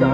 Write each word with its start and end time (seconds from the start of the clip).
tere, 0.00 0.08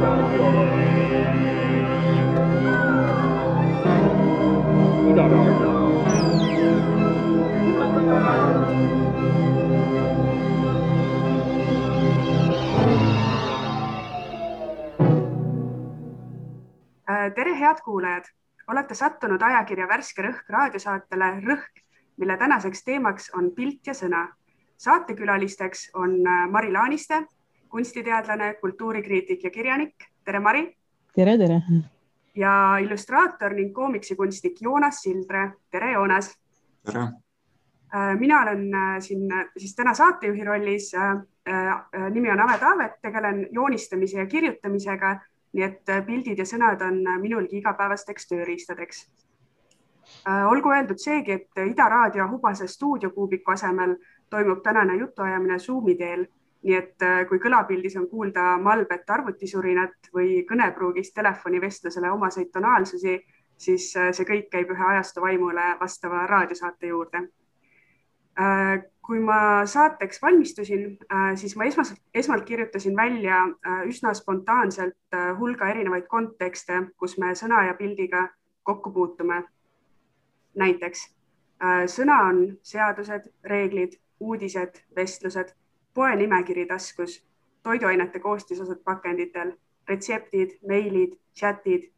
head 17.58 17.80
kuulajad! 17.84 18.24
olete 18.68 18.94
sattunud 18.94 19.42
ajakirja 19.42 19.88
Värske 19.88 20.22
Rõhk 20.22 20.50
raadiosaatele 20.50 21.40
Rõhk, 21.46 21.82
mille 22.16 22.36
tänaseks 22.36 22.82
teemaks 22.82 23.30
on 23.38 23.50
pilt 23.54 23.86
ja 23.86 23.94
sõna. 23.94 24.28
saatekülalisteks 24.76 25.90
on 25.94 26.26
äh, 26.26 26.50
Mari 26.50 26.72
Laaniste, 26.72 27.26
kunstiteadlane, 27.68 28.54
kultuurikriitik 28.60 29.44
ja 29.44 29.50
kirjanik. 29.50 29.94
tere, 30.24 30.40
Mari! 30.40 30.76
tere, 31.14 31.38
tere! 31.38 31.60
ja 32.34 32.78
illustraator 32.82 33.54
ning 33.54 33.74
koomiksikunstnik 33.74 34.60
Joonas 34.62 35.02
Sildre. 35.02 35.50
tere, 35.70 35.92
Joonas! 35.92 36.34
tere! 36.84 37.00
Äh, 37.94 38.18
mina 38.18 38.42
olen 38.42 38.70
siin 39.00 39.28
siis 39.56 39.74
täna 39.76 39.94
saatejuhi 39.94 40.44
rollis. 40.44 40.92
nimi 42.10 42.30
on 42.30 42.40
Ave 42.40 42.58
Taavet, 42.58 42.92
tegelen 43.02 43.46
joonistamise 43.52 44.18
ja 44.18 44.26
kirjutamisega 44.26 45.20
nii 45.56 45.64
et 45.64 45.92
pildid 46.06 46.40
ja 46.40 46.46
sõnad 46.48 46.82
on 46.84 47.00
minulgi 47.22 47.60
igapäevasteks 47.60 48.28
tööriistadeks. 48.28 49.06
olgu 50.50 50.70
öeldud 50.70 51.00
seegi, 51.02 51.32
et 51.32 51.62
Ida 51.70 51.88
Raadio 51.88 52.28
Hubase 52.30 52.68
stuudiokuubiku 52.68 53.52
asemel 53.52 53.96
toimub 54.30 54.62
tänane 54.62 54.96
jutuajamine 54.96 55.58
Zoomi 55.58 55.94
teel, 55.94 56.26
nii 56.66 56.74
et 56.74 57.04
kui 57.28 57.38
kõlapildis 57.38 57.94
on 58.00 58.08
kuulda 58.10 58.56
malbet 58.58 59.10
arvutisurinat 59.10 60.10
või 60.14 60.40
kõnepruugist 60.48 61.14
telefonivestlusele 61.14 62.10
omaseid 62.10 62.50
tonaalsusi, 62.52 63.20
siis 63.56 63.92
see 63.94 64.26
kõik 64.28 64.48
käib 64.50 64.72
ühe 64.74 64.86
ajastu 64.92 65.22
vaimule 65.22 65.68
vastava 65.80 66.26
raadiosaate 66.26 66.90
juurde 66.90 67.22
kui 69.06 69.20
ma 69.22 69.66
saateks 69.66 70.22
valmistusin, 70.22 70.98
siis 71.34 71.56
ma 71.56 71.64
esmalt, 71.64 72.00
esmalt 72.14 72.44
kirjutasin 72.44 72.96
välja 72.96 73.38
üsna 73.86 74.14
spontaanselt 74.14 75.18
hulga 75.38 75.68
erinevaid 75.70 76.08
kontekste, 76.10 76.82
kus 76.98 77.16
me 77.22 77.34
sõna 77.38 77.62
ja 77.68 77.74
pildiga 77.78 78.26
kokku 78.62 78.90
puutume. 78.90 79.44
näiteks 80.56 81.00
sõna 81.92 82.16
on 82.28 82.58
seadused, 82.62 83.28
reeglid, 83.44 83.98
uudised, 84.20 84.82
vestlused, 84.96 85.52
poenimekiri 85.96 86.66
taskus, 86.66 87.26
toiduainete 87.62 88.20
koostisosad 88.20 88.82
pakenditel, 88.84 89.52
retseptid, 89.88 90.58
meilid, 90.68 91.16
chatid. 91.34 91.90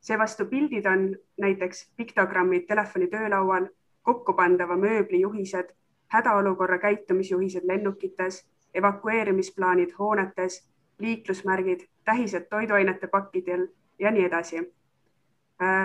seevastu 0.00 0.46
pildid 0.46 0.86
on 0.86 1.16
näiteks 1.40 1.92
piktogrammid 1.96 2.66
telefoni 2.66 3.06
töölaual, 3.06 3.66
kokkupandava 4.02 4.76
mööbli 4.76 5.20
juhised 5.20 5.74
hädaolukorra 6.14 6.78
käitumisjuhised 6.78 7.66
lennukites, 7.66 8.44
evakueerimisplaanid 8.74 9.94
hoonetes, 9.98 10.68
liiklusmärgid, 10.98 11.80
tähised 12.04 12.46
toiduainete 12.50 13.06
pakkidel 13.06 13.66
ja 13.98 14.10
nii 14.10 14.24
edasi. 14.24 14.62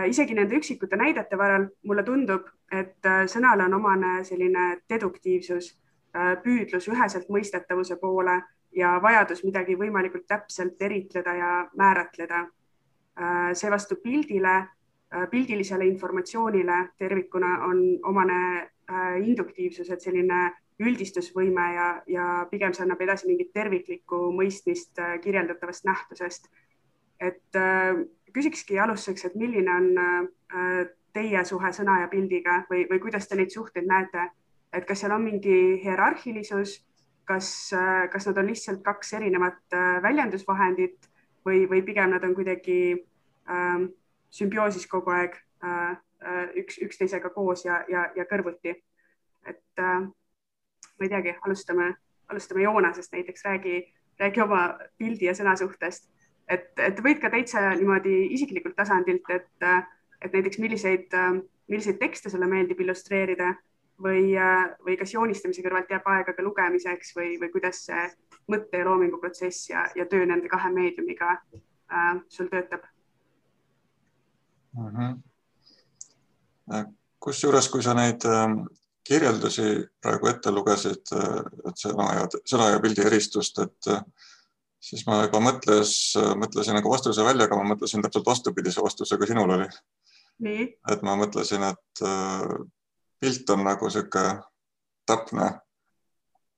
isegi 0.08 0.34
nende 0.34 0.56
üksikute 0.56 0.96
näidete 0.96 1.38
varal 1.38 1.68
mulle 1.84 2.04
tundub, 2.04 2.46
et 2.72 3.12
sõnale 3.34 3.66
on 3.66 3.74
omane 3.74 4.24
selline 4.24 4.82
deduktiivsus, 4.90 5.74
püüdlus 6.44 6.88
üheselt 6.88 7.30
mõistetavuse 7.30 7.98
poole 8.02 8.42
ja 8.76 8.98
vajadus 9.02 9.44
midagi 9.44 9.76
võimalikult 9.78 10.28
täpselt 10.28 10.82
eritleda 10.82 11.34
ja 11.34 11.52
määratleda. 11.78 12.48
seevastu 13.54 13.96
pildile, 13.96 14.68
pildilisele 15.32 15.86
informatsioonile 15.88 16.90
tervikuna 16.98 17.64
on 17.66 17.80
omane 18.04 18.70
induktiivsus, 19.24 19.90
et 19.90 20.02
selline 20.02 20.52
üldistusvõime 20.80 21.74
ja, 21.74 21.88
ja 22.08 22.26
pigem 22.52 22.74
see 22.74 22.84
annab 22.84 23.02
edasi 23.02 23.28
mingit 23.28 23.50
terviklikku 23.54 24.32
mõistmist 24.32 25.02
kirjeldatavast 25.24 25.86
nähtusest. 25.86 26.48
et 27.20 27.58
küsikski 28.34 28.80
alustuseks, 28.80 29.26
et 29.26 29.36
milline 29.36 29.72
on 29.74 29.88
teie 31.14 31.44
suhe 31.46 31.72
sõna 31.74 32.02
ja 32.02 32.08
pildiga 32.12 32.60
või, 32.70 32.86
või 32.90 33.00
kuidas 33.02 33.28
te 33.28 33.36
neid 33.40 33.50
suhteid 33.50 33.88
näete, 33.90 34.30
et 34.74 34.86
kas 34.88 35.00
seal 35.02 35.14
on 35.16 35.24
mingi 35.24 35.80
hierarhilisus, 35.84 36.80
kas, 37.28 37.72
kas 38.12 38.28
nad 38.30 38.38
on 38.40 38.48
lihtsalt 38.48 38.82
kaks 38.84 39.14
erinevat 39.20 39.76
väljendusvahendit 40.04 41.10
või, 41.48 41.64
või 41.70 41.84
pigem 41.86 42.12
nad 42.12 42.24
on 42.28 42.36
kuidagi 42.36 42.80
äh, 42.96 43.88
sümbioosis 44.30 44.88
kogu 44.92 45.14
aeg 45.16 45.38
äh, 45.64 45.96
üks, 46.62 46.80
üksteisega 46.84 47.32
koos 47.36 47.66
ja, 47.66 47.82
ja, 47.92 48.08
ja 48.16 48.26
kõrvuti. 48.30 48.76
et 49.48 49.80
äh, 49.80 50.02
ma 50.98 51.06
ei 51.06 51.10
teagi, 51.10 51.36
alustame, 51.46 51.94
alustame 52.28 52.64
Joonasest 52.64 53.14
näiteks, 53.14 53.46
räägi, 53.46 53.78
räägi 54.20 54.42
oma 54.44 54.62
pildi 54.98 55.30
ja 55.30 55.36
sõna 55.38 55.56
suhtest, 55.56 56.10
et, 56.50 56.72
et 56.80 57.00
võid 57.04 57.22
ka 57.22 57.30
täitsa 57.30 57.70
niimoodi 57.76 58.34
isiklikult 58.34 58.76
tasandilt, 58.76 59.30
et, 59.30 59.68
et 60.22 60.34
näiteks 60.34 60.60
milliseid, 60.60 61.14
milliseid 61.70 62.00
tekste 62.02 62.32
sulle 62.34 62.50
meeldib 62.50 62.82
illustreerida 62.82 63.54
või, 64.04 64.34
või 64.86 64.98
kas 65.00 65.14
joonistamise 65.14 65.64
kõrvalt 65.66 65.92
jääb 65.92 66.06
aega 66.14 66.34
ka 66.34 66.46
lugemiseks 66.46 67.16
või, 67.18 67.36
või 67.42 67.50
kuidas 67.54 67.86
see 67.88 68.04
mõtte 68.52 68.82
ja 68.82 68.86
loominguprotsess 68.88 69.70
ja, 69.70 69.88
ja 69.96 70.06
töö 70.06 70.26
nende 70.26 70.50
kahe 70.52 70.70
meediumiga 70.74 71.34
äh, 71.38 72.14
sul 72.28 72.52
töötab 72.52 72.86
mm? 74.78 74.92
-hmm 74.92 75.18
kusjuures, 77.20 77.70
kui 77.72 77.84
sa 77.84 77.96
neid 77.98 78.24
kirjeldusi 79.08 79.68
praegu 80.04 80.30
ette 80.32 80.52
lugesid, 80.52 81.12
et 81.68 81.80
sõna 81.80 82.08
ja 82.18 82.26
sõna 82.44 82.72
ja 82.74 82.82
pildi 82.84 83.06
eristust, 83.08 83.60
et 83.64 83.92
siis 84.84 85.06
ma 85.08 85.22
juba 85.24 85.42
mõtles, 85.44 85.92
mõtlesin 86.40 86.78
nagu 86.78 86.92
vastuse 86.92 87.26
välja, 87.26 87.48
aga 87.48 87.60
ma 87.60 87.74
mõtlesin 87.74 88.04
täpselt 88.04 88.28
vastupidise 88.28 88.84
vastuse, 88.84 89.18
kui 89.18 89.30
sinul 89.30 89.56
oli. 89.58 89.70
et 90.92 91.02
ma 91.02 91.16
mõtlesin, 91.18 91.64
et 91.72 92.04
pilt 93.20 93.50
on 93.50 93.64
nagu 93.66 93.90
sihuke 93.90 94.24
täpne, 95.08 95.48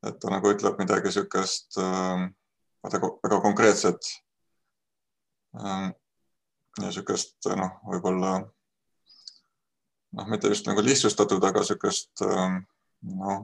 et 0.08 0.20
ta 0.20 0.32
nagu 0.32 0.52
ütleb 0.54 0.80
midagi 0.82 1.12
sihukest 1.14 1.78
väga, 1.80 3.12
väga 3.24 3.42
konkreetset. 3.44 4.12
ja 6.80 6.92
sihukest 6.92 7.50
noh, 7.58 7.80
võib-olla 7.90 8.34
noh, 10.12 10.28
mitte 10.30 10.52
just 10.52 10.68
nagu 10.70 10.84
lihtsustatud, 10.86 11.44
aga 11.44 11.64
niisugust 11.64 12.24
noh, 12.24 13.42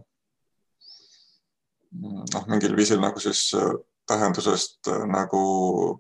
noh, 2.36 2.48
mingil 2.52 2.76
viisil 2.78 3.02
nagu 3.02 3.20
siis 3.20 3.50
tähendusest 4.10 4.92
nagu 5.10 5.42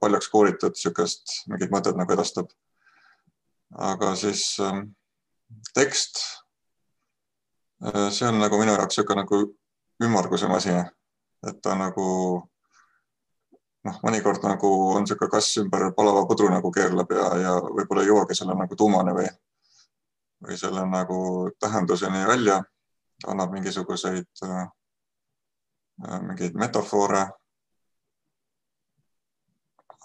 paljaks 0.01 0.29
koolitud 0.29 0.75
niisugust 0.77 1.41
mingit 1.51 1.73
mõtet 1.73 1.97
nagu 1.97 2.13
edastab. 2.13 2.51
aga 3.75 4.13
siis 4.15 4.55
tekst, 5.75 6.21
see 8.11 8.27
on 8.27 8.39
nagu 8.41 8.57
minu 8.59 8.73
jaoks 8.73 8.97
niisugune 8.97 9.23
nagu 9.23 9.41
ümmarguse 10.03 10.47
masin, 10.49 10.83
et 11.47 11.61
ta 11.61 11.75
nagu 11.77 12.05
noh, 13.85 13.97
mõnikord 14.03 14.43
nagu 14.47 14.71
on 14.95 15.05
niisugune 15.05 15.31
kass 15.31 15.57
ümber 15.61 15.91
palava 15.97 16.25
pudru 16.29 16.49
nagu 16.49 16.71
keerleb 16.71 17.11
ja, 17.13 17.27
ja 17.43 17.57
võib-olla 17.65 18.03
ei 18.03 18.09
jõuagi 18.11 18.37
selle 18.37 18.57
nagu 18.57 18.77
tuumani 18.79 19.15
või 19.17 19.27
või 20.45 20.57
selle 20.59 20.83
nagu 20.89 21.19
tähenduseni 21.59 22.25
välja, 22.27 22.59
annab 23.27 23.53
mingisuguseid 23.55 24.43
äh, 24.43 24.67
mingeid 26.21 26.57
metafoore. 26.59 27.25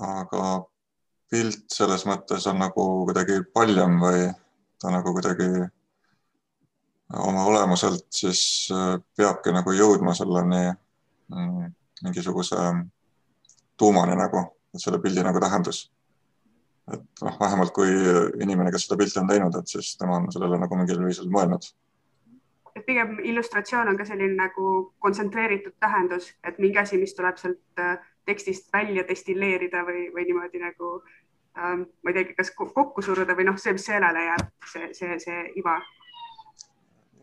aga 0.00 0.44
pilt 1.28 1.66
selles 1.68 2.06
mõttes 2.08 2.46
on 2.48 2.56
nagu 2.62 2.84
kuidagi 3.04 3.42
paljem 3.52 3.98
või 4.00 4.22
ta 4.80 4.88
nagu 4.94 5.12
kuidagi 5.12 5.48
oma 7.18 7.44
olemuselt 7.44 8.06
siis 8.14 8.68
peabki 9.16 9.54
nagu 9.54 9.72
jõudma 9.74 10.14
selleni 10.14 10.68
mingisuguse 12.02 12.58
tuumani 13.76 14.14
nagu, 14.18 14.44
et 14.74 14.82
selle 14.82 15.00
pildi 15.02 15.24
nagu 15.26 15.40
tähendus 15.42 15.88
et 16.94 17.22
noh, 17.24 17.36
vähemalt 17.40 17.72
kui 17.74 17.92
inimene, 18.42 18.72
kes 18.72 18.86
seda 18.86 18.98
pilti 19.00 19.20
on 19.20 19.30
teinud, 19.30 19.56
et 19.58 19.70
siis 19.70 19.92
tema 19.98 20.18
on 20.18 20.28
sellele 20.32 20.58
nagu 20.60 20.78
mingil 20.78 21.02
viisil 21.04 21.30
mõelnud. 21.32 21.70
et 22.74 22.84
pigem 22.86 23.16
illustratsioon 23.26 23.88
on 23.90 23.96
ka 23.98 24.04
selline 24.06 24.36
nagu 24.38 24.66
kontsentreeritud 25.02 25.74
tähendus, 25.82 26.30
et 26.46 26.58
mingi 26.58 26.78
asi, 26.78 26.98
mis 26.98 27.14
tuleb 27.14 27.38
sealt 27.38 27.82
tekstist 28.26 28.70
välja 28.72 29.02
destilleerida 29.08 29.82
või, 29.86 30.06
või 30.14 30.26
niimoodi 30.28 30.62
nagu 30.62 30.92
ähm, 31.58 31.82
ma 32.02 32.12
ei 32.12 32.20
teagi, 32.20 32.36
kas 32.38 32.52
kokku 32.54 33.02
suruda 33.02 33.34
või 33.36 33.48
noh, 33.50 33.58
see, 33.58 33.74
mis 33.74 33.86
seelele 33.90 34.22
jääb, 34.28 34.52
see, 34.72 34.92
see, 34.94 35.18
see 35.24 35.42
iva. 35.58 35.80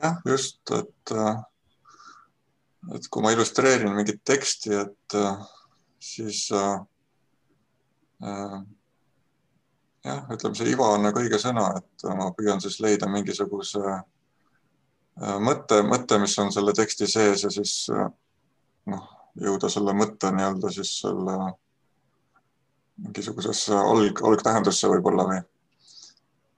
Jah, 0.02 0.20
just, 0.26 0.62
et, 0.76 1.14
et 2.96 3.10
kui 3.12 3.24
ma 3.24 3.34
illustreerin 3.34 3.96
mingit 3.96 4.22
teksti, 4.26 4.74
et 4.84 5.18
siis 6.04 6.44
äh, 6.56 6.78
jah, 10.08 10.22
ütleme 10.34 10.56
see 10.58 10.72
iva 10.74 10.92
on 10.96 11.08
nagu 11.08 11.22
õige 11.22 11.40
sõna, 11.42 11.70
et 11.80 12.08
ma 12.18 12.30
püüan 12.38 12.62
siis 12.64 12.80
leida 12.84 13.10
mingisuguse 13.12 13.84
mõtte, 15.42 15.82
mõtte, 15.86 16.20
mis 16.22 16.38
on 16.40 16.52
selle 16.54 16.74
teksti 16.78 17.08
sees 17.10 17.46
ja 17.46 17.52
siis 17.54 17.76
noh, 18.88 19.08
jõuda 19.42 19.70
selle 19.70 19.94
mõtte 19.98 20.32
nii-öelda 20.34 20.72
siis 20.74 20.94
selle 21.02 21.38
mingisugusesse 22.98 23.78
alg, 23.78 24.22
algtähendusse 24.26 24.90
võib-olla 24.90 25.28
või 25.30 25.40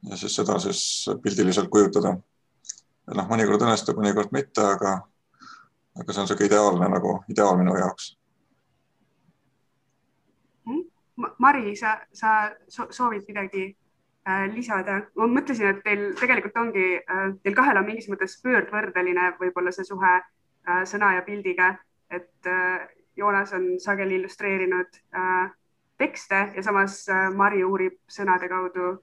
ja 0.09 0.17
siis 0.19 0.35
seda 0.35 0.55
siis 0.63 0.81
pildiliselt 1.23 1.69
kujutada. 1.71 2.15
Noh, 3.15 3.27
mõnikord 3.29 3.65
õnnestub, 3.65 3.99
mõnikord 3.99 4.31
mitte, 4.35 4.63
aga, 4.75 4.95
aga 5.99 6.13
see 6.13 6.21
on 6.21 6.27
niisugune 6.27 6.49
ideaalne 6.49 6.89
nagu 6.95 7.17
ideaal 7.31 7.59
minu 7.59 7.75
jaoks. 7.79 8.15
Mari, 11.19 11.75
sa, 11.75 11.97
sa 12.15 12.53
soovid 12.71 13.25
midagi 13.27 13.65
äh, 14.27 14.45
lisada? 14.53 15.01
ma 15.19 15.27
mõtlesin, 15.27 15.73
et 15.73 15.81
teil 15.83 16.03
tegelikult 16.19 16.55
ongi 16.61 16.85
äh,, 16.95 17.25
teil 17.43 17.57
kahel 17.57 17.81
on 17.81 17.87
mingis 17.89 18.07
mõttes 18.11 18.37
pöördvõrdeline 18.43 19.33
võib-olla 19.41 19.73
see 19.75 19.87
suhe 19.87 20.13
äh, 20.15 20.83
sõna 20.87 21.11
ja 21.17 21.25
pildiga, 21.27 21.73
et 22.09 22.47
äh, 22.47 22.87
Joonas 23.17 23.53
on 23.53 23.79
sageli 23.79 24.15
illustreerinud 24.15 25.01
äh, 25.15 25.51
tekste 25.97 26.51
ja 26.55 26.63
samas 26.63 27.01
äh, 27.09 27.27
Mari 27.35 27.63
uurib 27.63 27.99
sõnade 28.07 28.47
kaudu 28.49 28.93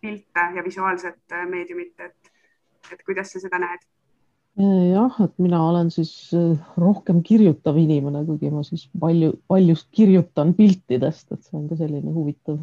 pilte 0.00 0.46
ja 0.56 0.64
visuaalset 0.64 1.36
meediumit, 1.50 1.94
et, 2.00 2.23
et 2.92 3.04
kuidas 3.06 3.32
sa 3.32 3.42
seda 3.42 3.60
näed? 3.62 3.84
jah, 4.54 5.16
et 5.24 5.32
mina 5.42 5.58
olen 5.66 5.88
siis 5.90 6.30
rohkem 6.78 7.24
kirjutav 7.26 7.78
inimene, 7.80 8.20
kuigi 8.28 8.52
ma 8.54 8.62
siis 8.62 8.84
palju, 9.02 9.32
paljust 9.50 9.88
kirjutan 9.90 10.52
piltidest, 10.54 11.32
et 11.32 11.42
see 11.42 11.56
on 11.58 11.64
ka 11.66 11.78
selline 11.80 12.12
huvitav, 12.14 12.60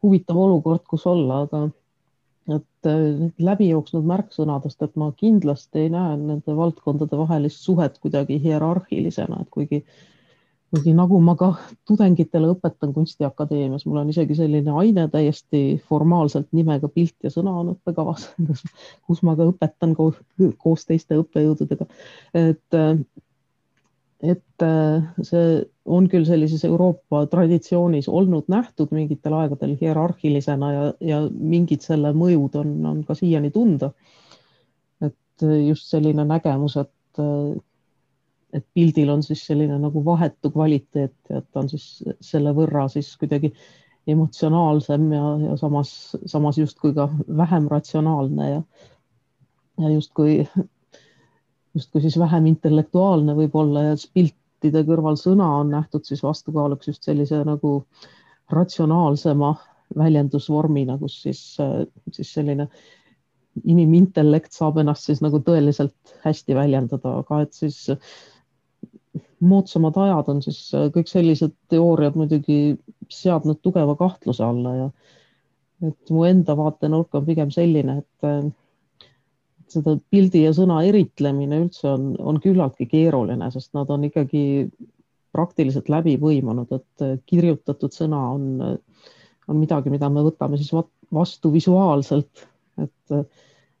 huvitav 0.00 0.40
olukord, 0.40 0.86
kus 0.88 1.04
olla, 1.10 1.42
aga 1.44 1.66
et 2.56 2.88
läbi 3.44 3.68
jooksnud 3.68 4.08
märksõnadest, 4.08 4.80
et 4.80 4.96
ma 4.96 5.10
kindlasti 5.12 5.84
ei 5.84 5.90
näe 5.92 6.16
nende 6.16 6.56
valdkondade 6.56 7.18
vahelist 7.20 7.68
suhet 7.68 8.00
kuidagi 8.00 8.40
hierarhilisena, 8.40 9.42
et 9.44 9.52
kuigi 9.52 9.82
äh, 9.82 10.00
kuigi 10.70 10.92
nagu 10.94 11.18
ma 11.22 11.34
ka 11.38 11.50
tudengitele 11.88 12.52
õpetan 12.54 12.92
Kunstiakadeemias, 12.94 13.84
mul 13.88 14.02
on 14.04 14.12
isegi 14.12 14.36
selline 14.38 14.74
aine 14.82 15.08
täiesti 15.10 15.80
formaalselt 15.88 16.50
nimega 16.54 16.88
pilt 16.92 17.16
ja 17.26 17.32
sõna 17.34 17.56
on 17.62 17.72
õppekavas, 17.74 18.28
kus 19.06 19.24
ma 19.26 19.34
ka 19.38 19.48
õpetan 19.50 19.96
koos, 19.98 20.20
koos 20.62 20.86
teiste 20.86 21.18
õppejõududega. 21.18 21.88
et, 22.38 22.78
et 24.34 24.66
see 25.26 25.50
on 25.90 26.06
küll 26.12 26.28
sellises 26.28 26.62
Euroopa 26.68 27.24
traditsioonis 27.32 28.06
olnud 28.08 28.46
nähtud 28.52 28.94
mingitel 28.94 29.34
aegadel 29.40 29.74
hierarhilisena 29.80 30.72
ja, 30.72 30.86
ja 31.02 31.20
mingid 31.30 31.82
selle 31.82 32.14
mõjud 32.14 32.60
on, 32.62 32.76
on 32.92 33.02
ka 33.08 33.18
siiani 33.18 33.50
tunda. 33.50 33.90
et 35.02 35.48
just 35.66 35.90
selline 35.90 36.22
nägemus, 36.28 36.76
et 36.76 37.22
et 38.52 38.66
pildil 38.74 39.10
on 39.12 39.22
siis 39.22 39.42
selline 39.46 39.78
nagu 39.78 40.02
vahetu 40.04 40.50
kvaliteet 40.50 41.14
ja 41.30 41.42
ta 41.42 41.62
on 41.62 41.68
siis 41.70 41.86
selle 42.24 42.52
võrra 42.56 42.88
siis 42.92 43.12
kuidagi 43.20 43.52
emotsionaalsem 44.10 45.12
ja, 45.12 45.24
ja 45.44 45.56
samas, 45.60 46.16
samas 46.26 46.58
justkui 46.58 46.94
ka 46.96 47.08
vähem 47.36 47.68
ratsionaalne 47.70 48.50
ja, 48.50 48.60
ja 49.84 49.90
justkui, 49.94 50.40
justkui 51.74 52.04
siis 52.04 52.18
vähem 52.18 52.48
intellektuaalne 52.50 53.36
võib-olla 53.38 53.90
ja 53.90 53.98
piltide 54.14 54.84
kõrval 54.88 55.18
sõna 55.20 55.50
on 55.60 55.74
nähtud 55.76 56.08
siis 56.08 56.24
vastukaaluks 56.26 56.90
just 56.90 57.06
sellise 57.06 57.42
nagu 57.46 57.82
ratsionaalsema 58.50 59.54
väljendusvormina, 59.98 60.96
kus 60.98 61.20
siis, 61.22 61.42
siis 62.12 62.32
selline 62.34 62.68
inimintellekt 63.66 64.54
saab 64.54 64.78
ennast 64.80 65.08
siis 65.08 65.22
nagu 65.24 65.40
tõeliselt 65.44 66.14
hästi 66.24 66.54
väljendada, 66.54 67.16
aga 67.22 67.40
et 67.44 67.56
siis 67.56 67.88
moodsamad 69.40 69.96
ajad 69.96 70.28
on 70.32 70.42
siis 70.44 70.60
äh, 70.76 70.88
kõik 70.94 71.08
sellised 71.10 71.54
teooriad 71.72 72.16
muidugi 72.18 72.76
seadnud 73.10 73.60
tugeva 73.64 73.96
kahtluse 73.98 74.44
alla 74.44 74.74
ja 74.76 74.88
et 75.88 76.12
mu 76.12 76.26
enda 76.28 76.56
vaatenurk 76.58 77.14
on 77.16 77.24
pigem 77.24 77.52
selline, 77.54 78.00
et 78.02 78.28
äh, 78.28 79.08
seda 79.70 79.96
pildi 80.12 80.44
ja 80.44 80.54
sõna 80.56 80.82
eritlemine 80.86 81.62
üldse 81.64 81.88
on, 81.88 82.12
on 82.18 82.40
küllaltki 82.42 82.88
keeruline, 82.90 83.50
sest 83.54 83.72
nad 83.78 83.90
on 83.90 84.04
ikkagi 84.10 84.44
praktiliselt 85.30 85.88
läbi 85.88 86.16
põimunud, 86.20 86.72
et 86.74 87.06
äh, 87.06 87.16
kirjutatud 87.26 87.94
sõna 87.96 88.26
on, 88.34 88.50
on 89.48 89.60
midagi, 89.60 89.92
mida 89.92 90.10
me 90.12 90.26
võtame 90.26 90.60
siis 90.60 90.74
vastu 91.10 91.52
visuaalselt, 91.54 92.44
et 92.80 93.20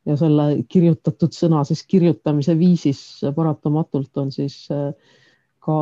ja 0.08 0.16
selle 0.16 0.46
kirjutatud 0.70 1.34
sõna 1.36 1.60
siis 1.68 1.82
kirjutamise 1.88 2.56
viisis 2.58 3.00
paratamatult 3.36 4.16
on 4.22 4.30
siis 4.34 4.62
äh, 4.72 4.92
ka 5.60 5.76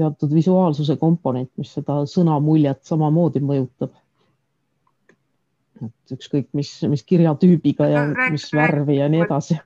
teatud 0.00 0.32
visuaalsuse 0.34 0.96
komponent, 1.00 1.50
mis 1.60 1.72
seda 1.76 2.00
sõnamuljet 2.08 2.82
samamoodi 2.88 3.42
mõjutab. 3.44 3.92
et 5.80 6.12
ükskõik, 6.12 6.50
mis, 6.52 6.70
mis 6.92 7.02
kirjatüübiga 7.08 7.86
ja 7.88 8.02
mis 8.32 8.50
värvi 8.52 8.98
ja 8.98 9.08
nii 9.08 9.22
edasi. 9.24 9.56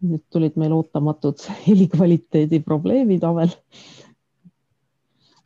nüüd 0.00 0.22
tulid 0.32 0.54
meil 0.56 0.72
ootamatud 0.72 1.42
helikvaliteedi 1.66 2.62
probleemid, 2.64 3.24
Avel. 3.26 3.50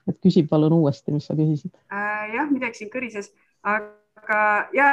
et 0.08 0.20
küsi 0.22 0.44
palun 0.46 0.76
uuesti, 0.76 1.12
mis 1.12 1.26
sa 1.26 1.34
küsisid 1.34 1.72
äh,? 1.88 2.34
jah, 2.36 2.50
midagi 2.50 2.82
siin 2.82 2.92
kõrises, 2.92 3.32
aga 3.64 4.68
ja 4.76 4.90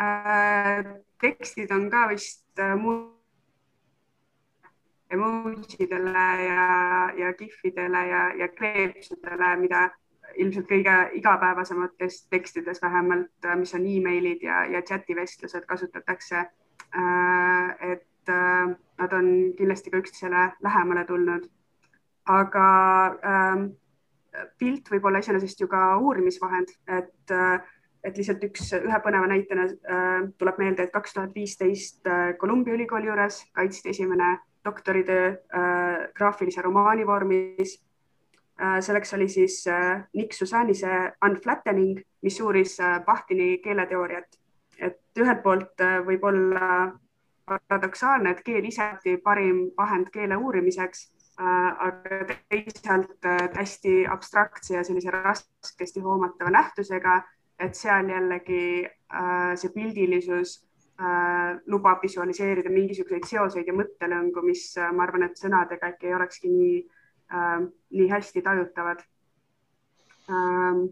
äh, 0.00 0.84
tekstid 1.20 1.72
on 1.72 1.88
ka 1.90 2.06
vist 2.12 2.44
äh, 2.60 2.76
muud 2.76 3.19
emotsidele 5.10 6.26
ja, 6.44 6.66
ja 7.16 7.32
kihvidele 7.38 8.06
ja, 8.06 8.22
ja 8.38 8.48
kleepsudele, 8.48 9.56
mida 9.60 9.88
ilmselt 10.38 10.68
kõige 10.70 10.96
igapäevasemates 11.18 12.24
tekstides 12.30 12.82
vähemalt, 12.82 13.48
mis 13.58 13.74
on 13.74 13.86
emailid 13.86 14.44
ja, 14.46 14.64
ja 14.70 14.82
chativestlused 14.82 15.66
kasutatakse. 15.66 16.44
Äh, 16.90 17.92
et 17.92 18.28
äh, 18.28 18.76
nad 18.98 19.12
on 19.12 19.26
kindlasti 19.58 19.90
ka 19.90 20.02
üksteisele 20.02 20.50
lähemale 20.62 21.04
tulnud. 21.04 21.48
aga 22.30 22.64
ähm, 23.26 23.62
pilt 24.58 24.90
võib 24.92 25.06
olla 25.08 25.18
iseenesest 25.18 25.60
ju 25.60 25.66
ka 25.66 25.96
uurimisvahend, 25.98 26.68
et 26.86 27.32
äh, 27.34 27.60
et 28.04 28.16
lihtsalt 28.16 28.44
üks, 28.44 28.68
ühe 28.76 28.98
põneva 29.04 29.26
näitena 29.28 29.66
tuleb 30.38 30.58
meelde, 30.58 30.86
et 30.86 30.92
kaks 30.92 31.12
tuhat 31.12 31.34
viisteist 31.34 32.06
Columbia 32.40 32.72
ülikooli 32.74 33.10
juures 33.10 33.42
kaitsti 33.52 33.90
esimene 33.90 34.38
doktoritöö 34.64 35.28
äh, 35.28 36.08
graafilise 36.14 36.62
romaani 36.62 37.06
vormis 37.06 37.84
äh,. 38.60 38.80
selleks 38.80 39.14
oli 39.14 39.28
siis 39.28 39.66
äh, 39.66 40.02
Nick 40.14 40.32
Susanise 40.32 41.12
Unflattening, 41.24 42.00
mis 42.22 42.40
uuris 42.40 42.80
äh, 42.80 43.04
Bachtini 43.04 43.58
keeleteooriat. 43.58 44.40
et 44.80 45.00
ühelt 45.18 45.42
poolt 45.42 45.80
äh, 45.80 46.00
võib 46.06 46.24
olla 46.24 46.92
paradoksaalne, 47.44 48.30
et 48.30 48.42
keel 48.44 48.64
ise 48.64 48.86
parim 49.24 49.70
vahend 49.76 50.08
keele 50.14 50.36
uurimiseks 50.36 51.02
äh,, 51.40 51.86
aga 51.86 52.36
teisalt 52.48 53.24
äh, 53.24 53.48
hästi 53.56 54.06
abstraktse 54.06 54.74
ja 54.74 54.84
sellise 54.84 55.10
raskesti 55.10 56.00
hoomatava 56.00 56.50
nähtusega, 56.50 57.22
et 57.58 57.74
seal 57.76 58.08
jällegi 58.08 58.86
äh, 58.86 59.54
see 59.60 59.72
pildilisus 59.74 60.60
lubab 61.66 62.02
visualiseerida 62.02 62.70
mingisuguseid 62.72 63.24
seoseid 63.28 63.68
ja 63.68 63.74
mõttelõngu, 63.76 64.42
mis 64.44 64.66
äh, 64.76 64.90
ma 64.92 65.06
arvan, 65.06 65.24
et 65.28 65.38
sõnadega 65.40 65.94
äkki 65.94 66.10
ei 66.10 66.16
olekski 66.16 66.50
nii 66.52 66.80
äh,, 67.32 67.60
nii 67.96 68.08
hästi 68.10 68.42
tajutavad 68.44 69.04
ähm,. 70.30 70.88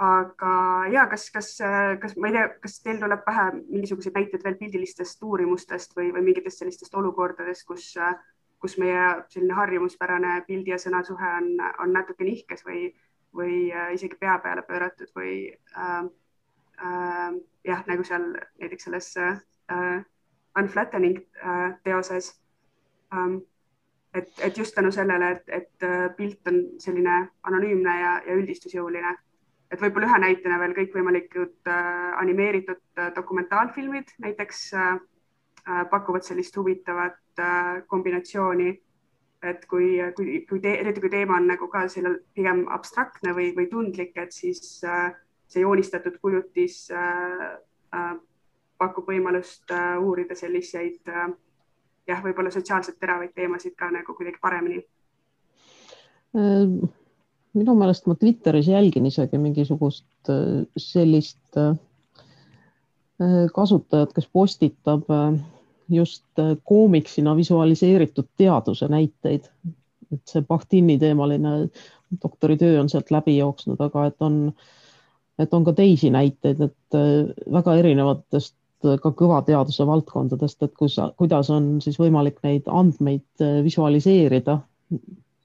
aga 0.00 0.52
ja 0.88 1.04
kas, 1.10 1.26
kas, 1.34 1.50
äh, 1.60 1.98
kas 2.00 2.16
ma 2.16 2.30
ei 2.30 2.38
tea, 2.38 2.46
kas 2.62 2.78
teil 2.80 3.02
tuleb 3.02 3.20
pähe 3.26 3.50
mingisuguseid 3.58 4.16
näiteid 4.16 4.46
veel 4.46 4.56
pildilistest 4.62 5.22
uurimustest 5.22 5.92
või, 5.98 6.08
või 6.14 6.24
mingitest 6.30 6.62
sellistest 6.62 6.96
olukordadest, 6.96 7.66
kus, 7.68 7.92
kus 8.60 8.78
meie 8.80 9.04
selline 9.28 9.58
harjumuspärane 9.58 10.38
pildi 10.46 10.72
ja 10.72 10.80
sõna 10.80 11.02
suhe 11.04 11.34
on, 11.42 11.52
on 11.84 11.92
natuke 11.92 12.24
nihkes 12.24 12.64
või, 12.64 12.88
või 13.36 13.68
isegi 13.92 14.16
pea 14.16 14.38
peale 14.40 14.64
pööratud 14.64 15.12
või 15.16 15.34
äh, 15.76 16.08
äh, 16.82 17.30
jah, 17.64 17.84
nagu 17.86 18.04
seal 18.04 18.26
näiteks 18.60 18.88
selles 18.88 19.14
äh, 19.16 20.02
Unflattening 20.58 21.20
äh, 21.44 21.78
teoses 21.84 22.34
ähm,. 23.14 23.40
et, 24.14 24.32
et 24.42 24.58
just 24.58 24.74
tänu 24.74 24.90
sellele, 24.90 25.30
et, 25.30 25.48
et 25.48 25.82
äh, 25.82 26.08
pilt 26.16 26.48
on 26.48 26.64
selline 26.78 27.28
anonüümne 27.42 28.00
ja, 28.00 28.16
ja 28.26 28.34
üldistusjõuline. 28.34 29.14
et 29.70 29.80
võib-olla 29.80 30.08
ühe 30.08 30.18
näitena 30.18 30.58
veel 30.58 30.74
kõikvõimalikud 30.74 31.70
äh, 31.70 32.12
animeeritud 32.18 32.82
äh, 32.98 33.12
dokumentaalfilmid 33.14 34.10
näiteks 34.18 34.72
äh, 34.74 34.94
äh, 35.68 35.84
pakuvad 35.90 36.26
sellist 36.26 36.56
huvitavat 36.56 37.20
äh, 37.38 37.86
kombinatsiooni 37.86 38.72
et 39.42 39.64
kui, 39.66 39.94
kui, 40.16 40.40
kui 40.48 40.60
te, 40.60 40.74
eriti 40.82 41.00
kui 41.00 41.10
teema 41.12 41.38
on 41.38 41.46
nagu 41.48 41.68
ka 41.72 41.86
sellel 41.88 42.18
pigem 42.36 42.66
abstraktne 42.72 43.32
või, 43.36 43.50
või 43.56 43.68
tundlik, 43.70 44.12
et 44.20 44.34
siis 44.36 44.82
äh, 44.84 45.10
see 45.50 45.62
joonistatud 45.64 46.18
kujutis 46.22 46.86
äh, 46.94 47.46
äh, 47.94 48.16
pakub 48.78 49.08
võimalust 49.10 49.70
äh, 49.74 49.96
uurida 49.98 50.38
selliseid 50.38 51.10
äh, 51.10 51.30
jah, 52.10 52.22
võib-olla 52.24 52.52
sotsiaalselt 52.54 52.98
teravaid 53.00 53.34
teemasid 53.36 53.76
ka 53.78 53.90
nagu 53.94 54.14
kuidagi 54.16 54.40
paremini. 54.42 54.82
Äh, 56.36 56.66
minu 57.58 57.76
meelest 57.78 58.08
ma 58.10 58.16
Twitteris 58.18 58.70
jälgin 58.70 59.08
isegi 59.10 59.40
mingisugust 59.42 60.32
äh, 60.32 60.64
sellist 60.78 61.60
äh, 61.60 61.74
kasutajat, 63.54 64.14
kes 64.16 64.30
postitab 64.32 65.10
just 65.90 66.38
koomiksina 66.64 67.34
visualiseeritud 67.36 68.30
teaduse 68.38 68.86
näiteid. 68.88 69.50
et 70.10 70.26
see 70.26 70.42
Bahtini 70.42 70.96
teemaline 70.98 71.68
doktoritöö 72.22 72.80
on 72.80 72.88
sealt 72.88 73.10
läbi 73.14 73.36
jooksnud, 73.36 73.78
aga 73.84 74.06
et 74.08 74.22
on, 74.24 74.38
et 75.40 75.54
on 75.56 75.64
ka 75.64 75.72
teisi 75.72 76.10
näiteid, 76.12 76.60
et 76.60 76.96
väga 77.52 77.74
erinevatest 77.80 78.54
ka 78.80 79.12
kõvateaduse 79.16 79.84
valdkondadest, 79.86 80.62
et 80.64 80.72
kus, 80.78 80.96
kuidas 81.20 81.50
on 81.52 81.74
siis 81.84 81.98
võimalik 82.00 82.40
neid 82.46 82.68
andmeid 82.70 83.44
äh, 83.44 83.60
visualiseerida 83.64 84.56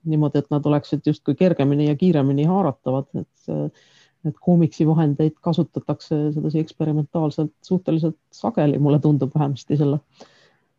niimoodi, 0.05 0.39
et 0.39 0.53
nad 0.53 0.65
oleksid 0.69 1.05
justkui 1.09 1.35
kergemini 1.35 1.89
ja 1.89 1.97
kiiremini 1.99 2.45
haaratavad, 2.47 3.09
et, 3.19 3.49
äh, 3.51 3.91
et 4.29 4.39
koomiksi 4.39 4.87
vahendeid 4.87 5.35
kasutatakse 5.43 6.31
sedasi 6.37 6.63
eksperimentaalselt 6.63 7.53
suhteliselt 7.65 8.17
sageli, 8.31 8.79
mulle 8.79 9.01
tundub 9.03 9.35
vähemasti 9.35 9.77
selle, 9.77 9.99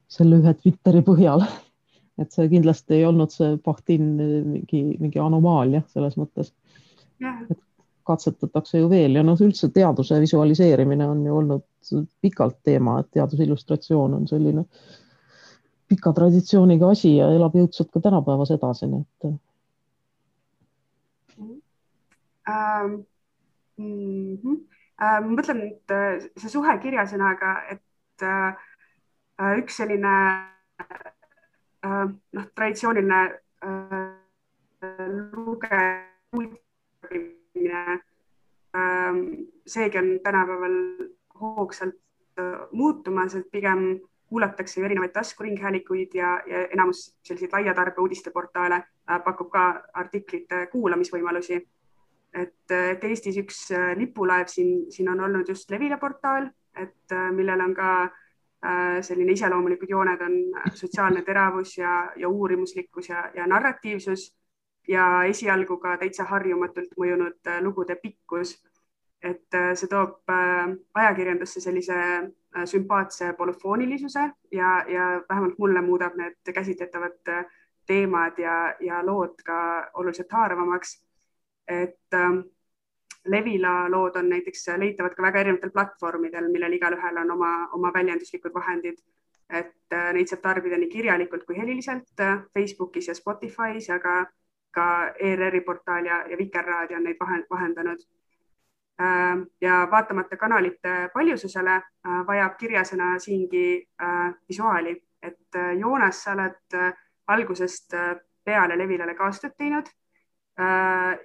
selle 0.08 0.40
ühe 0.40 0.56
Twitteri 0.62 1.04
põhjal. 1.06 1.44
et 2.16 2.32
see 2.32 2.48
kindlasti 2.48 2.94
ei 2.96 3.02
olnud 3.04 3.28
see 3.28 3.58
Bahtin 3.60 4.04
mingi, 4.48 4.78
mingi 4.96 5.20
anomaalia 5.20 5.82
selles 5.92 6.16
mõttes. 6.16 6.54
et 7.20 7.58
katsetatakse 8.06 8.78
ju 8.78 8.90
veel 8.90 9.18
ja 9.18 9.22
noh, 9.26 9.40
üldse 9.42 9.70
teaduse 9.74 10.20
visualiseerimine 10.22 11.08
on 11.08 11.24
ju 11.26 11.36
olnud 11.36 11.64
pikalt 12.22 12.60
teema, 12.64 13.00
et 13.00 13.10
teadusillustratsioon 13.16 14.14
on 14.20 14.28
selline 14.28 14.64
pika 15.88 16.12
traditsiooniga 16.12 16.90
asi 16.94 17.16
ja 17.16 17.28
elab 17.34 17.54
jõudsalt 17.54 17.92
ka 17.94 18.02
tänapäevas 18.08 18.50
edasi, 18.54 18.88
nii 18.90 19.04
et 19.04 19.34
ähm,. 22.48 23.04
Mm 23.78 24.36
-hmm. 24.36 24.56
äh, 25.02 25.20
mõtlen, 25.20 25.58
äh, 25.90 26.30
see 26.36 26.48
suhe 26.48 26.78
kirjasõnaga, 26.78 27.62
et 27.70 28.22
äh, 28.22 28.54
äh 29.40 29.58
üks 29.58 29.76
selline 29.76 30.12
äh, 31.84 32.08
noh, 32.32 32.46
traditsiooniline 32.54 33.20
äh, 33.64 34.16
lugemine 35.32 36.56
ähm, 38.76 39.46
seegi 39.66 39.98
on 39.98 40.20
tänapäeval 40.22 40.76
hoogsalt 41.40 41.94
äh, 42.38 42.68
muutumas, 42.72 43.34
et 43.34 43.50
pigem 43.50 44.00
kuulatakse 44.26 44.84
erinevaid 44.84 45.12
taskuringhäälikuid 45.14 46.14
ja, 46.14 46.40
ja 46.46 46.66
enamus 46.74 47.16
selliseid 47.22 47.52
laia 47.52 47.74
tarbe 47.74 48.00
uudisteportaale 48.02 48.74
äh, 48.74 49.22
pakub 49.24 49.50
ka 49.50 49.82
artiklite 49.92 50.66
kuulamisvõimalusi. 50.66 51.62
et, 52.34 52.70
äh, 52.70 52.90
et 52.90 53.04
Eestis 53.04 53.36
üks 53.40 53.68
lipulaev 53.96 54.46
siin, 54.52 54.90
siin 54.92 55.08
on 55.08 55.20
olnud 55.20 55.48
just 55.48 55.70
Levila 55.70 55.96
portaal, 55.98 56.50
et 56.76 57.14
millel 57.32 57.60
on 57.60 57.74
ka 57.74 57.90
selline 59.00 59.32
iseloomulikud 59.32 59.88
jooned 59.88 60.20
on 60.20 60.34
sotsiaalne 60.74 61.22
teravus 61.22 61.76
ja, 61.78 62.10
ja 62.16 62.28
uurimuslikkus 62.28 63.08
ja, 63.08 63.30
ja 63.34 63.46
narratiivsus 63.46 64.32
ja 64.88 65.24
esialgu 65.24 65.76
ka 65.82 65.96
täitsa 65.96 66.24
harjumatult 66.24 66.96
mõjunud 66.98 67.52
lugude 67.62 67.96
pikkus 67.96 68.56
et 69.22 69.54
äh, 69.54 69.74
see 69.74 69.88
toob 69.90 70.30
äh, 70.30 70.74
ajakirjandusse 70.94 71.60
sellise 71.60 71.96
äh, 71.96 72.64
sümpaatse 72.64 73.32
polüfoonilisuse 73.38 74.30
ja, 74.52 74.72
ja 74.88 75.06
vähemalt 75.28 75.58
mulle 75.58 75.82
muudab 75.82 76.16
need 76.16 76.52
käsitletavad 76.54 77.46
teemad 77.86 78.38
ja, 78.38 78.74
ja 78.80 79.00
lood 79.06 79.42
ka 79.44 79.90
oluliselt 79.94 80.32
haaravamaks. 80.32 81.02
et 81.68 82.14
äh, 82.14 82.44
Levila 83.26 83.90
lood 83.90 84.16
on 84.16 84.28
näiteks 84.28 84.68
leitavad 84.78 85.14
ka 85.14 85.22
väga 85.22 85.40
erinevatel 85.40 85.70
platvormidel, 85.74 86.46
millel 86.52 86.76
igalühel 86.76 87.16
on 87.18 87.30
oma, 87.30 87.68
oma 87.72 87.90
väljenduslikud 87.94 88.54
vahendid. 88.54 88.98
et 89.50 89.92
äh, 89.92 90.12
neid 90.12 90.28
saab 90.28 90.42
tarbida 90.42 90.78
nii 90.78 90.90
kirjalikult 90.90 91.44
kui 91.46 91.56
heliliselt 91.56 92.20
äh, 92.20 92.40
Facebookis 92.54 93.08
ja 93.08 93.14
Spotify's 93.14 93.88
ja 93.88 93.98
ka, 94.76 95.14
ERR-i 95.30 95.62
portaal 95.64 96.04
ja, 96.04 96.20
ja 96.30 96.38
Vikerraadio 96.38 97.00
on 97.00 97.08
neid 97.08 97.18
vahendanud. 97.50 98.04
Ähm, 99.00 99.42
ja 99.60 99.88
vaatamata 99.90 100.36
kanalite 100.36 101.10
paljususele 101.12 101.74
äh, 101.74 102.20
vajab 102.26 102.54
kirjasõna 102.56 103.18
siingi 103.20 103.66
äh, 104.00 104.30
visuaali, 104.48 104.94
et 105.22 105.58
äh, 105.60 105.74
Joonas, 105.76 106.22
sa 106.24 106.32
oled 106.32 106.78
algusest 107.26 107.92
peale 108.46 108.78
Levilale 108.78 109.14
kaastööd 109.18 109.56
teinud, 109.58 109.88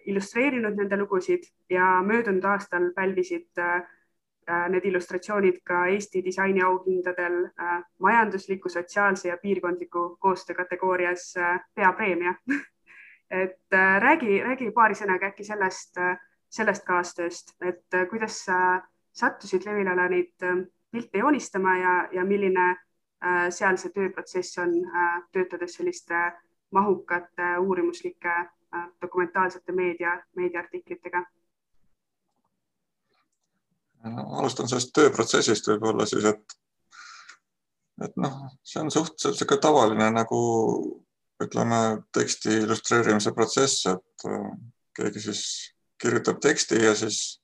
illustreerinud 0.09 0.75
nende 0.75 0.97
lugusid 0.97 1.45
ja 1.69 2.01
möödunud 2.03 2.43
aastal 2.49 2.87
pälvisid 2.95 3.61
need 4.73 4.87
illustratsioonid 4.89 5.61
ka 5.63 5.85
Eesti 5.93 6.23
disainiauhindadel 6.25 7.37
majandusliku, 8.01 8.69
sotsiaalse 8.69 9.29
ja 9.29 9.37
piirkondliku 9.37 10.17
koostöö 10.19 10.55
kategoorias 10.55 11.35
peapreemia 11.75 12.33
et 13.31 13.79
räägi, 14.03 14.41
räägi 14.43 14.71
paari 14.75 14.95
sõnaga 14.99 15.31
äkki 15.31 15.43
sellest 15.47 15.97
sellest 16.51 16.85
kaastööst, 16.87 17.55
et 17.63 17.95
äh, 17.95 18.07
kuidas 18.09 18.43
sa 18.45 18.55
sattusid 19.15 19.65
Levilale 19.67 20.07
neid 20.11 20.47
äh, 20.47 20.63
pilte 20.91 21.21
joonistama 21.23 21.75
ja, 21.79 21.93
ja 22.19 22.25
milline 22.27 22.67
äh, 22.71 23.45
seal 23.49 23.79
see 23.79 23.93
tööprotsess 23.95 24.59
on, 24.63 24.73
töötades 25.31 25.77
selliste 25.79 26.25
mahukate 26.71 27.57
uurimuslike 27.59 28.33
dokumentaalsete 29.03 29.73
meedia, 29.75 30.15
meediaartiklitega? 30.39 31.25
alustan 34.41 34.69
sellest 34.71 34.93
tööprotsessist 34.95 35.67
võib-olla 35.67 36.07
siis, 36.09 36.23
et, 36.25 36.55
et 38.07 38.15
noh, 38.17 38.37
see 38.65 38.79
on 38.81 38.89
suhteliselt 38.91 39.37
sihuke 39.37 39.59
tavaline 39.61 40.07
nagu 40.15 40.39
ütleme, 41.41 41.81
teksti 42.13 42.61
illustreerimise 42.63 43.33
protsess, 43.35 43.85
et 43.89 44.25
keegi 44.97 45.23
siis 45.27 45.43
kirjutab 46.01 46.41
teksti 46.41 46.81
ja 46.83 46.95
siis 46.97 47.41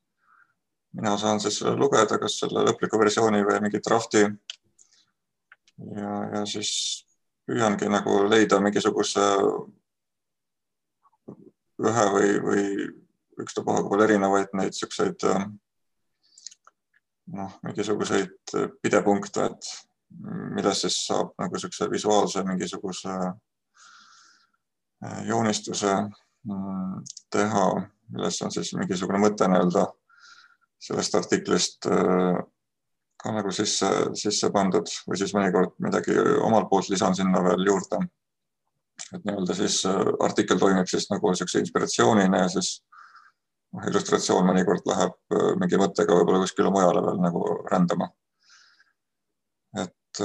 mina 0.97 1.17
saan 1.17 1.39
siis 1.39 1.59
selle 1.59 1.75
lugeda, 1.77 2.19
kas 2.21 2.39
selle 2.41 2.63
lõpliku 2.67 2.99
versiooni 2.99 3.43
või 3.45 3.59
mingi 3.65 3.81
drafti. 3.85 4.23
ja, 5.95 6.13
ja 6.33 6.45
siis 6.45 6.71
püüangi 7.47 7.89
nagu 7.89 8.23
leida 8.29 8.59
mingisuguse 8.59 9.25
ühe 11.87 12.05
või, 12.15 12.31
või 12.47 12.63
ükstapuha 13.43 13.83
kui 13.83 13.91
palju 13.91 14.07
erinevaid 14.07 14.55
neid 14.57 14.73
siukseid 14.73 15.25
noh, 17.37 17.59
mingisuguseid 17.63 18.55
pidepunkte, 18.81 19.45
et 19.51 19.69
millest 20.55 20.87
siis 20.87 20.97
saab 21.05 21.35
nagu 21.39 21.59
siukse 21.61 21.89
visuaalse 21.91 22.43
mingisuguse 22.47 23.13
joonistuse 25.27 25.93
mm, 26.47 27.03
teha 27.31 27.67
milles 28.09 28.41
on 28.41 28.53
siis 28.53 28.73
mingisugune 28.77 29.19
mõte 29.21 29.47
nii-öelda 29.49 29.85
sellest 30.87 31.15
artiklist 31.17 31.87
äh, 31.91 32.37
ka 33.17 33.33
nagu 33.33 33.51
sisse, 33.55 33.89
sisse 34.17 34.49
pandud 34.53 34.89
või 35.09 35.19
siis 35.19 35.33
mõnikord 35.35 35.73
midagi 35.83 36.15
omalt 36.45 36.69
poolt 36.69 36.91
lisan 36.93 37.17
sinna 37.17 37.41
veel 37.43 37.65
juurde. 37.65 38.03
et 39.13 39.23
nii-öelda 39.23 39.55
siis 39.57 39.81
äh, 39.85 40.03
artikkel 40.23 40.59
toimib 40.59 40.87
siis 40.89 41.09
nagu 41.11 41.31
niisuguse 41.31 41.63
inspiratsioonina 41.63 42.45
ja 42.45 42.53
siis 42.55 42.77
noh, 43.73 43.89
illustratsioon 43.89 44.47
mõnikord 44.47 44.87
läheb 44.89 45.17
äh, 45.33 45.51
mingi 45.59 45.81
mõttega 45.81 46.15
võib-olla 46.15 46.45
kuskile 46.45 46.71
mujale 46.71 47.03
veel 47.09 47.21
nagu 47.25 47.43
rändama. 47.71 48.11
et, 49.77 50.21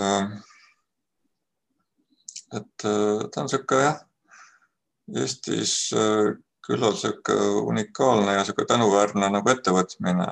et 2.56 2.84
ta 2.84 3.40
on 3.40 3.48
niisugune 3.48 3.82
jah, 3.82 3.98
Eestis 5.10 5.90
küllalt 6.66 6.98
sihuke 7.00 7.34
unikaalne 7.66 8.32
ja 8.32 8.44
sihuke 8.44 8.64
tänuväärne 8.64 9.30
nagu 9.30 9.50
ettevõtmine. 9.50 10.26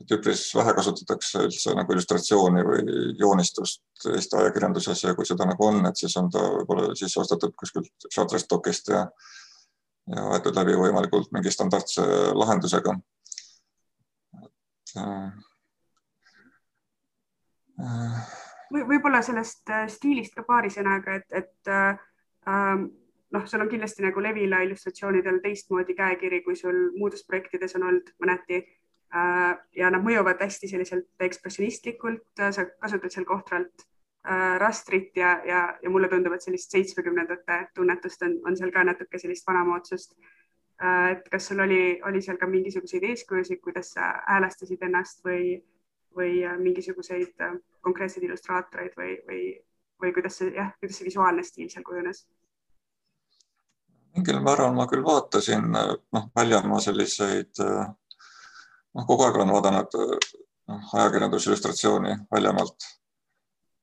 et 0.00 0.12
üpris 0.12 0.40
vähe 0.54 0.74
kasutatakse 0.76 1.40
üldse 1.46 1.72
nagu 1.72 1.92
illustratsiooni 1.92 2.62
või 2.68 2.80
joonistust 3.16 4.04
Eesti 4.12 4.36
ajakirjanduses 4.36 5.02
ja 5.04 5.14
kui 5.16 5.24
seda 5.24 5.46
nagu 5.48 5.66
on, 5.66 5.86
et 5.88 5.96
siis 5.96 6.16
on 6.20 6.28
ta 6.30 6.42
võib-olla 6.52 6.90
sisse 7.00 7.20
ostetud 7.20 7.54
kuskilt 7.56 8.08
Shutterstockist 8.12 8.90
ja, 8.92 9.06
ja 10.12 10.26
võetud 10.32 10.60
läbi 10.60 10.76
võimalikult 10.76 11.32
mingi 11.32 11.50
standardse 11.50 12.04
lahendusega. 12.36 12.92
et 14.44 14.96
äh, 15.00 15.32
äh 17.80 18.36
võib-olla 18.72 19.22
sellest 19.22 19.70
äh, 19.70 19.88
stiilist 19.88 20.34
ka 20.36 20.44
paari 20.46 20.70
sõnaga, 20.70 21.16
et, 21.20 21.26
et 21.32 21.72
äh, 21.72 21.98
noh, 23.36 23.44
sul 23.46 23.60
on 23.60 23.70
kindlasti 23.70 24.04
nagu 24.04 24.22
Levila 24.22 24.62
illustratsioonidel 24.64 25.42
teistmoodi 25.44 25.94
käekiri, 25.98 26.42
kui 26.44 26.56
sul 26.56 26.88
muudes 26.96 27.24
projektides 27.28 27.76
on 27.76 27.88
olnud 27.90 28.14
mõneti 28.22 28.62
ja 29.76 29.90
nad 29.92 30.04
mõjuvad 30.04 30.40
hästi 30.42 30.68
selliselt 30.68 31.26
ekspressionistlikult, 31.28 32.24
sa 32.36 32.66
kasutad 32.80 33.14
seal 33.14 33.28
kohtralt 33.28 33.86
rastrit 34.58 35.16
ja, 35.16 35.36
ja, 35.46 35.60
ja 35.82 35.90
mulle 35.90 36.08
tundub, 36.10 36.34
et 36.34 36.42
sellist 36.42 36.72
seitsmekümnendate 36.74 37.60
tunnetust 37.74 38.24
on, 38.26 38.40
on 38.48 38.56
seal 38.58 38.72
ka 38.74 38.82
natuke 38.84 39.20
sellist 39.22 39.46
vanamoodsust. 39.46 40.16
et 41.10 41.28
kas 41.32 41.46
sul 41.48 41.62
oli, 41.62 42.00
oli 42.04 42.20
seal 42.22 42.36
ka 42.36 42.46
mingisuguseid 42.50 43.04
eeskujusid, 43.06 43.62
kuidas 43.64 43.94
sa 43.94 44.10
häälestasid 44.26 44.82
ennast 44.82 45.22
või, 45.24 45.62
või 46.16 46.42
mingisuguseid 46.58 47.38
konkreetseid 47.80 48.26
illustraatoreid 48.26 48.98
või, 48.98 49.14
või, 49.28 49.40
või 50.02 50.12
kuidas 50.12 50.42
see 50.42 50.50
jah, 50.58 50.74
kuidas 50.80 50.98
see 50.98 51.06
visuaalne 51.06 51.46
stiil 51.46 51.70
seal 51.72 51.86
kujunes? 51.86 52.26
Mingil 54.16 54.40
määral 54.44 54.74
ma 54.74 54.86
küll 54.90 55.04
vaatasin 55.04 55.70
noh, 55.72 56.28
väljamaa 56.36 56.80
selliseid 56.80 57.60
noh, 57.60 59.04
kogu 59.06 59.26
aeg 59.26 59.38
olen 59.38 59.52
vaadanud 59.52 59.96
noh, 60.00 60.94
ajakirjandusillustratsiooni 61.00 62.16
väljamaalt 62.32 62.88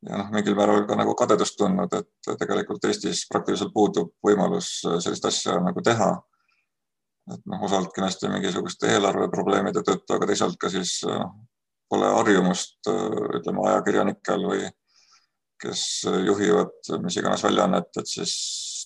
ja 0.09 0.19
noh, 0.19 0.29
mingil 0.33 0.57
määral 0.57 0.83
ka 0.89 0.97
nagu 0.99 1.15
kadedust 1.19 1.57
tundnud, 1.59 1.93
et 1.95 2.37
tegelikult 2.39 2.85
Eestis 2.89 3.23
praktiliselt 3.31 3.73
puudub 3.73 4.13
võimalus 4.25 4.75
sellist 4.83 5.25
asja 5.29 5.59
nagu 5.63 5.81
teha. 5.85 6.11
et 7.31 7.45
noh, 7.47 7.61
osalt 7.63 7.93
kindlasti 7.95 8.27
mingisuguste 8.27 8.89
eelarveprobleemide 8.91 9.79
tõttu, 9.79 10.15
aga 10.15 10.27
teisalt 10.27 10.57
ka 10.59 10.69
siis 10.69 10.97
noh, 11.07 11.31
pole 11.89 12.09
harjumust 12.17 12.89
ütleme 13.37 13.63
ajakirjanikel 13.69 14.43
või 14.49 14.65
kes 15.61 16.03
juhivad 16.27 16.73
mis 17.03 17.17
iganes 17.19 17.43
väljaannet, 17.45 17.89
et 17.99 18.09
siis 18.09 18.33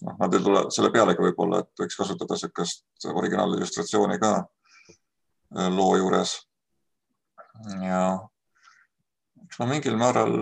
noh, 0.05 0.17
nad 0.19 0.33
ei 0.33 0.43
tule 0.43 0.63
selle 0.73 0.91
pealegi 0.93 1.23
võib-olla, 1.23 1.61
et 1.63 1.83
võiks 1.83 1.97
kasutada 1.99 2.37
niisugust 2.37 3.07
originaalillustratsiooni 3.13 4.19
ka 4.21 4.33
loo 5.73 5.95
juures. 5.97 6.35
ja 7.81 8.01
eks 9.45 9.59
ma 9.59 9.69
mingil 9.71 9.97
määral 9.97 10.33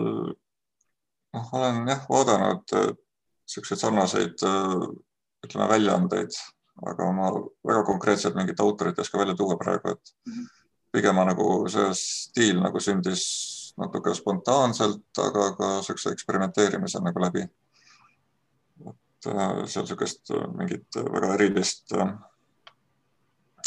noh, 1.36 1.48
olen 1.54 1.86
jah 1.88 2.04
vaadanud 2.10 2.76
niisuguseid 2.76 3.80
sarnaseid 3.80 4.46
ütleme 5.46 5.70
väljaandeid, 5.70 6.36
aga 6.90 7.10
ma 7.16 7.32
väga 7.64 7.84
konkreetselt 7.88 8.36
mingit 8.36 8.60
autorit 8.60 8.98
ei 8.98 9.06
oska 9.06 9.22
välja 9.22 9.36
tuua 9.38 9.58
praegu, 9.62 9.96
et 9.96 10.16
mhm. 10.28 10.48
pigem 10.92 11.22
nagu 11.30 11.50
see 11.72 11.92
stiil 12.00 12.64
nagu 12.64 12.82
sündis 12.82 13.24
natuke 13.82 14.14
spontaanselt, 14.16 15.08
aga 15.20 15.50
ka 15.58 15.72
niisuguse 15.78 16.14
eksperimenteerimise 16.16 17.02
nagu 17.04 17.24
läbi. 17.24 17.44
et 18.88 19.28
seal 19.28 19.84
niisugust 19.84 20.32
mingit 20.56 21.00
väga 21.12 21.34
erilist 21.36 21.96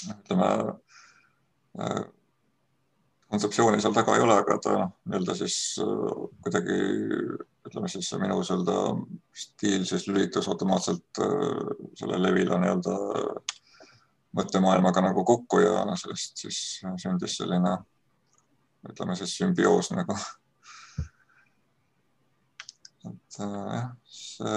ütleme 0.08 0.50
kontseptsiooni 3.28 3.80
seal 3.82 3.94
taga 3.96 4.16
ei 4.16 4.24
ole, 4.24 4.38
aga 4.40 4.56
ta 4.62 4.74
noh, 4.78 4.94
nii-öelda 5.08 5.36
siis 5.36 5.58
äh, 5.84 6.22
kuidagi 6.44 6.78
ütleme 7.68 7.90
siis 7.92 8.08
minu 8.20 8.40
nii-öelda 8.40 8.78
stiil 9.36 9.84
siis 9.88 10.08
lülitus 10.08 10.48
automaatselt 10.48 11.22
äh, 11.24 11.74
selle 12.00 12.20
Levila 12.22 12.60
nii-öelda 12.62 12.96
mõttemaailmaga 14.38 15.02
nagu 15.04 15.24
kokku 15.28 15.60
ja 15.60 15.84
noh, 15.88 15.98
sellest 16.00 16.40
siis 16.44 16.60
sündis 17.02 17.36
selline 17.40 17.76
ütleme 18.86 19.16
siis 19.18 19.34
sümbioos 19.38 19.90
nagu. 19.96 20.14
et 23.08 23.40
äh, 23.40 23.74
jah, 23.74 23.90
see 24.06 24.54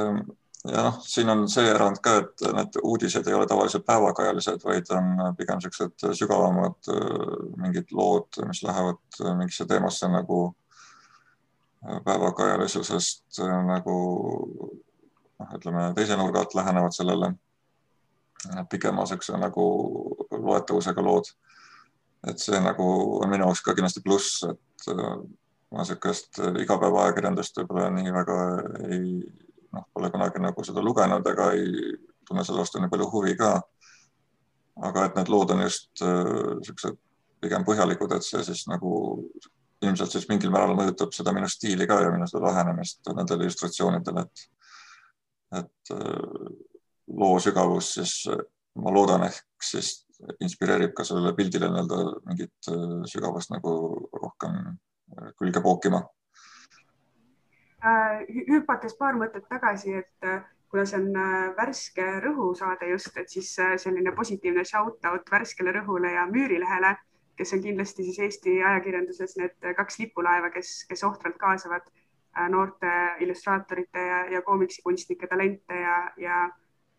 ja 0.70 0.84
noh, 0.86 0.98
siin 1.06 1.30
on 1.30 1.48
see 1.50 1.66
erand 1.70 1.98
ka, 2.06 2.18
et 2.22 2.44
need 2.54 2.78
uudised 2.84 3.28
ei 3.28 3.34
ole 3.34 3.48
tavaliselt 3.50 3.86
päevakajalised, 3.86 4.62
vaid 4.66 4.90
on 4.94 5.36
pigem 5.38 5.58
niisugused 5.58 6.06
sügavamad 6.20 6.92
mingid 7.62 7.94
lood, 7.98 8.42
mis 8.48 8.62
lähevad 8.64 9.22
mingisse 9.40 9.66
teemasse 9.70 10.10
nagu 10.12 10.42
päevakajalisusest 12.06 13.42
nagu 13.68 13.96
noh, 15.40 15.56
ütleme 15.58 15.88
teise 15.98 16.18
nurga 16.18 16.44
alt 16.44 16.54
lähenevad 16.56 16.94
sellele 16.94 17.34
pikema 18.70 19.06
niisuguse 19.06 19.38
nagu 19.42 19.66
loetavusega 20.32 21.06
lood. 21.06 21.34
Et 22.30 22.40
see 22.42 22.60
nagu 22.62 22.88
on 23.24 23.30
minu 23.32 23.48
jaoks 23.48 23.64
ka 23.66 23.74
kindlasti 23.78 24.04
pluss, 24.06 24.44
et 24.46 24.90
ma 25.72 25.82
niisugust 25.82 26.42
igapäevaajakirjandust 26.62 27.62
võib-olla 27.62 27.90
nii 27.96 28.12
väga 28.14 28.38
ei 28.92 29.06
noh, 29.72 29.86
pole 29.94 30.12
kunagi 30.12 30.42
nagu 30.44 30.66
seda 30.68 30.84
lugenud 30.84 31.28
ega 31.32 31.52
ei 31.56 31.94
tunne 32.28 32.44
selle 32.48 32.64
vastu 32.64 32.82
nii 32.82 32.92
palju 32.92 33.08
huvi 33.14 33.38
ka. 33.40 33.54
aga 34.88 35.06
et 35.06 35.18
need 35.18 35.30
lood 35.30 35.52
on 35.52 35.62
just 35.66 35.90
niisugused 36.02 36.94
äh, 36.96 37.00
pigem 37.42 37.66
põhjalikud, 37.68 38.14
et 38.16 38.24
see 38.24 38.44
siis 38.46 38.64
nagu 38.70 38.92
ilmselt 39.82 40.14
siis 40.14 40.28
mingil 40.30 40.54
määral 40.54 40.78
mõjutab 40.78 41.12
seda 41.14 41.34
minu 41.36 41.50
stiili 41.50 41.88
ka 41.90 42.00
ja 42.02 42.12
minu 42.14 42.28
seda 42.30 42.46
lähenemist 42.48 43.10
nendele 43.18 43.48
illustratsioonidele, 43.48 44.26
et 44.28 44.48
et 45.62 45.94
äh, 45.96 46.48
loo 47.08 47.40
sügavus 47.44 47.94
siis 47.98 48.16
ma 48.80 48.94
loodan, 48.96 49.26
ehk 49.28 49.68
siis 49.72 50.06
inspireerib 50.40 50.96
ka 50.98 51.06
sellele 51.08 51.36
pildile 51.38 51.70
nii-öelda 51.72 52.02
mingit 52.30 52.72
äh, 52.72 52.98
sügavust 53.10 53.54
nagu 53.54 53.76
rohkem 54.22 54.78
külge 55.38 55.62
pookima. 55.62 56.02
Äh, 57.82 58.28
hüpates 58.46 58.94
paar 58.98 59.16
mõtet 59.18 59.48
tagasi, 59.50 59.96
et 60.04 60.28
äh, 60.28 60.44
kuna 60.70 60.84
see 60.86 61.00
on 61.00 61.16
äh, 61.18 61.48
värske 61.58 62.04
rõhusaade 62.22 62.92
just, 62.92 63.16
et 63.18 63.32
siis 63.34 63.50
selline 63.58 64.14
positiivne 64.14 64.66
shout 64.68 65.02
out 65.10 65.32
värskele 65.34 65.74
rõhule 65.80 66.12
ja 66.14 66.28
Müürilehele, 66.30 66.94
kes 67.40 67.56
on 67.58 67.64
kindlasti 67.64 68.06
siis 68.06 68.20
Eesti 68.22 68.60
ajakirjanduses 68.62 69.34
need 69.40 69.74
kaks 69.78 69.98
lipulaeva, 69.98 70.52
kes, 70.54 70.84
kes 70.90 71.04
ohtralt 71.08 71.40
kaasavad 71.42 71.90
noorte 72.54 72.92
illustraatorite 73.26 74.04
ja, 74.08 74.20
ja 74.36 74.42
koomiksikunstnike 74.46 75.28
talente 75.28 75.80
ja, 75.82 75.98
ja 76.22 76.38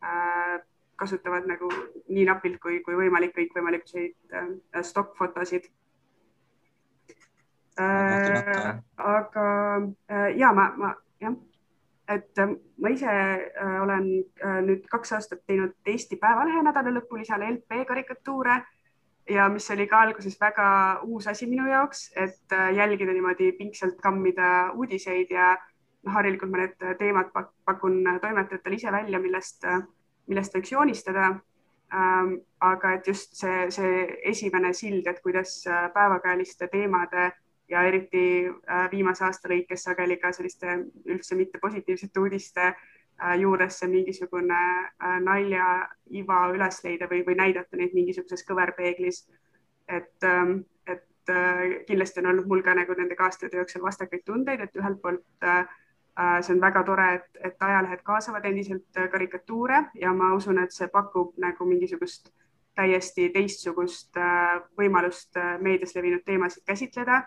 äh, 0.03 0.59
kasutavad 1.03 1.47
nagu 1.51 1.69
nii 2.09 2.25
napilt 2.31 2.61
kui, 2.63 2.81
kui 2.87 2.97
võimalik 2.99 3.35
kõikvõimalikuid 3.37 4.37
äh, 4.39 4.83
stokkfotosid. 4.87 5.71
Äh, 7.81 8.83
aga 8.97 9.47
äh, 10.11 10.37
ja 10.37 10.53
ma, 10.53 10.67
ma 10.77 10.91
jah, 11.21 11.33
et 12.09 12.39
äh, 12.39 12.51
ma 12.77 12.91
ise 12.93 13.15
olen 13.81 14.11
nüüd 14.67 14.85
kaks 14.93 15.15
aastat 15.17 15.41
teinud 15.49 15.73
Eesti 15.89 16.19
Päevalehe 16.21 16.61
nädala 16.67 16.93
lõpulisele 16.99 17.49
LP 17.55 17.87
karikatuure 17.89 18.59
ja 19.33 19.49
mis 19.49 19.71
oli 19.73 19.87
ka 19.89 20.03
alguses 20.05 20.37
väga 20.41 20.67
uus 21.09 21.31
asi 21.33 21.49
minu 21.49 21.65
jaoks, 21.71 22.11
et 22.17 22.57
jälgida 22.77 23.15
niimoodi 23.17 23.53
pingsalt 23.57 23.97
kammida 24.05 24.73
uudiseid 24.77 25.33
ja 25.33 25.55
noh, 25.57 26.13
harilikult 26.13 26.53
ma 26.53 26.67
need 26.67 26.77
teemad 27.01 27.33
pakun 27.65 28.03
toimetajatele 28.21 28.77
ise 28.77 28.93
välja, 28.93 29.23
millest, 29.23 29.65
millest 30.27 30.55
võiks 30.55 30.73
joonistada 30.73 31.29
ähm,. 31.93 32.41
aga 32.61 32.95
et 32.95 33.07
just 33.07 33.35
see, 33.37 33.71
see 33.71 34.19
esimene 34.31 34.73
sild, 34.73 35.07
et 35.07 35.21
kuidas 35.21 35.65
päevakajaliste 35.95 36.69
teemade 36.71 37.33
ja 37.73 37.83
eriti 37.83 38.25
äh, 38.49 38.91
viimase 38.91 39.25
aasta 39.25 39.51
lõikes 39.53 39.87
sageli 39.87 40.19
ka 40.21 40.33
selliste 40.37 40.75
üldse 41.09 41.37
mitte 41.39 41.61
positiivsete 41.63 42.21
uudiste 42.21 42.67
äh, 42.69 43.37
juures 43.41 43.79
see 43.81 43.89
mingisugune 43.93 44.59
äh, 44.59 45.17
nalja 45.25 45.69
iva 46.23 46.43
üles 46.53 46.83
leida 46.85 47.09
või, 47.11 47.23
või 47.27 47.39
näidata 47.41 47.81
neid 47.81 47.95
mingisuguses 47.97 48.45
kõverpeeglis. 48.49 49.25
et, 49.89 50.25
ähm, 50.25 50.61
et 50.87 51.31
kindlasti 51.87 52.21
on 52.21 52.29
olnud 52.31 52.47
mul 52.51 52.63
ka 52.63 52.75
nagu 52.75 52.95
nende 52.99 53.17
aastate 53.19 53.57
jooksul 53.57 53.83
vastakaid 53.83 54.23
tundeid, 54.25 54.61
et 54.61 54.77
ühelt 54.79 55.01
poolt 55.03 55.47
see 56.15 56.53
on 56.53 56.61
väga 56.61 56.83
tore, 56.85 57.05
et, 57.15 57.39
et 57.49 57.63
ajalehed 57.65 58.03
kaasavad 58.05 58.45
endiselt 58.45 58.99
karikatuure 59.13 59.79
ja 59.97 60.13
ma 60.13 60.35
usun, 60.37 60.59
et 60.61 60.73
see 60.73 60.89
pakub 60.93 61.39
nagu 61.41 61.65
mingisugust 61.65 62.29
täiesti 62.77 63.31
teistsugust 63.33 64.19
võimalust 64.77 65.39
meedias 65.65 65.95
levinud 65.97 66.21
teemasid 66.27 66.67
käsitleda 66.69 67.23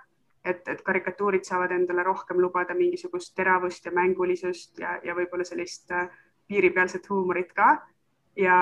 et, 0.45 0.67
et 0.67 0.81
karikatuurid 0.85 1.45
saavad 1.47 1.73
endale 1.75 2.03
rohkem 2.05 2.39
lubada 2.41 2.75
mingisugust 2.77 3.33
teravust 3.35 3.85
ja 3.85 3.93
mängulisust 3.95 4.79
ja, 4.79 4.95
ja 5.03 5.15
võib-olla 5.17 5.45
sellist 5.47 5.91
äh, 5.91 6.07
piiripealset 6.47 7.09
huumorit 7.09 7.53
ka. 7.53 7.69
ja, 8.37 8.57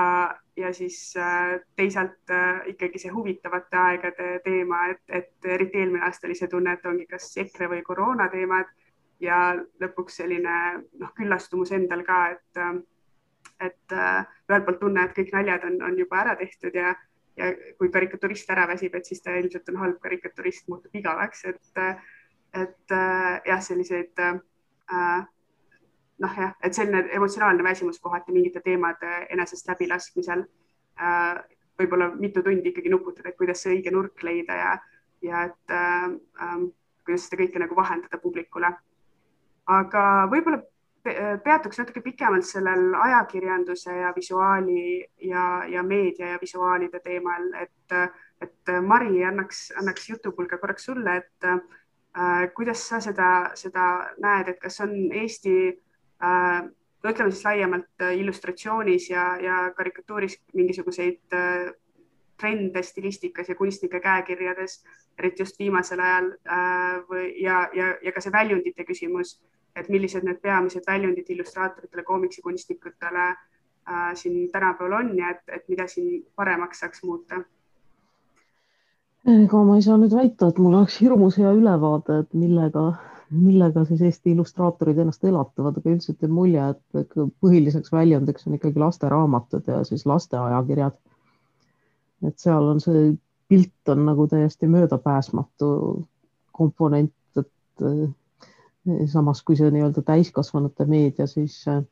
ja 0.55 0.73
siis 0.73 1.15
äh, 1.17 1.59
teisalt 1.75 2.31
äh, 2.31 2.61
ikkagi 2.73 3.01
see 3.01 3.11
huvitavate 3.11 3.77
aegade 3.77 4.39
teema, 4.45 4.85
et, 4.93 5.03
et 5.09 5.51
eriti 5.57 5.81
eelmine 5.81 6.05
aasta 6.05 6.27
oli 6.27 6.37
see 6.39 6.47
tunne, 6.47 6.77
et 6.77 6.85
ongi 6.85 7.07
kas 7.09 7.31
EKRE 7.45 7.69
või 7.75 7.83
koroona 7.83 8.29
teemad 8.31 8.71
ja 9.23 9.53
lõpuks 9.81 10.19
selline 10.21 10.57
noh, 10.99 11.13
küllastumus 11.17 11.71
endal 11.75 12.03
ka, 12.07 12.19
et, 12.35 12.61
et 13.63 13.95
ühelt 13.95 14.67
poolt 14.67 14.79
tunne, 14.81 15.07
et 15.07 15.15
kõik 15.15 15.33
naljad 15.33 15.65
on, 15.69 15.79
on 15.89 15.97
juba 15.99 16.21
ära 16.25 16.37
tehtud 16.39 16.75
ja 16.75 16.93
ja 17.37 17.49
kui 17.79 17.89
karikaturist 17.89 18.49
ära 18.53 18.67
väsib, 18.69 18.95
et 18.95 19.07
siis 19.09 19.21
ta 19.25 19.33
ilmselt 19.37 19.69
on 19.71 19.79
halb 19.81 19.99
karikaturist, 20.03 20.67
muutub 20.69 20.93
igavaks, 20.95 21.45
et, 21.49 21.79
et 22.53 22.93
äh, 22.93 23.39
jah, 23.47 23.63
selliseid 23.65 24.21
äh, 24.21 24.35
noh, 26.23 26.37
jah, 26.37 26.53
et 26.63 26.77
selline 26.77 27.07
emotsionaalne 27.17 27.65
väsimus 27.65 27.99
kohati 28.03 28.35
mingite 28.35 28.61
teemade 28.65 29.25
enesest 29.33 29.69
läbilaskmisel 29.71 30.45
äh, 31.01 31.41
võib-olla 31.79 32.11
mitu 32.15 32.43
tundi 32.45 32.69
ikkagi 32.71 32.91
nuputada, 32.93 33.31
et 33.31 33.39
kuidas 33.39 33.63
see 33.63 33.77
õige 33.77 33.93
nurk 33.93 34.23
leida 34.25 34.57
ja, 34.59 34.73
ja 35.25 35.45
et 35.49 35.73
äh, 35.73 36.09
äh, 36.45 36.57
kuidas 37.07 37.27
seda 37.27 37.41
kõike 37.43 37.63
nagu 37.63 37.77
vahendada 37.77 38.21
publikule. 38.21 38.75
Aga 39.67 40.03
võib-olla 40.31 40.61
peatuks 41.43 41.81
natuke 41.81 42.01
pikemalt 42.01 42.47
sellel 42.47 42.93
ajakirjanduse 42.95 43.91
ja 43.91 44.13
visuaali 44.15 45.03
ja, 45.27 45.63
ja 45.67 45.83
meedia 45.83 46.29
ja 46.33 46.37
visuaalide 46.41 46.99
teemal, 47.03 47.49
et, 47.59 47.95
et 48.41 48.71
Mari 48.81 49.23
annaks, 49.27 49.65
annaks 49.79 50.09
jutupulga 50.09 50.57
korraks 50.57 50.87
sulle, 50.87 51.17
et 51.17 51.49
äh, 51.49 52.47
kuidas 52.55 52.87
sa 52.87 53.01
seda, 53.03 53.51
seda 53.59 53.89
näed, 54.23 54.53
et 54.53 54.61
kas 54.63 54.79
on 54.85 54.95
Eesti 55.11 55.57
äh, 56.23 56.63
no 57.03 57.11
ütleme 57.11 57.31
siis 57.31 57.45
laiemalt 57.45 58.07
illustratsioonis 58.15 59.09
ja, 59.09 59.25
ja 59.43 59.57
karikatuuris 59.75 60.39
mingisuguseid 60.55 61.35
äh, 61.35 61.73
trende 62.43 62.83
stilistikas 62.83 63.49
ja 63.49 63.55
kunstnike 63.55 64.03
käekirjades, 64.03 64.81
eriti 65.17 65.45
just 65.45 65.59
viimasel 65.59 66.03
ajal 66.03 66.29
äh, 66.43 67.01
või 67.09 67.31
ja, 67.41 67.63
ja, 67.73 67.95
ja 68.03 68.11
ka 68.11 68.21
see 68.21 68.35
väljundite 68.35 68.83
küsimus 68.85 69.37
et 69.75 69.89
millised 69.89 70.25
need 70.25 70.41
peamised 70.41 70.85
väljundid 70.87 71.29
illustraatoritele, 71.33 72.03
koomiksikunstnikutele 72.03 73.25
äh, 73.29 74.11
siin 74.13 74.51
tänapäeval 74.51 74.99
on 74.99 75.17
ja 75.17 75.33
et, 75.33 75.43
et 75.47 75.67
mida 75.69 75.87
siin 75.87 76.25
paremaks 76.35 76.83
saaks 76.83 77.03
muuta? 77.03 77.41
ega 79.33 79.63
ma 79.63 79.77
ei 79.79 79.85
saa 79.85 79.97
nüüd 79.97 80.13
väita, 80.13 80.51
et 80.51 80.57
mul 80.59 80.75
oleks 80.75 80.99
hirmus 80.99 81.37
hea 81.39 81.51
ülevaade, 81.55 82.17
et 82.25 82.33
millega, 82.35 82.81
millega 83.31 83.85
siis 83.87 84.01
Eesti 84.03 84.33
illustraatorid 84.33 84.97
ennast 84.99 85.23
elatavad, 85.23 85.77
aga 85.79 85.93
üldiselt 85.93 86.25
jääb 86.25 86.33
mulje, 86.35 86.65
et 86.99 87.15
põhiliseks 87.45 87.93
väljundiks 87.95 88.49
on 88.49 88.57
ikkagi 88.59 88.83
lasteraamatud 88.83 89.71
ja 89.71 89.79
siis 89.87 90.03
lasteajakirjad. 90.05 90.99
Et 92.27 92.39
seal 92.39 92.69
on 92.71 92.79
see 92.81 93.13
pilt 93.51 93.89
on 93.93 94.05
nagu 94.05 94.27
täiesti 94.27 94.67
möödapääsmatu 94.67 95.67
komponent, 96.51 97.13
et 97.37 97.83
samas 99.11 99.43
kui 99.43 99.57
see 99.59 99.71
nii-öelda 99.71 100.03
täiskasvanute 100.05 100.85
meedia 100.89 101.27
siis 101.29 101.61
äh, 101.71 101.83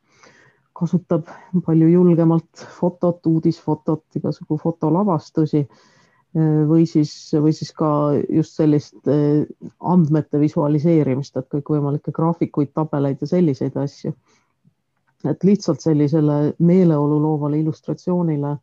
kasutab 0.76 1.28
palju 1.66 1.88
julgemalt 1.92 2.66
fotot, 2.78 3.26
uudisfotot, 3.26 4.04
igasugu 4.16 4.58
fotolavastusi 4.62 5.62
äh, 5.62 6.42
või 6.68 6.86
siis, 6.88 7.14
või 7.32 7.54
siis 7.56 7.72
ka 7.76 7.88
just 8.28 8.58
sellist 8.60 9.08
andmete 9.94 10.40
visualiseerimist, 10.40 11.36
et 11.36 11.48
kõikvõimalikke 11.52 12.14
graafikuid, 12.16 12.72
tabeleid 12.74 13.20
ja 13.20 13.30
selliseid 13.36 13.76
asju. 13.76 14.14
et 15.30 15.44
lihtsalt 15.44 15.80
sellisele 15.80 16.54
meeleolu 16.58 17.20
loovale 17.22 17.58
illustratsioonile 17.60 18.56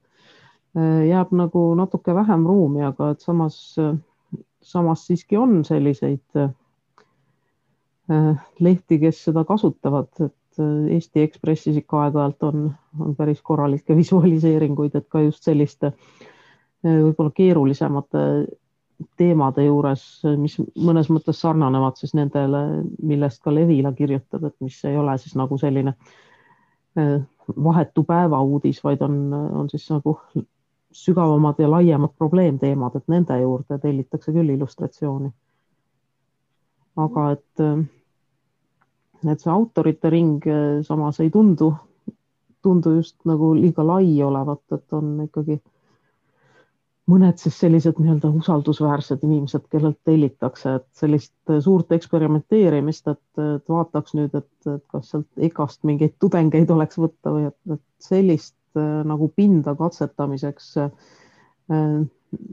jääb 0.78 1.32
nagu 1.34 1.62
natuke 1.76 2.14
vähem 2.14 2.44
ruumi, 2.46 2.84
aga 2.86 3.12
et 3.16 3.24
samas, 3.26 3.56
samas 4.62 5.06
siiski 5.08 5.38
on 5.38 5.64
selliseid 5.66 6.44
Äh, 8.10 8.36
lehti, 8.60 8.98
kes 9.04 9.20
seda 9.28 9.44
kasutavad, 9.46 10.10
et 10.24 10.58
äh, 10.58 10.88
Eesti 10.96 11.22
Ekspressis 11.22 11.76
ikka 11.78 12.00
aeg-ajalt 12.08 12.46
on, 12.48 12.64
on 13.06 13.14
päris 13.16 13.44
korralikke 13.46 13.94
visualiseeringuid, 14.00 14.96
et 14.98 15.06
ka 15.14 15.22
just 15.22 15.46
selliste 15.46 15.92
äh, 15.92 16.96
võib-olla 17.04 17.30
keerulisemate 17.38 18.24
teemade 19.20 19.64
juures, 19.68 20.04
mis 20.42 20.58
mõnes 20.76 21.12
mõttes 21.14 21.38
sarnanevad 21.40 22.02
siis 22.02 22.16
nendele, 22.18 22.64
millest 23.06 23.44
ka 23.46 23.54
Levila 23.54 23.94
kirjutab, 23.96 24.50
et 24.50 24.56
mis 24.66 24.82
ei 24.90 24.98
ole 25.00 25.14
siis 25.22 25.38
nagu 25.40 25.56
selline 25.62 25.94
vahetu 27.56 28.04
päevauudis, 28.04 28.82
vaid 28.84 29.06
on, 29.06 29.22
on 29.62 29.70
siis 29.72 29.86
nagu 29.94 30.18
sügavamad 30.92 31.60
ja 31.60 31.70
laiemad 31.70 32.16
probleemteemad, 32.18 32.96
et 32.96 33.08
nende 33.08 33.38
juurde 33.42 33.78
tellitakse 33.80 34.34
küll 34.34 34.50
illustratsiooni. 34.56 35.32
aga 37.00 37.32
et 37.32 37.62
et 39.28 39.42
see 39.42 39.52
autorite 39.52 40.10
ring 40.10 40.46
eh, 40.48 40.80
samas 40.84 41.20
ei 41.20 41.30
tundu, 41.30 41.74
tundu 42.64 42.96
just 42.98 43.18
nagu 43.26 43.54
liiga 43.56 43.86
lai 43.86 44.22
olevat, 44.24 44.64
et 44.76 44.96
on 44.96 45.12
ikkagi 45.26 45.60
mõned 47.10 47.40
siis 47.42 47.58
sellised 47.58 47.98
nii-öelda 48.00 48.30
usaldusväärsed 48.42 49.24
inimesed, 49.26 49.66
kellelt 49.72 49.98
tellitakse, 50.06 50.76
et 50.80 50.88
sellist 51.00 51.54
suurt 51.66 51.92
eksperimenteerimist, 51.96 53.08
et, 53.10 53.42
vaataks 53.70 54.14
nüüd, 54.18 54.36
et, 54.38 54.70
kas 54.92 55.10
sealt 55.14 55.46
EKA-st 55.50 55.88
mingeid 55.90 56.16
tudengeid 56.22 56.70
oleks 56.76 57.00
võtta 57.02 57.34
või 57.34 57.48
et, 57.50 57.58
et 57.74 57.84
sellist 58.04 58.54
äh, 58.54 58.59
nagu 58.78 59.32
pinda 59.36 59.74
katsetamiseks 59.78 60.70
äh, 60.84 60.92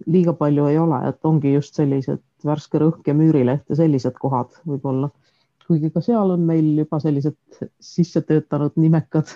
liiga 0.06 0.32
palju 0.32 0.66
ei 0.70 0.78
ole, 0.80 1.02
et 1.08 1.28
ongi 1.28 1.52
just 1.52 1.76
sellised 1.76 2.22
värske 2.46 2.80
rõhk 2.80 3.08
ja 3.08 3.14
müürileht 3.16 3.64
ja 3.68 3.76
sellised 3.82 4.16
kohad 4.20 4.54
võib-olla 4.64 5.10
kuigi 5.66 5.90
ka 5.90 6.02
seal 6.04 6.30
on 6.34 6.44
meil 6.46 6.66
juba 6.78 6.98
sellised 7.02 7.60
sisse 7.82 8.22
töötanud 8.26 8.76
nimekad 8.78 9.32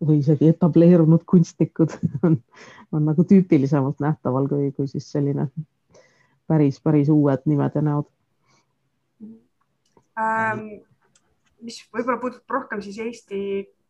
või 0.00 0.20
isegi 0.20 0.50
etableerunud 0.50 1.24
kunstnikud 1.28 1.94
on, 2.26 2.38
on 2.94 3.06
nagu 3.10 3.26
tüüpilisemalt 3.26 4.02
nähtaval 4.02 4.48
kui, 4.50 4.70
kui 4.74 4.90
siis 4.90 5.10
selline 5.12 5.48
päris, 6.50 6.80
päris 6.82 7.10
uued 7.14 7.46
nimed 7.50 7.78
ja 7.78 7.84
näod 7.86 8.08
ähm,. 10.18 10.64
mis 11.60 11.82
võib-olla 11.92 12.18
puudutab 12.22 12.58
rohkem 12.58 12.82
siis 12.82 12.98
Eesti 13.04 13.40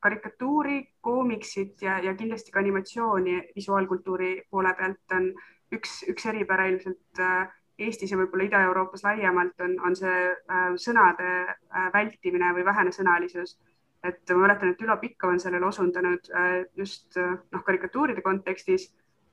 karikatuuri, 0.01 0.83
koomiksit 1.01 1.83
ja, 1.83 1.99
ja 2.05 2.15
kindlasti 2.17 2.53
ka 2.53 2.61
animatsiooni 2.61 3.41
visuaalkultuuri 3.57 4.31
poole 4.51 4.75
pealt 4.79 5.17
on 5.17 5.31
üks, 5.77 6.01
üks 6.11 6.29
eripära 6.33 6.69
ilmselt 6.71 7.23
äh, 7.23 7.49
Eestis 7.81 8.13
ja 8.13 8.19
võib-olla 8.21 8.45
Ida-Euroopas 8.45 9.05
laiemalt 9.07 9.61
on, 9.65 9.77
on 9.87 9.97
see 9.97 10.15
äh, 10.31 10.71
sõnade 10.81 11.29
äh, 11.49 11.91
vältimine 11.95 12.53
või 12.57 12.65
vähene 12.69 12.93
sõnalisus. 12.97 13.59
et 14.05 14.33
ma 14.33 14.47
mäletan, 14.47 14.71
et 14.73 14.81
Ülo 14.81 14.97
Pikk 14.97 15.25
on 15.29 15.41
sellele 15.41 15.67
osundanud 15.67 16.29
just 16.77 17.19
noh, 17.21 17.63
karikatuuride 17.67 18.23
kontekstis, 18.25 18.87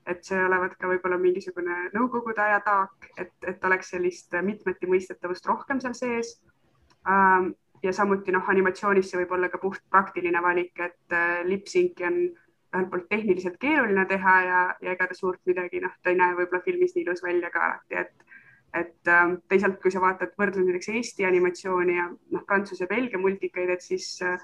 et 0.06 0.26
see 0.28 0.42
olevat 0.44 0.74
ka 0.76 0.90
võib-olla 0.92 1.16
mingisugune 1.22 1.78
nõukogude 1.94 2.42
aja 2.44 2.60
taak, 2.66 3.08
et, 3.16 3.32
et 3.48 3.64
oleks 3.64 3.94
sellist 3.94 4.36
mitmeti 4.44 4.90
mõistetavust 4.92 5.48
rohkem 5.48 5.80
seal 5.80 5.96
sees 5.96 6.34
ähm, 7.08 7.54
ja 7.84 7.94
samuti 7.94 8.32
noh, 8.32 8.50
animatsioonis 8.50 9.12
see 9.12 9.22
võib 9.22 9.32
olla 9.38 9.50
ka 9.50 9.62
puht 9.62 9.84
praktiline 9.90 10.42
valik, 10.44 10.80
et 10.80 11.18
lipsinki 11.46 12.06
on 12.08 12.20
ühelt 12.76 12.90
poolt 12.92 13.08
tehniliselt 13.10 13.58
keeruline 13.62 14.06
teha 14.10 14.36
ja, 14.46 14.62
ja 14.82 14.94
ega 14.96 15.08
ta 15.08 15.16
suurt 15.16 15.40
midagi, 15.48 15.80
noh, 15.84 15.94
ta 16.04 16.12
ei 16.12 16.20
näe 16.20 16.36
võib-olla 16.36 16.64
filmis 16.66 16.96
nii 16.96 17.06
ilus 17.06 17.24
välja 17.24 17.52
ka 17.54 17.64
alati, 17.66 18.02
et 18.04 18.28
et 18.76 19.08
äh, 19.08 19.38
teisalt, 19.50 19.78
kui 19.82 19.92
sa 19.94 20.02
vaatad, 20.04 20.34
võrdled 20.38 20.68
näiteks 20.68 20.90
Eesti 20.92 21.26
animatsiooni 21.26 21.96
ja 21.96 22.08
noh, 22.12 22.44
Prantsuse 22.46 22.88
Belgia 22.90 23.20
multikaid, 23.20 23.72
et 23.74 23.82
siis 23.82 24.10
äh, 24.22 24.36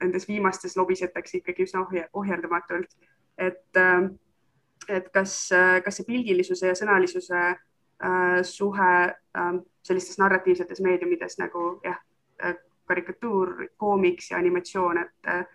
nendes 0.00 0.26
viimastes 0.28 0.76
lobisetakse 0.76 1.38
ikkagi 1.38 1.68
üsna 1.68 1.84
ohje, 1.84 2.08
ohjeldamatult. 2.12 2.90
et 3.38 3.76
äh,, 3.76 4.10
et 4.88 5.08
kas 5.14 5.52
äh,, 5.52 5.80
kas 5.84 6.00
see 6.00 6.08
pildilisuse 6.08 6.66
ja 6.66 6.76
sõnalisuse 6.76 7.40
äh, 7.46 8.42
suhe 8.42 8.90
äh, 9.06 9.54
sellistes 9.82 10.18
narratiivsetes 10.18 10.80
meediumides 10.84 11.38
nagu 11.38 11.80
jah 11.84 11.98
äh,, 12.44 12.56
karikatuur, 12.90 13.54
koomiks 13.78 14.30
ja 14.32 14.38
animatsioon, 14.40 14.98
et 14.98 15.30
äh, 15.30 15.46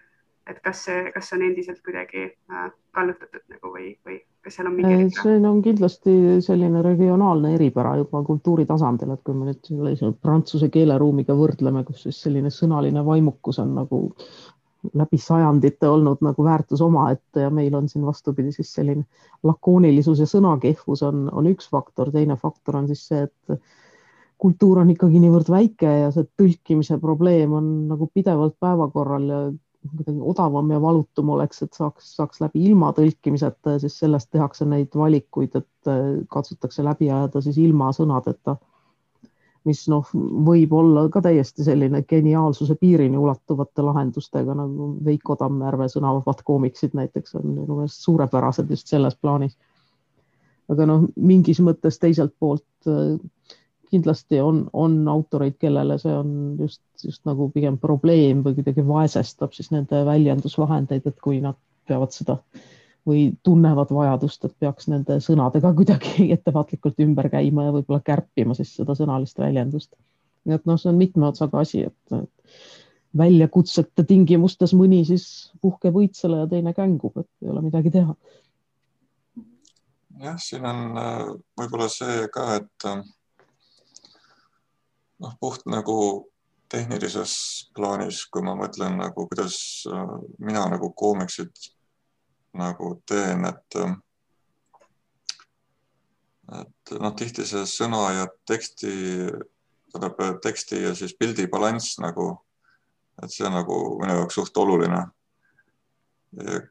et 0.45 0.61
kas 0.61 0.83
see, 0.85 1.11
kas 1.13 1.29
see 1.29 1.39
on 1.39 1.43
endiselt 1.47 1.81
kuidagi 1.85 2.23
äh, 2.29 2.65
kallutatud 2.93 3.43
nagu 3.49 3.71
või, 3.73 3.91
või 4.05 4.19
kas 4.45 4.57
seal 4.57 4.69
on 4.69 4.75
mingi 4.77 5.07
see 5.17 5.37
on 5.49 5.61
kindlasti 5.65 6.15
selline 6.45 6.83
regionaalne 6.85 7.55
eripära 7.57 7.95
juba 7.97 8.21
kultuuri 8.27 8.67
tasandil, 8.69 9.15
et 9.15 9.23
kui 9.25 9.37
me 9.37 9.49
nüüd 9.49 9.63
sellise 9.65 10.11
prantsuse 10.21 10.69
keeleruumiga 10.73 11.37
võrdleme, 11.37 11.81
kus 11.87 12.05
siis 12.05 12.21
selline 12.27 12.53
sõnaline 12.53 13.05
vaimukus 13.05 13.59
on 13.63 13.73
nagu 13.79 14.03
läbi 14.93 15.17
sajandite 15.17 15.89
olnud 15.89 16.21
nagu 16.21 16.43
väärtus 16.45 16.81
omaette 16.85 17.47
ja 17.47 17.49
meil 17.49 17.73
on 17.73 17.89
siin 17.89 18.05
vastupidi 18.05 18.51
siis 18.53 18.69
selline 18.75 19.01
lakoonilisus 19.43 20.21
ja 20.21 20.29
sõnakehvus 20.29 21.01
on, 21.07 21.25
on 21.33 21.49
üks 21.49 21.71
faktor, 21.73 22.13
teine 22.13 22.37
faktor 22.37 22.83
on 22.83 22.91
siis 22.91 23.01
see, 23.09 23.25
et 23.25 23.57
kultuur 24.41 24.81
on 24.81 24.89
ikkagi 24.91 25.19
niivõrd 25.23 25.49
väike 25.51 25.91
ja 26.03 26.09
see 26.13 26.27
tõlkimise 26.39 26.97
probleem 27.01 27.53
on 27.55 27.69
nagu 27.91 28.09
pidevalt 28.13 28.57
päevakorral 28.59 29.29
ja 29.29 29.39
kuidagi 29.85 30.21
odavam 30.21 30.71
ja 30.71 30.81
valutum 30.81 31.29
oleks, 31.35 31.61
et 31.61 31.73
saaks, 31.77 32.15
saaks 32.17 32.41
läbi 32.41 32.63
ilma 32.69 32.91
tõlkimiseta 32.97 33.75
ja 33.75 33.81
siis 33.83 33.97
sellest 34.01 34.31
tehakse 34.33 34.65
neid 34.69 34.95
valikuid, 34.97 35.55
et 35.55 35.91
äh, 35.91 35.99
katsutakse 36.31 36.83
läbi 36.85 37.11
ajada 37.11 37.41
siis 37.41 37.59
ilma 37.61 37.91
sõnadeta. 37.95 38.57
mis 39.65 39.79
noh, 39.89 40.09
võib 40.45 40.73
olla 40.77 41.07
ka 41.09 41.23
täiesti 41.25 41.63
selline 41.65 42.03
geniaalsuse 42.05 42.75
piirini 42.77 43.17
ulatuvate 43.17 43.81
lahendustega 43.81 44.53
nagu 44.53 44.91
Veiko 45.05 45.35
Tammjärve 45.35 45.87
sõnavabad 45.89 46.43
koomiksid 46.45 46.93
näiteks 46.93 47.35
on 47.39 47.47
minu 47.47 47.79
meelest 47.79 48.03
suurepärased 48.05 48.69
just 48.69 48.87
selles 48.87 49.15
plaanis. 49.15 49.57
aga 50.69 50.85
noh, 50.85 51.07
mingis 51.15 51.61
mõttes 51.61 51.97
teiselt 51.99 52.35
poolt 52.39 52.89
äh, 52.89 53.17
kindlasti 53.95 54.39
on, 54.43 54.65
on 54.73 54.99
autoreid, 55.11 55.57
kellele 55.61 55.97
see 56.01 56.13
on 56.13 56.31
just, 56.59 56.83
just 57.03 57.23
nagu 57.27 57.49
pigem 57.55 57.79
probleem 57.81 58.43
või 58.45 58.57
kuidagi 58.59 58.85
vaesestab 58.85 59.55
siis 59.55 59.71
nende 59.73 60.03
väljendusvahendeid, 60.07 61.07
et 61.07 61.21
kui 61.23 61.41
nad 61.43 61.57
peavad 61.87 62.13
seda 62.15 62.39
või 63.05 63.27
tunnevad 63.45 63.91
vajadust, 63.93 64.47
et 64.47 64.55
peaks 64.59 64.89
nende 64.89 65.19
sõnadega 65.21 65.71
kuidagi 65.77 66.27
ettevaatlikult 66.35 67.01
ümber 67.05 67.29
käima 67.33 67.67
ja 67.67 67.75
võib-olla 67.75 68.01
kärpima 68.05 68.57
siis 68.57 68.73
seda 68.79 68.97
sõnalist 68.97 69.39
väljendust. 69.41 69.93
nii 70.45 70.57
et 70.57 70.65
noh, 70.69 70.79
see 70.81 70.91
on 70.91 70.97
mitme 70.97 71.27
otsaga 71.29 71.61
asi, 71.61 71.85
et 71.89 72.17
väljakutsete 73.17 74.03
tingimustes 74.07 74.73
mõni 74.77 75.03
siis 75.07 75.27
puhkeb 75.61 75.95
õitsele 76.01 76.43
ja 76.43 76.49
teine 76.51 76.73
kängub, 76.77 77.15
et 77.21 77.29
ei 77.45 77.51
ole 77.53 77.63
midagi 77.65 77.93
teha. 77.93 78.15
jah, 80.25 80.39
siin 80.41 80.65
on 80.65 80.97
äh, 80.97 81.21
võib-olla 81.59 81.89
see 81.91 82.25
ka, 82.33 82.55
et 82.61 82.89
äh, 82.89 83.05
noh, 85.25 85.35
puht 85.41 85.65
nagu 85.69 85.97
tehnilises 86.71 87.35
plaanis, 87.75 88.23
kui 88.29 88.45
ma 88.45 88.55
mõtlen 88.57 88.97
nagu, 89.01 89.27
kuidas 89.29 89.57
äh, 89.89 90.15
mina 90.39 90.65
nagu 90.71 90.91
koomiksit 90.93 91.71
nagu 92.55 92.95
teen, 93.09 93.45
et 93.49 93.81
et 96.55 96.95
noh, 97.01 97.11
tihti 97.17 97.43
see 97.49 97.65
sõna 97.65 98.05
ja 98.13 98.25
teksti, 98.47 98.91
tähendab 99.91 100.41
teksti 100.45 100.83
ja 100.83 100.91
siis 100.95 101.15
pildi 101.17 101.47
balanss 101.49 101.97
nagu 101.99 102.35
et 103.23 103.31
see 103.31 103.45
on 103.47 103.55
nagu 103.55 103.77
minu 104.01 104.17
jaoks 104.19 104.39
suht 104.39 104.57
oluline. 104.59 105.05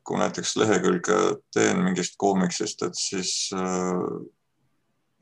kui 0.05 0.19
näiteks 0.21 0.59
lehekülge 0.61 1.15
teen 1.55 1.79
mingist 1.81 2.19
koomiksist, 2.21 2.83
et 2.85 2.99
siis 3.01 3.49
äh, 3.57 4.03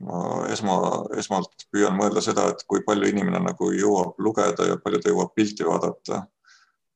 ma 0.03 0.21
esma, 0.53 0.77
esmalt 1.19 1.67
püüan 1.71 1.97
mõelda 1.97 2.21
seda, 2.21 2.49
et 2.51 2.63
kui 2.67 2.83
palju 2.85 3.09
inimene 3.09 3.41
nagu 3.43 3.71
jõuab 3.73 4.19
lugeda 4.23 4.67
ja 4.69 4.79
palju 4.83 5.01
ta 5.01 5.13
jõuab 5.13 5.33
pilti 5.35 5.67
vaadata. 5.67 6.25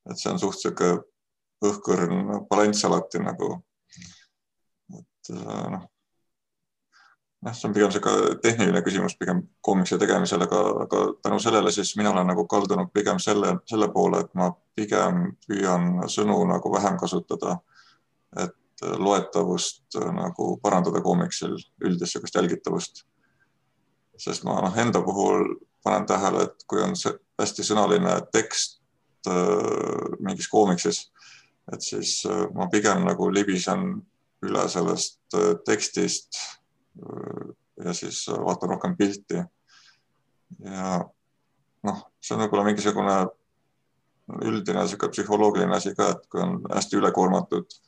et 0.08 0.16
see 0.16 0.30
on 0.32 0.38
suht 0.40 0.60
sihuke 0.60 0.94
õhkõrn 1.64 2.46
balanss 2.50 2.84
alati 2.84 3.20
nagu. 3.20 3.62
et 4.98 5.32
äh, 5.34 5.70
noh 5.74 5.88
jah, 7.44 7.54
see 7.54 7.68
on 7.68 7.74
pigem 7.74 7.92
sihuke 7.94 8.12
tehniline 8.42 8.82
küsimus 8.82 9.16
pigem 9.18 9.42
koomikse 9.64 9.98
tegemisel, 9.98 10.42
aga, 10.46 10.60
aga 10.84 11.02
tänu 11.22 11.38
sellele 11.42 11.72
siis 11.74 11.94
mina 11.96 12.10
olen 12.10 12.26
nagu 12.32 12.46
kaldunud 12.50 12.90
pigem 12.94 13.20
selle, 13.22 13.56
selle 13.70 13.90
poole, 13.94 14.24
et 14.24 14.34
ma 14.38 14.50
pigem 14.76 15.32
püüan 15.46 15.90
sõnu 16.10 16.38
nagu 16.50 16.72
vähem 16.74 16.98
kasutada. 16.98 17.58
et 18.36 18.54
loetavust 18.82 19.96
nagu 20.14 20.56
parandada 20.62 21.00
koomiksil, 21.02 21.56
üldist 21.84 22.12
sihukest 22.12 22.34
jälgitavust. 22.38 23.04
sest 24.18 24.42
ma 24.44 24.56
noh, 24.60 24.74
enda 24.78 24.98
puhul 25.02 25.44
panen 25.84 26.06
tähele, 26.06 26.42
et 26.48 26.64
kui 26.66 26.82
on 26.82 26.96
see 26.98 27.12
hästi 27.38 27.62
sõnaline 27.62 28.16
tekst 28.34 28.80
äh, 29.30 30.16
mingis 30.18 30.48
koomiksis, 30.50 31.04
et 31.72 31.84
siis 31.86 32.24
äh, 32.26 32.46
ma 32.54 32.66
pigem 32.72 33.04
nagu 33.06 33.30
libisen 33.30 33.92
üle 34.42 34.64
sellest 34.68 35.20
äh, 35.38 35.54
tekstist 35.66 36.40
ja 37.84 37.92
siis 37.94 38.24
vaatan 38.26 38.72
rohkem 38.74 38.96
pilti. 38.98 39.38
ja 40.64 40.94
noh, 41.86 42.00
see 42.18 42.34
on 42.34 42.42
võib-olla 42.42 42.64
mingisugune 42.66 43.18
üldine 44.42 44.82
niisugune 44.82 45.14
psühholoogiline 45.14 45.76
asi 45.76 45.94
ka, 45.94 46.08
et 46.16 46.26
kui 46.26 46.42
on 46.42 46.56
hästi 46.74 46.98
ülekoormatud 46.98 47.70
äh, 47.70 47.87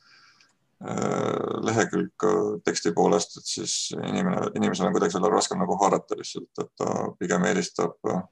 lehekülg 0.81 2.23
teksti 2.65 2.89
poolest, 2.97 3.35
et 3.37 3.45
siis 3.45 3.73
inimene, 3.93 4.47
inimesel 4.57 4.87
on 4.87 4.95
kuidagi 4.95 5.13
selle 5.13 5.29
raskem 5.29 5.59
nagu 5.61 5.75
haarata 5.77 6.17
lihtsalt, 6.17 6.49
et 6.63 6.71
ta 6.79 6.87
pigem 7.19 7.45
eelistab 7.45 8.09
äh, 8.09 8.23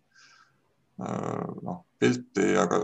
noh, 1.61 1.83
pilti, 2.01 2.47
aga 2.57 2.81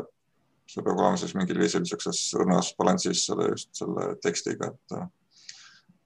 see 0.70 0.84
peab 0.86 0.98
olema 1.00 1.18
siis 1.18 1.36
mingil 1.38 1.60
viisil 1.62 1.84
niisuguses 1.84 2.22
õrnas 2.40 2.72
balansis 2.78 3.26
selle 3.28 3.52
just 3.52 3.72
selle 3.78 4.14
tekstiga, 4.24 4.72
et 4.74 4.98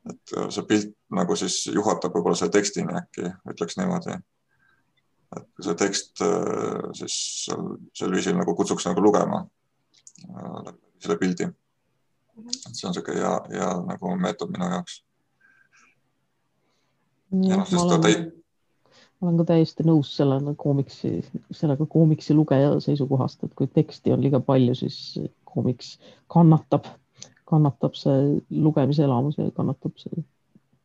et 0.10 0.34
äh, 0.38 0.50
see 0.54 0.65
pilt 0.67 0.91
nagu 1.13 1.36
siis 1.38 1.62
juhatab 1.74 2.13
võib-olla 2.15 2.38
selle 2.39 2.56
tekstini 2.56 2.95
äkki, 2.95 3.30
ütleks 3.52 3.78
niimoodi. 3.80 4.15
et 5.38 5.63
see 5.65 5.76
tekst 5.78 6.24
äh, 6.26 6.89
siis 6.98 7.15
sel, 7.45 7.65
sel 7.93 8.13
viisil 8.15 8.38
nagu 8.38 8.56
kutsuks 8.58 8.88
nagu 8.89 9.04
lugema 9.04 9.43
äh, 9.43 10.72
selle 11.04 11.19
pildi. 11.22 11.50
Et 12.47 12.73
see 12.73 12.88
on 12.88 12.93
niisugune 12.93 13.21
hea, 13.21 13.36
hea 13.54 13.69
nagu 13.88 14.15
meetod 14.21 14.52
minu 14.56 14.69
jaoks. 14.73 14.99
ja 17.32 17.60
noh, 17.60 17.67
sest 17.69 17.91
ta 17.91 17.99
täit-. 18.06 18.32
ma 19.19 19.30
olen 19.30 19.41
ka 19.41 19.49
täiesti 19.54 19.86
nõus 19.88 20.13
selle 20.15 20.39
koomiksi, 20.58 21.19
sellega 21.52 21.86
koomiksi 21.86 22.38
lugeja 22.38 22.80
seisukohast, 22.84 23.43
et 23.43 23.54
kui 23.58 23.67
teksti 23.67 24.15
on 24.15 24.23
liiga 24.23 24.39
palju, 24.39 24.78
siis 24.84 25.19
koomiks 25.49 25.97
kannatab 26.32 26.88
kannatab 27.49 27.97
see 27.97 28.38
lugemise 28.49 29.04
elamus 29.04 29.39
ja 29.39 29.49
kannatab 29.56 29.97
see 29.97 30.23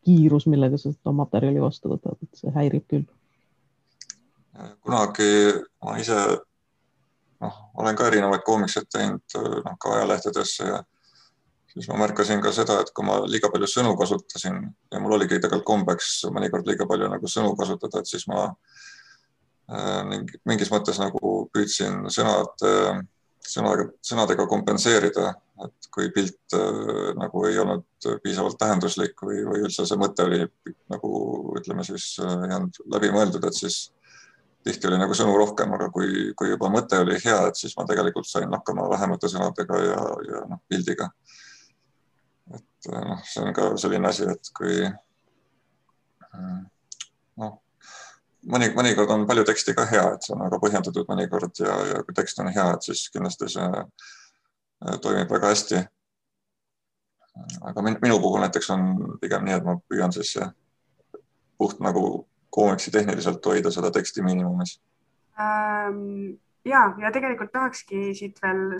kiirus, 0.04 0.46
millega 0.50 0.78
sa 0.80 0.92
seda 0.92 1.12
materjali 1.16 1.62
vastu 1.62 1.92
võtad, 1.92 2.16
et 2.22 2.40
see 2.40 2.52
häirib 2.54 2.88
küll. 2.92 3.04
kunagi 4.86 5.28
ma 5.82 5.96
ise 5.98 6.18
noh, 7.42 7.56
olen 7.82 7.96
ka 7.98 8.08
erinevaid 8.10 8.44
koomikseid 8.46 8.90
teinud 8.92 9.38
noh, 9.64 9.78
ka 9.80 9.96
ajalehtedesse 9.96 10.68
ja 10.68 10.82
siis 11.74 11.88
ma 11.90 11.98
märkasin 12.04 12.42
ka 12.42 12.52
seda, 12.54 12.78
et 12.82 12.92
kui 12.94 13.06
ma 13.06 13.20
liiga 13.26 13.50
palju 13.52 13.68
sõnu 13.70 13.94
kasutasin 13.98 14.60
ja 14.92 15.00
mul 15.02 15.16
oligi 15.18 15.40
tegelikult 15.40 15.66
kombeks 15.68 16.10
mõnikord 16.34 16.68
liiga 16.70 16.86
palju 16.90 17.10
nagu 17.12 17.30
sõnu 17.30 17.54
kasutada, 17.58 18.00
et 18.00 18.10
siis 18.10 18.26
ma 18.30 18.44
äh, 19.72 20.20
mingis 20.46 20.70
mõttes 20.74 21.00
nagu 21.02 21.34
püüdsin 21.54 22.06
sõnad 22.14 22.68
äh, 22.68 23.02
sõnaga, 23.44 23.88
sõnadega 24.04 24.46
kompenseerida, 24.50 25.34
et 25.66 25.90
kui 25.94 26.08
pilt 26.14 26.56
äh, 26.56 27.10
nagu 27.18 27.44
ei 27.48 27.58
olnud 27.62 28.08
piisavalt 28.22 28.58
tähenduslik 28.60 29.18
või, 29.26 29.42
või 29.48 29.66
üldse 29.66 29.86
see 29.88 30.00
mõte 30.00 30.26
oli 30.28 30.44
nagu 30.92 31.10
ütleme 31.58 31.84
siis 31.86 32.14
ei 32.22 32.54
olnud 32.54 32.80
läbimõeldud, 32.94 33.50
et 33.50 33.62
siis 33.64 33.82
tihti 34.64 34.88
oli 34.88 34.98
nagu 35.00 35.14
sõnu 35.16 35.34
rohkem, 35.36 35.74
aga 35.76 35.90
kui, 35.92 36.30
kui 36.38 36.50
juba 36.54 36.70
mõte 36.72 37.02
oli 37.04 37.18
hea, 37.20 37.40
et 37.50 37.58
siis 37.58 37.74
ma 37.76 37.84
tegelikult 37.88 38.28
sain 38.28 38.52
hakkama 38.52 38.86
vähemate 38.92 39.28
sõnadega 39.28 39.80
ja, 39.82 40.04
ja 40.30 40.44
noh, 40.48 40.62
pildiga. 40.68 41.10
Et 42.86 42.94
äh, 42.94 43.04
noh, 43.08 43.24
see 43.24 43.42
on 43.44 43.56
ka 43.56 43.70
selline 43.80 44.08
asi, 44.08 44.28
et 44.30 44.52
kui 44.56 44.82
noh, 47.40 47.52
mõni, 48.50 48.70
mõnikord 48.76 49.12
on 49.14 49.26
palju 49.28 49.46
teksti 49.48 49.74
ka 49.76 49.86
hea, 49.90 50.04
et 50.14 50.26
see 50.26 50.34
on 50.36 50.44
väga 50.46 50.60
põhjendatud 50.62 51.08
mõnikord 51.10 51.62
ja, 51.62 51.78
ja 51.92 52.02
kui 52.04 52.16
tekst 52.16 52.40
on 52.42 52.50
hea, 52.54 52.68
et 52.74 52.86
siis 52.86 53.06
kindlasti 53.14 53.50
see 53.56 53.68
äh, 53.70 54.96
toimib 55.02 55.30
väga 55.30 55.52
hästi. 55.54 55.84
aga 57.66 57.82
minu 57.82 58.20
puhul 58.22 58.40
näiteks 58.44 58.70
on 58.70 58.82
pigem 59.20 59.44
nii, 59.44 59.56
et 59.58 59.64
ma 59.66 59.74
püüan 59.90 60.12
siis 60.14 60.36
puht 61.58 61.80
nagu 61.82 62.26
koomiksi 62.54 62.92
tehniliselt 62.94 63.46
hoida 63.46 63.70
seda 63.74 63.90
teksti 63.90 64.22
miinimumis 64.22 64.78
ähm,. 65.40 66.38
ja, 66.64 66.94
ja 66.98 67.10
tegelikult 67.12 67.52
tahakski 67.52 68.14
siit 68.14 68.38
veel 68.42 68.78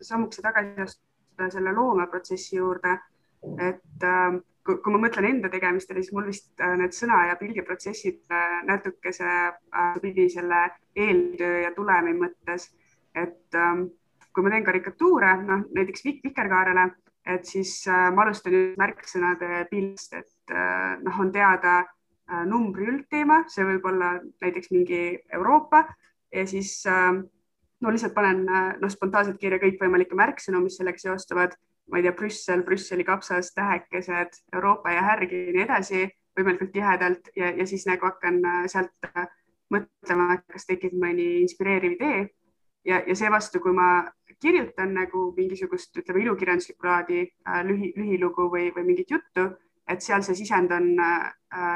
sammukese 0.00 0.42
tagasi 0.42 0.86
astuda 0.86 1.50
selle 1.52 1.74
loomeprotsessi 1.76 2.56
juurde, 2.56 2.96
et 3.42 4.06
ähm, 4.06 4.42
kui, 4.66 4.78
kui 4.82 4.94
ma 4.94 5.00
mõtlen 5.04 5.28
enda 5.28 5.50
tegemistele, 5.52 6.02
siis 6.02 6.14
mul 6.14 6.28
vist 6.30 6.50
äh, 6.62 6.74
need 6.80 6.94
sõna 6.96 7.24
ja 7.30 7.38
pildiprotsessid 7.40 8.22
äh, 8.32 8.60
natukese 8.68 9.28
äh, 9.28 9.96
pidi 10.02 10.28
selle 10.32 10.64
eeltöö 10.96 11.62
ja 11.66 11.72
tulemi 11.76 12.14
mõttes, 12.18 12.70
et 13.14 13.58
ähm, 13.58 13.88
kui 14.32 14.44
ma 14.44 14.52
teen 14.54 14.66
karikatuure, 14.66 15.32
noh 15.42 15.66
näiteks 15.76 16.04
vik 16.06 16.22
Vikerkaarele, 16.24 16.86
et 17.28 17.44
siis 17.46 17.84
ma 17.86 18.24
alustan 18.24 18.72
märksõnade 18.80 19.66
pildist, 19.70 20.14
et 20.16 20.54
noh, 21.04 21.18
on 21.22 21.28
teada 21.30 21.84
numbri 22.48 22.88
üldteema, 22.90 23.42
see 23.52 23.62
võib 23.68 23.84
olla 23.86 24.16
näiteks 24.42 24.72
mingi 24.72 25.02
Euroopa 25.36 25.84
ja 26.34 26.42
siis 26.50 26.72
ähm, 26.90 27.20
no 27.78 27.92
lihtsalt 27.92 28.16
panen 28.16 28.42
noh, 28.48 28.90
spontaanselt 28.90 29.38
kirja 29.38 29.60
kõikvõimalikke 29.62 30.18
märksõnu, 30.18 30.64
mis 30.64 30.80
sellega 30.80 31.04
seostuvad 31.04 31.54
ma 31.90 31.98
ei 31.98 32.06
tea, 32.06 32.14
Brüssel, 32.16 32.62
Brüsseli 32.62 33.04
kapsas, 33.04 33.52
tähekesed, 33.54 34.38
Euroopa 34.54 34.92
ja 34.92 35.02
härg 35.02 35.32
ja 35.32 35.52
nii 35.52 35.64
edasi 35.64 36.02
võimalikult 36.38 36.72
tihedalt 36.72 37.32
ja, 37.36 37.50
ja 37.56 37.66
siis 37.68 37.84
nagu 37.88 38.06
hakkan 38.08 38.38
äh, 38.44 38.62
sealt 38.72 39.08
äh, 39.10 39.26
mõtlema, 39.72 40.38
kas 40.48 40.66
tekib 40.68 40.94
mõni 41.00 41.42
inspireeriv 41.42 41.96
idee. 41.98 42.22
Ja, 42.84 42.98
ja 43.06 43.14
seevastu, 43.14 43.60
kui 43.62 43.74
ma 43.76 44.04
kirjutan 44.42 44.90
nagu 44.96 45.28
mingisugust, 45.36 45.94
ütleme 46.00 46.24
ilukirjanduslikku 46.24 46.88
laadi 46.88 47.20
äh, 47.22 47.60
lühi, 47.66 47.92
lühilugu 47.96 48.48
või, 48.52 48.70
või 48.74 48.88
mingit 48.90 49.12
juttu, 49.14 49.50
et 49.88 50.02
seal 50.02 50.22
see 50.22 50.38
sisend 50.38 50.70
on 50.72 50.94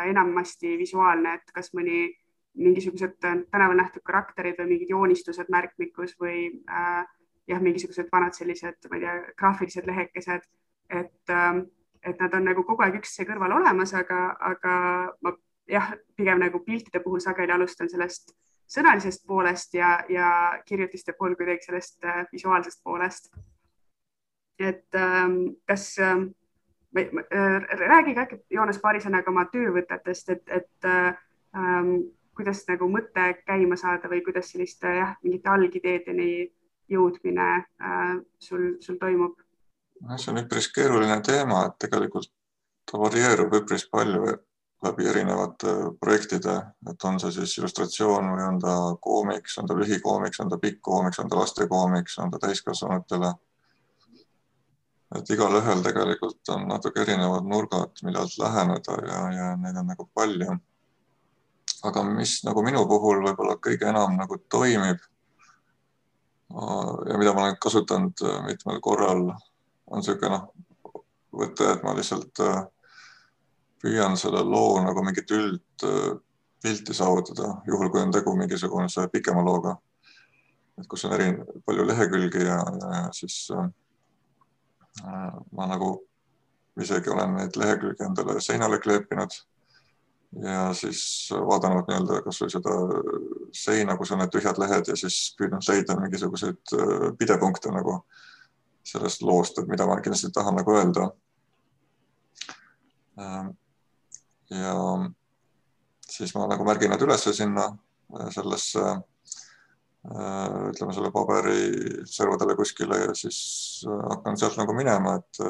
enamasti 0.07 0.77
visuaalne, 0.79 1.33
et 1.37 1.51
kas 1.53 1.73
mõni 1.75 2.07
mingisugused 2.57 3.19
tänaval 3.21 3.77
nähtud 3.77 4.05
karakterid 4.07 4.57
või 4.61 4.71
mingid 4.71 4.92
joonistused 4.95 5.51
märkmikus 5.53 6.14
või 6.21 6.47
äh, 6.71 7.03
jah, 7.49 7.63
mingisugused 7.63 8.09
vanad 8.13 8.35
sellised, 8.35 8.89
ma 8.91 8.99
ei 8.99 9.05
tea, 9.05 9.17
graafilised 9.39 9.87
lehekesed, 9.87 10.47
et, 10.91 11.31
ähm, 11.31 11.67
et 12.03 12.21
nad 12.21 12.35
on 12.35 12.45
nagu 12.47 12.65
kogu 12.67 12.83
aeg 12.83 12.99
üksteise 13.01 13.29
kõrval 13.29 13.55
olemas, 13.59 13.95
aga, 13.95 14.21
aga 14.51 14.75
ma 15.23 15.33
jah, 15.71 15.93
pigem 16.17 16.43
nagu 16.43 16.63
piltide 16.65 17.03
puhul 17.03 17.23
sageli 17.23 17.55
alustan 17.55 17.91
sellest 17.91 18.35
sõnalisest 18.71 19.27
poolest 19.27 19.75
ja, 19.75 19.99
ja 20.11 20.29
kirjutiste 20.67 21.15
puhul 21.19 21.37
kuidagi 21.39 21.69
sellest 21.69 22.05
äh, 22.05 22.25
visuaalsest 22.33 22.83
poolest. 22.85 23.31
et 24.59 24.95
ähm, 24.95 25.53
kas 25.69 25.99
ähm, 25.99 26.31
äh,, 26.97 27.63
räägige 27.79 28.21
äkki 28.21 28.39
Joonas 28.51 28.79
paari 28.81 29.03
sõnaga 29.05 29.29
oma 29.29 29.45
töövõtetest, 29.53 30.31
et, 30.33 30.49
et 30.49 30.87
ähm, 30.89 31.91
kuidas 32.37 32.65
nagu 32.69 32.89
mõte 32.89 33.27
käima 33.47 33.77
saada 33.77 34.09
või 34.09 34.23
kuidas 34.25 34.51
selliste 34.53 34.95
jah, 34.97 35.13
mingite 35.23 35.51
algideedeni 35.53 36.31
jõudmine 36.90 37.49
äh, 37.59 38.16
sul, 38.38 38.77
sul 38.81 38.99
toimub? 39.01 39.40
see 40.16 40.33
on 40.33 40.42
üpris 40.42 40.68
keeruline 40.75 41.20
teema, 41.25 41.64
et 41.66 41.79
tegelikult 41.87 42.31
ta 42.87 42.99
varieerub 43.01 43.55
üpris 43.62 43.87
palju 43.90 44.37
läbi 44.85 45.09
erinevate 45.09 45.72
projektide, 46.01 46.57
et 46.90 47.05
on 47.09 47.18
see 47.20 47.33
siis 47.38 47.57
illustratsioon 47.59 48.29
või 48.35 48.44
on 48.44 48.61
ta 48.61 48.75
koomiks, 49.03 49.57
on 49.59 49.66
ta 49.70 49.77
lühikoomiks, 49.79 50.40
on 50.44 50.53
ta 50.53 50.59
pikk 50.62 50.83
koomiks, 50.85 51.18
on 51.22 51.33
ta 51.33 51.40
lastekoomiks, 51.40 52.18
on 52.18 52.31
ta 52.31 52.38
täiskasvanutele. 52.44 53.33
et 55.16 55.31
igalühel 55.31 55.83
tegelikult 55.83 56.49
on 56.53 56.68
natuke 56.68 57.01
erinevad 57.01 57.44
nurgad, 57.49 58.03
millalt 58.03 58.38
läheneda 58.38 58.96
ja, 59.07 59.20
ja 59.33 59.51
neid 59.57 59.77
on 59.77 59.87
nagu 59.87 60.09
palju. 60.14 60.59
aga 61.85 62.03
mis 62.05 62.40
nagu 62.44 62.62
minu 62.62 62.87
puhul 62.87 63.22
võib-olla 63.25 63.57
kõige 63.57 63.88
enam 63.88 64.16
nagu 64.16 64.38
toimib 64.49 65.01
ja 66.51 67.19
mida 67.19 67.33
ma 67.35 67.43
olen 67.43 67.57
kasutanud 67.61 68.23
mitmel 68.47 68.81
korral, 68.81 69.25
on 69.87 70.03
niisugune 70.03 70.31
noh, 70.37 70.45
võte, 71.37 71.69
et 71.73 71.83
ma 71.85 71.95
lihtsalt 71.97 72.41
äh, 72.45 72.61
püüan 73.83 74.17
selle 74.19 74.43
loo 74.45 74.81
nagu 74.85 75.03
mingit 75.05 75.31
üldpilti 75.35 76.97
saavutada, 76.97 77.57
juhul 77.69 77.91
kui 77.93 78.03
on 78.03 78.15
tegu 78.15 78.37
mingisuguse 78.39 79.09
pikema 79.13 79.45
looga. 79.45 79.77
et 80.77 80.87
kus 80.89 81.05
on 81.09 81.13
eri, 81.17 81.31
palju 81.65 81.87
lehekülgi 81.89 82.43
ja, 82.45 82.59
ja 82.81 83.03
siis 83.13 83.49
äh, 83.57 83.69
ma 85.53 85.67
nagu 85.67 85.91
isegi 86.81 87.11
olen 87.11 87.37
neid 87.39 87.57
lehekülgi 87.57 88.05
endale 88.05 88.41
seinale 88.41 88.79
kleepinud 88.79 89.39
ja 90.43 90.75
siis 90.77 91.31
vaadanud 91.33 91.89
nii-öelda 91.89 92.21
kasvõi 92.27 92.51
seda 92.53 92.75
seina, 93.55 93.97
kus 93.97 94.13
on 94.13 94.23
need 94.23 94.33
tühjad 94.35 94.59
lehed 94.61 94.89
ja 94.91 94.97
siis 94.99 95.35
püüdnud 95.39 95.67
leida 95.69 95.99
mingisuguseid 96.01 96.75
äh, 96.77 97.11
pidepunkte 97.19 97.73
nagu 97.75 98.01
sellest 98.87 99.23
loost, 99.27 99.59
et 99.59 99.69
mida 99.71 99.87
ma 99.89 99.99
kindlasti 100.01 100.31
tahan 100.35 100.59
nagu 100.61 100.75
öelda 100.77 101.11
äh, 103.19 103.51
ja 104.55 104.77
siis 106.07 106.35
ma 106.37 106.47
nagu 106.51 106.67
märgin 106.67 106.93
need 106.95 107.05
üles 107.07 107.27
sinna 107.37 107.67
äh, 108.15 108.29
sellesse 108.35 108.85
äh, 108.87 110.59
ütleme 110.71 110.95
selle 110.95 111.11
paberi 111.15 112.05
servadele 112.11 112.55
kuskile 112.59 113.01
ja 113.09 113.15
siis 113.19 113.39
hakkan 113.87 114.39
sealt 114.39 114.59
nagu 114.61 114.77
minema, 114.77 115.17
et 115.19 115.43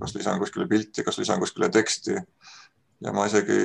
kas 0.00 0.16
lisan 0.16 0.42
kuskile 0.42 0.66
pilti, 0.70 1.06
kas 1.06 1.20
lisan 1.22 1.40
kuskile 1.42 1.70
teksti. 1.70 2.18
Ja 3.00 3.12
ma 3.12 3.26
isegi 3.26 3.58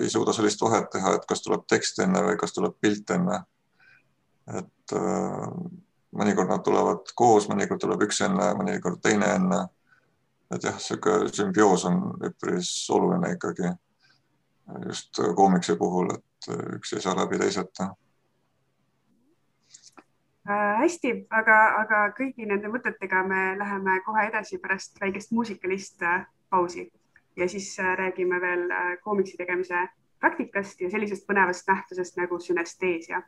ei 0.00 0.10
suuda 0.10 0.32
sellist 0.32 0.62
vahet 0.62 0.90
teha, 0.90 1.14
et 1.14 1.26
kas 1.28 1.42
tuleb 1.42 1.66
tekst 1.70 2.00
enne 2.02 2.22
või 2.26 2.38
kas 2.40 2.54
tuleb 2.56 2.74
pilt 2.80 3.10
enne. 3.14 3.42
et 4.58 4.92
mõnikord 6.14 6.50
nad 6.50 6.62
tulevad 6.64 7.10
koos, 7.14 7.48
mõnikord 7.48 7.80
tuleb 7.80 8.04
üks 8.06 8.20
enne, 8.26 8.50
mõnikord 8.58 9.00
teine 9.02 9.30
enne. 9.38 9.60
et 10.54 10.62
jah, 10.62 10.78
sihuke 10.78 11.16
sümbioos 11.32 11.84
on 11.88 12.00
üpris 12.28 12.70
oluline 12.90 13.32
ikkagi 13.34 13.70
just 14.86 15.20
koomikse 15.36 15.76
puhul, 15.76 16.12
et 16.14 16.48
üks 16.76 16.92
ei 16.94 17.00
saa 17.00 17.16
läbi 17.16 17.38
teiseta 17.38 17.88
äh,. 20.48 20.76
hästi, 20.82 21.14
aga, 21.30 21.58
aga 21.80 22.02
kõigi 22.18 22.46
nende 22.46 22.68
mõtetega 22.68 23.24
me 23.28 23.46
läheme 23.58 24.00
kohe 24.06 24.28
edasi 24.28 24.58
pärast 24.58 25.00
väikest 25.00 25.32
muusikalist 25.32 26.02
äh, 26.02 26.26
pausi 26.50 26.90
ja 27.36 27.48
siis 27.48 27.78
äh, 27.80 27.96
räägime 27.96 28.40
veel 28.40 28.70
äh, 28.70 28.98
koomiksi 29.02 29.36
tegemise 29.36 29.88
praktikast 30.20 30.80
ja 30.80 30.90
sellisest 30.90 31.26
põnevast 31.28 31.68
nähtusest 31.68 32.16
nagu 32.16 32.38
sünesteesia 32.38 33.22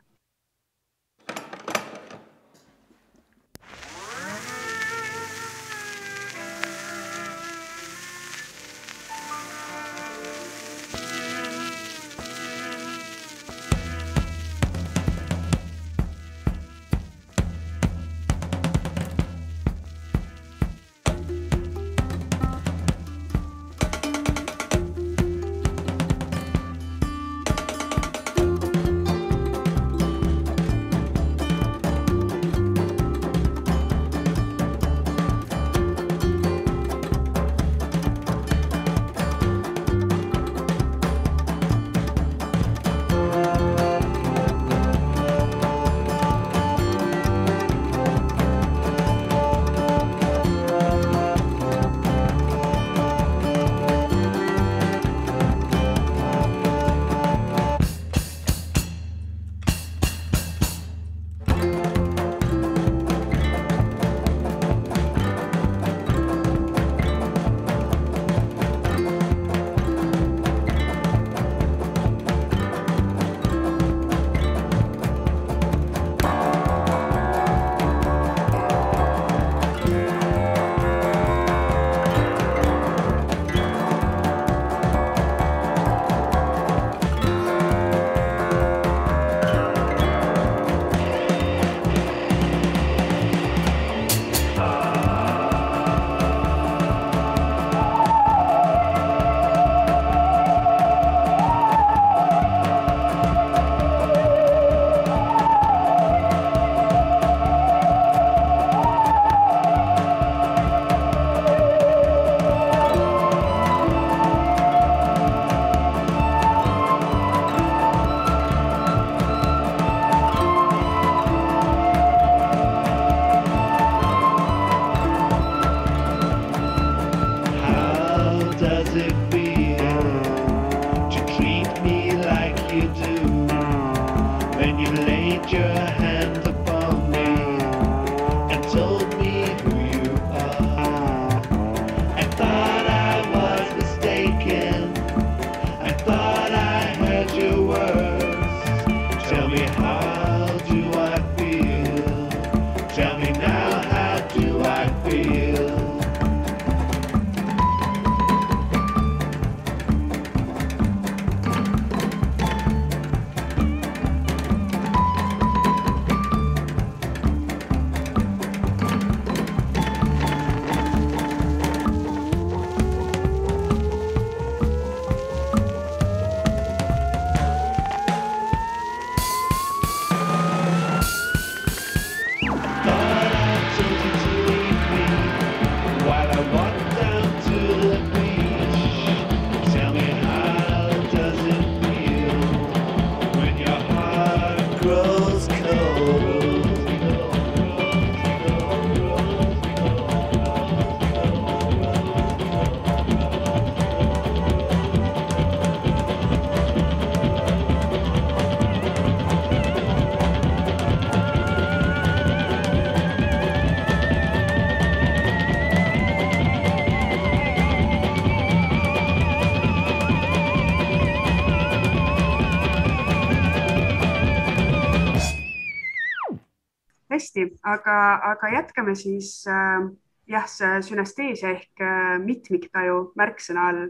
hästi, 227.37 227.59
aga, 227.63 228.19
aga 228.33 228.49
jätkame 228.51 228.95
siis 228.95 229.45
äh, 229.47 229.85
jah, 230.27 230.47
see 230.47 230.81
sünesteesia 230.81 231.53
ehk 231.55 231.81
äh, 231.81 232.17
mitmiktaju 232.23 233.13
märksõna 233.15 233.69
all. 233.69 233.89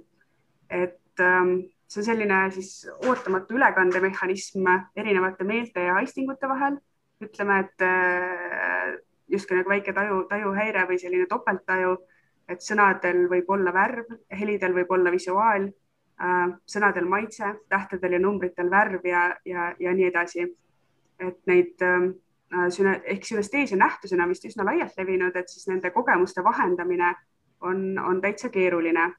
et 0.70 1.20
ähm, 1.20 1.72
see 1.88 2.02
on 2.02 2.06
selline 2.06 2.52
siis 2.52 2.88
ootamatu 3.08 3.56
ülekandemehhanism 3.56 4.68
erinevate 4.96 5.44
meelte 5.44 5.80
ja 5.80 5.94
haistingute 5.94 6.48
vahel. 6.48 6.78
ütleme, 7.24 7.60
et 7.60 7.82
äh, 7.82 8.98
justkui 9.28 9.58
nagu 9.58 9.70
väike 9.70 9.94
taju, 9.94 10.28
tajuhäire 10.30 10.86
või 10.88 11.00
selline 11.00 11.26
topelttaju, 11.28 11.98
et 12.48 12.62
sõnadel 12.62 13.28
võib 13.28 13.50
olla 13.50 13.74
värv, 13.74 14.06
helidel 14.32 14.74
võib 14.74 14.92
olla 14.92 15.12
visuaal 15.12 15.66
äh,, 16.22 16.54
sõnadel 16.66 17.08
maitse, 17.10 17.56
tähtedel 17.70 18.14
ja 18.14 18.20
numbritel 18.20 18.70
värv 18.70 19.06
ja, 19.06 19.34
ja, 19.46 19.74
ja 19.80 19.94
nii 19.94 20.08
edasi. 20.12 20.46
et 21.20 21.40
neid 21.50 21.82
äh, 21.82 22.14
ehk 22.52 23.26
sünesteesia 23.28 23.78
nähtusena 23.78 24.28
vist 24.28 24.46
üsna 24.48 24.66
laialt 24.66 24.98
levinud, 24.98 25.36
et 25.36 25.50
siis 25.50 25.68
nende 25.68 25.92
kogemuste 25.92 26.44
vahendamine 26.44 27.16
on, 27.62 28.00
on 28.00 28.22
täitsa 28.22 28.50
keeruline. 28.50 29.14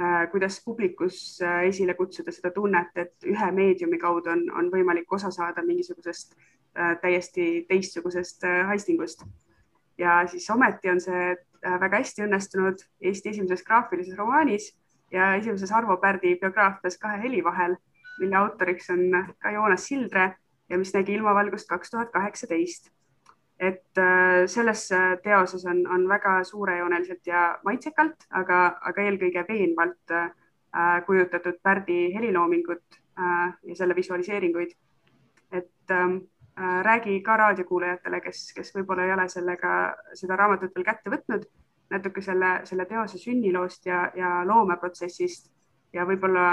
Äh, 0.00 0.30
kuidas 0.30 0.62
publikus 0.64 1.40
äh, 1.42 1.64
esile 1.68 1.94
kutsuda 1.94 2.32
seda 2.32 2.50
tunnet, 2.54 2.94
et 2.96 3.26
ühe 3.26 3.50
meediumi 3.52 3.98
kaudu 3.98 4.30
on, 4.32 4.46
on 4.56 4.70
võimalik 4.72 5.12
osa 5.12 5.32
saada 5.34 5.64
mingisugusest 5.66 6.36
äh, 6.38 6.94
täiesti 7.02 7.66
teistsugusest 7.68 8.46
haistingust. 8.66 9.26
ja 9.98 10.22
siis 10.26 10.46
ometi 10.50 10.88
on 10.88 11.00
see 11.00 11.34
väga 11.80 11.98
hästi 12.00 12.22
õnnestunud 12.24 12.80
Eesti 13.00 13.28
esimeses 13.34 13.64
graafilises 13.66 14.16
romaanis 14.16 14.70
ja 15.12 15.34
esimeses 15.34 15.72
Arvo 15.72 15.96
Pärdi 16.00 16.36
biograafias 16.40 16.96
Kahe 16.98 17.18
heli 17.22 17.44
vahel, 17.44 17.76
mille 18.20 18.36
autoriks 18.36 18.88
on 18.90 19.02
ka 19.42 19.50
Joonas 19.50 19.84
Sildre 19.84 20.30
ja 20.70 20.78
mis 20.78 20.94
nägi 20.94 21.14
ilmavalgust 21.18 21.68
kaks 21.68 21.90
tuhat 21.90 22.10
kaheksateist. 22.10 22.90
et 23.60 23.98
äh, 23.98 24.46
selles 24.46 24.92
äh, 24.92 25.18
teoses 25.22 25.66
on, 25.66 25.86
on 25.86 26.08
väga 26.08 26.44
suurejooneliselt 26.44 27.26
ja 27.26 27.58
maitsekalt, 27.64 28.24
aga, 28.30 28.78
aga 28.80 29.02
eelkõige 29.02 29.44
veenvalt 29.48 30.14
äh, 30.16 30.30
kujutatud 31.06 31.58
Pärdi 31.62 32.14
heliloomingut 32.14 33.00
ja 33.66 33.74
selle 33.76 33.96
visualiseeringuid. 33.96 34.70
et 35.52 35.90
ähm, 35.90 36.16
räägi 36.82 37.20
ka 37.20 37.36
raadiokuulajatele, 37.36 38.20
kes, 38.20 38.52
kes 38.56 38.70
võib-olla 38.74 39.04
ei 39.04 39.12
ole 39.12 39.28
sellega, 39.28 39.96
seda 40.14 40.36
raamatut 40.36 40.72
veel 40.74 40.86
kätte 40.86 41.10
võtnud, 41.10 41.44
natuke 41.90 42.22
selle, 42.22 42.60
selle 42.64 42.86
teose 42.86 43.18
sünniloost 43.18 43.86
ja, 43.86 44.06
ja 44.16 44.30
loomeprotsessist 44.46 45.50
ja 45.92 46.06
võib-olla 46.06 46.46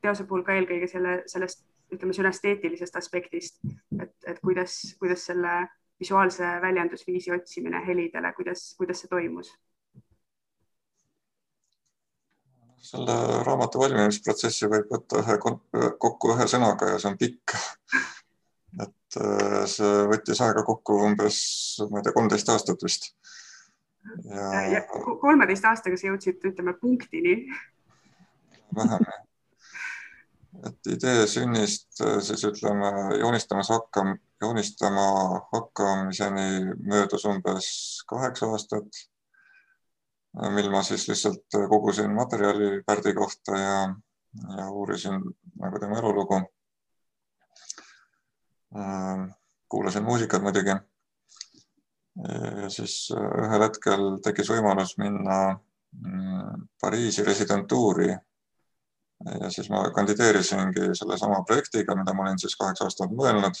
teose 0.00 0.24
puhul 0.24 0.46
ka 0.46 0.54
eelkõige 0.54 0.86
selle, 0.86 1.22
sellest 1.26 1.67
ütleme, 1.92 2.12
sünesteetilisest 2.16 2.96
aspektist, 2.96 3.60
et, 4.02 4.14
et 4.26 4.40
kuidas, 4.44 4.80
kuidas 5.00 5.24
selle 5.30 5.54
visuaalse 6.00 6.44
väljendusviisi 6.62 7.32
otsimine 7.32 7.80
helidele, 7.86 8.32
kuidas, 8.36 8.74
kuidas 8.78 9.02
see 9.02 9.10
toimus? 9.10 9.54
selle 12.88 13.14
raamatu 13.44 13.80
valmimisprotsessi 13.82 14.68
võib 14.70 14.86
võtta 14.92 15.18
ühe 15.20 15.34
kokku 16.00 16.30
ühe 16.32 16.46
sõnaga 16.48 16.92
ja 16.92 17.00
see 17.02 17.10
on 17.10 17.16
pikk. 17.20 17.52
et 18.84 19.18
äh, 19.20 19.64
see 19.68 20.06
võttis 20.08 20.40
aega 20.46 20.62
kokku 20.64 21.00
umbes, 21.08 21.40
ma 21.90 21.98
ei 21.98 22.06
tea, 22.06 22.14
kolmteist 22.16 22.54
aastat 22.54 22.86
vist. 22.86 23.10
ja 24.72 24.84
kolmeteist 24.94 25.68
aastaga 25.68 25.98
sa 25.98 26.08
jõudsid, 26.08 26.38
ütleme 26.52 26.78
punktini. 26.80 27.40
vähem 28.78 29.10
jah 29.10 29.27
et 30.66 30.90
idee 30.94 31.26
sünnist 31.26 32.00
äh, 32.00 32.18
siis 32.24 32.44
ütleme 32.48 32.90
joonistamas 33.20 33.70
hakkam-, 33.72 34.16
joonistama 34.42 35.06
hakkamiseni 35.52 36.74
möödus 36.88 37.24
umbes 37.28 37.68
kaheksa 38.08 38.50
aastat, 38.52 39.00
äh, 40.40 40.50
mil 40.54 40.70
ma 40.72 40.82
siis 40.82 41.08
lihtsalt 41.08 41.58
kogusin 41.70 42.14
materjali 42.14 42.82
Pärdi 42.86 43.14
kohta 43.14 43.58
ja, 43.58 43.80
ja 44.58 44.70
uurisin 44.70 45.20
nagu 45.60 45.80
tema 45.80 45.98
elulugu. 45.98 46.42
Äh, 48.76 49.26
kuulasin 49.68 50.04
muusikat 50.04 50.42
muidugi. 50.42 50.76
ja 52.62 52.68
siis 52.70 53.12
ühel 53.14 53.62
hetkel 53.62 54.00
tekkis 54.24 54.48
võimalus 54.50 54.96
minna 54.98 55.36
mm, 55.52 56.64
Pariisi 56.80 57.22
residentuuri 57.22 58.08
ja 59.24 59.50
siis 59.50 59.70
ma 59.70 59.82
kandideerisingi 59.94 60.92
sellesama 60.94 61.42
projektiga, 61.46 61.96
mida 61.98 62.14
ma 62.14 62.26
olin 62.26 62.38
siis 62.38 62.56
kaheksa 62.56 62.86
aastat 62.86 63.14
mõelnud. 63.14 63.58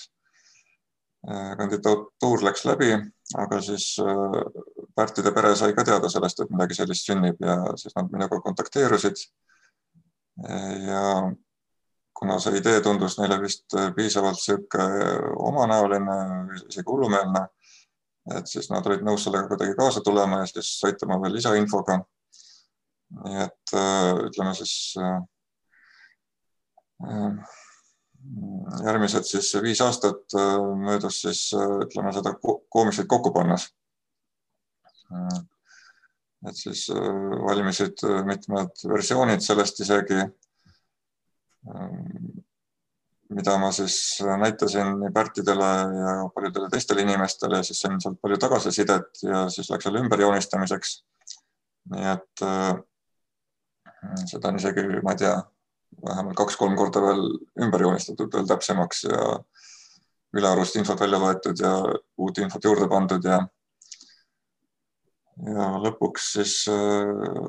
kandidatuur 1.58 2.44
läks 2.46 2.62
läbi, 2.64 2.92
aga 3.34 3.58
siis 3.60 3.96
äh, 3.98 4.36
Pärtide 4.94 5.32
pere 5.34 5.50
sai 5.58 5.74
ka 5.74 5.82
teada 5.84 6.08
sellest, 6.08 6.40
et 6.40 6.50
midagi 6.50 6.76
sellist 6.78 7.06
sünnib 7.06 7.42
ja 7.42 7.56
siis 7.76 7.94
nad 7.96 8.10
minuga 8.12 8.40
kontakteerusid. 8.42 9.18
ja 10.86 11.02
kuna 12.18 12.38
see 12.38 12.58
idee 12.58 12.80
tundus 12.80 13.18
neile 13.18 13.40
vist 13.42 13.74
piisavalt 13.96 14.38
sihuke 14.38 14.86
omanäoline, 15.50 16.18
isegi 16.68 16.86
hullumeelne, 16.86 17.44
et 18.36 18.46
siis 18.46 18.70
nad 18.70 18.86
olid 18.86 19.02
nõus 19.02 19.26
sellega 19.26 19.48
kuidagi 19.50 19.74
kaasa 19.78 20.00
tulema 20.06 20.38
ja 20.44 20.46
siis 20.46 20.70
aitama 20.86 21.18
veel 21.22 21.34
lisainfoga. 21.34 21.98
nii 23.24 23.42
et 23.42 23.74
äh, 23.74 24.14
ütleme 24.28 24.54
siis 24.54 24.94
äh, 25.02 25.18
Äh, 25.18 25.37
järgmised 28.84 29.26
siis 29.26 29.50
viis 29.62 29.80
aastat 29.84 30.34
äh, 30.36 30.56
möödus 30.82 31.20
siis 31.22 31.42
äh, 31.54 31.76
ütleme 31.86 32.12
seda 32.12 32.34
koomiksit 32.42 33.08
kokku 33.08 33.32
pannes. 33.32 33.68
et 36.48 36.56
siis 36.56 36.88
valmisid 37.46 38.02
mitmed 38.26 38.82
versioonid 38.90 39.40
sellest 39.40 39.80
isegi, 39.80 40.18
mida 43.32 43.54
ma 43.58 43.70
siis 43.72 43.96
näitasin 44.42 44.92
nii 45.00 45.10
Pärtidele 45.14 45.70
ja 46.02 46.12
paljudele 46.34 46.68
teistele 46.70 47.02
inimestele 47.06 47.56
ja 47.56 47.66
siis 47.66 47.80
sain 47.80 47.96
sealt 48.00 48.20
palju 48.20 48.36
tagasisidet 48.44 49.22
ja 49.22 49.48
siis 49.50 49.70
läks 49.70 49.88
jälle 49.88 50.04
ümberjoonistamiseks. 50.04 50.92
nii 51.96 52.08
et 52.12 52.46
seda 54.28 54.52
on 54.52 54.60
isegi, 54.60 54.84
ma 55.02 55.16
ei 55.16 55.24
tea 55.24 55.36
vähemalt 56.04 56.36
kaks-kolm 56.38 56.76
korda 56.78 57.02
veel 57.02 57.24
ümber 57.64 57.84
joonistatud, 57.86 58.32
veel 58.34 58.48
täpsemaks 58.48 59.04
ja 59.08 59.22
ülearust 60.38 60.76
infot 60.76 61.00
välja 61.00 61.20
võetud 61.22 61.62
ja 61.62 61.72
uut 62.20 62.38
infot 62.38 62.64
juurde 62.64 62.88
pandud 62.90 63.24
ja 63.24 63.40
ja 65.48 65.70
lõpuks 65.82 66.32
siis 66.34 66.54
äh, 66.72 67.48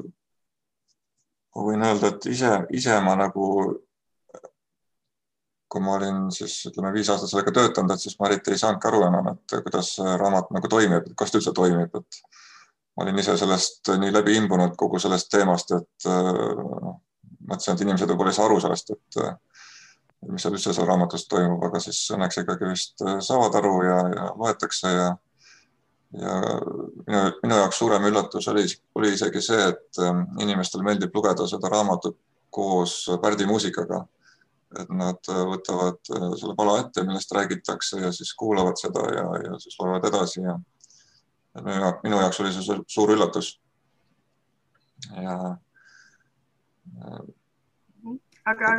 ma 1.56 1.68
võin 1.68 1.86
öelda, 1.86 2.14
et 2.14 2.28
ise, 2.32 2.52
ise 2.76 2.98
ma 3.04 3.16
nagu, 3.20 3.46
kui 5.70 5.84
ma 5.86 5.96
olin 5.98 6.30
siis 6.34 6.56
ütleme 6.70 6.94
viis 6.96 7.10
aastat 7.12 7.32
sellega 7.32 7.54
töötanud, 7.56 7.94
et 7.94 8.04
siis 8.04 8.18
ma 8.20 8.30
eriti 8.30 8.54
ei 8.54 8.62
saanudki 8.62 8.90
aru 8.90 9.04
enam, 9.10 9.32
et 9.34 9.58
kuidas 9.66 9.96
raamat 10.22 10.54
nagu 10.56 10.72
toimib, 10.72 11.12
kas 11.20 11.34
ta 11.34 11.42
üldse 11.42 11.54
toimib, 11.58 12.00
et 12.00 12.22
ma 12.96 13.06
olin 13.06 13.22
ise 13.22 13.38
sellest 13.42 13.92
nii 14.02 14.14
läbi 14.16 14.38
imbunud 14.40 14.78
kogu 14.80 15.02
sellest 15.02 15.32
teemast, 15.34 15.76
et 15.78 16.10
noh, 16.10 16.98
mõtlesin, 17.50 17.76
et 17.76 17.86
inimesed 17.86 18.12
võib-olla 18.12 18.32
ei 18.34 18.38
saa 18.38 18.46
aru 18.48 18.60
sellest, 18.64 18.94
et 18.96 19.22
mis 20.28 20.44
seal 20.44 20.56
üldse 20.56 20.74
seal 20.76 20.88
raamatus 20.90 21.26
toimub, 21.32 21.64
aga 21.70 21.80
siis 21.84 22.02
õnneks 22.16 22.42
ikkagi 22.42 22.70
vist 22.70 23.04
äh, 23.06 23.20
saavad 23.24 23.56
aru 23.62 23.74
ja, 23.88 23.98
ja 24.16 24.30
loetakse 24.36 24.94
ja 24.94 25.10
ja 26.10 26.36
minu, 27.06 27.20
minu 27.44 27.58
jaoks 27.60 27.78
suurem 27.78 28.08
üllatus 28.10 28.48
oli, 28.50 28.64
oli 28.98 29.12
isegi 29.14 29.44
see, 29.46 29.68
et 29.70 30.00
ähm, 30.02 30.24
inimestele 30.42 30.82
meeldib 30.82 31.14
lugeda 31.14 31.46
seda 31.48 31.70
raamatut 31.70 32.18
koos 32.50 33.04
Pärdi 33.22 33.46
muusikaga. 33.46 34.08
et 34.80 34.90
nad 34.94 35.30
äh, 35.30 35.44
võtavad 35.50 36.12
äh, 36.14 36.26
selle 36.42 36.56
pala 36.58 36.80
ette, 36.82 37.04
millest 37.06 37.32
räägitakse 37.34 38.02
ja 38.02 38.12
siis 38.14 38.34
kuulavad 38.38 38.78
seda 38.82 39.06
ja, 39.14 39.24
ja 39.46 39.62
siis 39.62 39.78
loevad 39.80 40.06
edasi 40.10 40.42
ja 40.42 40.58
minu, 41.62 41.94
minu 42.04 42.20
jaoks 42.22 42.42
oli 42.42 42.54
see 42.54 42.78
suur 42.88 43.14
üllatus. 43.16 43.56
ja 45.16 45.40
aga 48.46 48.76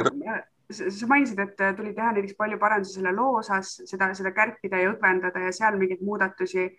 sa 0.71 1.07
mainisid, 1.11 1.41
et 1.43 1.63
tuli 1.77 1.93
teha 1.95 2.13
näiteks 2.15 2.37
palju 2.39 2.59
parandusi 2.59 2.99
selle 2.99 3.13
loo 3.15 3.41
osas, 3.41 3.81
seda, 3.91 4.13
seda 4.15 4.33
kärpida 4.35 4.79
ja 4.79 4.93
õgvendada 4.93 5.43
ja 5.47 5.53
seal 5.53 5.79
mingeid 5.81 6.05
muudatusi. 6.07 6.71